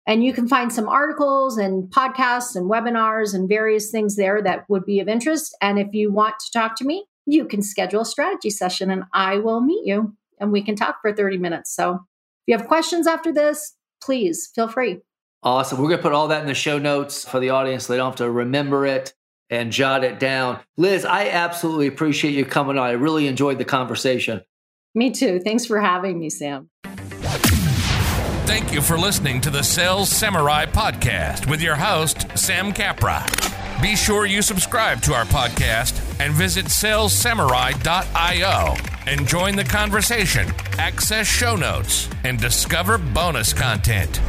And 0.07 0.23
you 0.23 0.33
can 0.33 0.47
find 0.47 0.73
some 0.73 0.89
articles 0.89 1.57
and 1.57 1.91
podcasts 1.91 2.55
and 2.55 2.67
webinars 2.69 3.35
and 3.35 3.47
various 3.47 3.91
things 3.91 4.15
there 4.15 4.41
that 4.41 4.65
would 4.67 4.85
be 4.85 4.99
of 4.99 5.07
interest. 5.07 5.55
And 5.61 5.77
if 5.77 5.93
you 5.93 6.11
want 6.11 6.39
to 6.39 6.51
talk 6.51 6.75
to 6.77 6.85
me, 6.85 7.05
you 7.27 7.45
can 7.45 7.61
schedule 7.61 8.01
a 8.01 8.05
strategy 8.05 8.49
session 8.49 8.89
and 8.89 9.03
I 9.13 9.37
will 9.37 9.61
meet 9.61 9.85
you 9.85 10.15
and 10.39 10.51
we 10.51 10.63
can 10.63 10.75
talk 10.75 10.95
for 11.01 11.13
30 11.13 11.37
minutes. 11.37 11.75
So 11.75 11.93
if 11.93 11.99
you 12.47 12.57
have 12.57 12.67
questions 12.67 13.05
after 13.05 13.31
this, 13.31 13.75
please 14.01 14.49
feel 14.55 14.67
free. 14.67 15.01
Awesome. 15.41 15.79
We're 15.79 15.87
going 15.87 15.99
to 15.99 16.03
put 16.03 16.13
all 16.13 16.27
that 16.29 16.41
in 16.41 16.47
the 16.47 16.53
show 16.53 16.77
notes 16.77 17.27
for 17.27 17.39
the 17.39 17.51
audience 17.51 17.85
so 17.85 17.93
they 17.93 17.97
don't 17.97 18.11
have 18.11 18.17
to 18.17 18.29
remember 18.29 18.85
it 18.85 19.13
and 19.49 19.71
jot 19.71 20.03
it 20.03 20.19
down. 20.19 20.59
Liz, 20.77 21.05
I 21.05 21.29
absolutely 21.29 21.87
appreciate 21.87 22.33
you 22.33 22.45
coming 22.45 22.77
on. 22.77 22.87
I 22.87 22.91
really 22.91 23.27
enjoyed 23.27 23.57
the 23.57 23.65
conversation. 23.65 24.41
Me 24.93 25.11
too. 25.11 25.39
Thanks 25.39 25.65
for 25.65 25.79
having 25.79 26.19
me, 26.19 26.29
Sam. 26.29 26.69
Thank 28.45 28.73
you 28.73 28.81
for 28.81 28.97
listening 28.97 29.39
to 29.41 29.49
the 29.49 29.63
Sales 29.63 30.09
Samurai 30.09 30.65
podcast 30.65 31.49
with 31.49 31.61
your 31.61 31.75
host, 31.75 32.37
Sam 32.37 32.73
Capra. 32.73 33.25
Be 33.81 33.95
sure 33.95 34.25
you 34.25 34.41
subscribe 34.41 35.01
to 35.03 35.13
our 35.13 35.23
podcast 35.25 36.19
and 36.19 36.33
visit 36.33 36.65
salessamurai.io 36.65 38.75
and 39.05 39.27
join 39.27 39.55
the 39.55 39.63
conversation, 39.63 40.47
access 40.77 41.27
show 41.27 41.55
notes, 41.55 42.09
and 42.23 42.39
discover 42.39 42.97
bonus 42.97 43.53
content. 43.53 44.19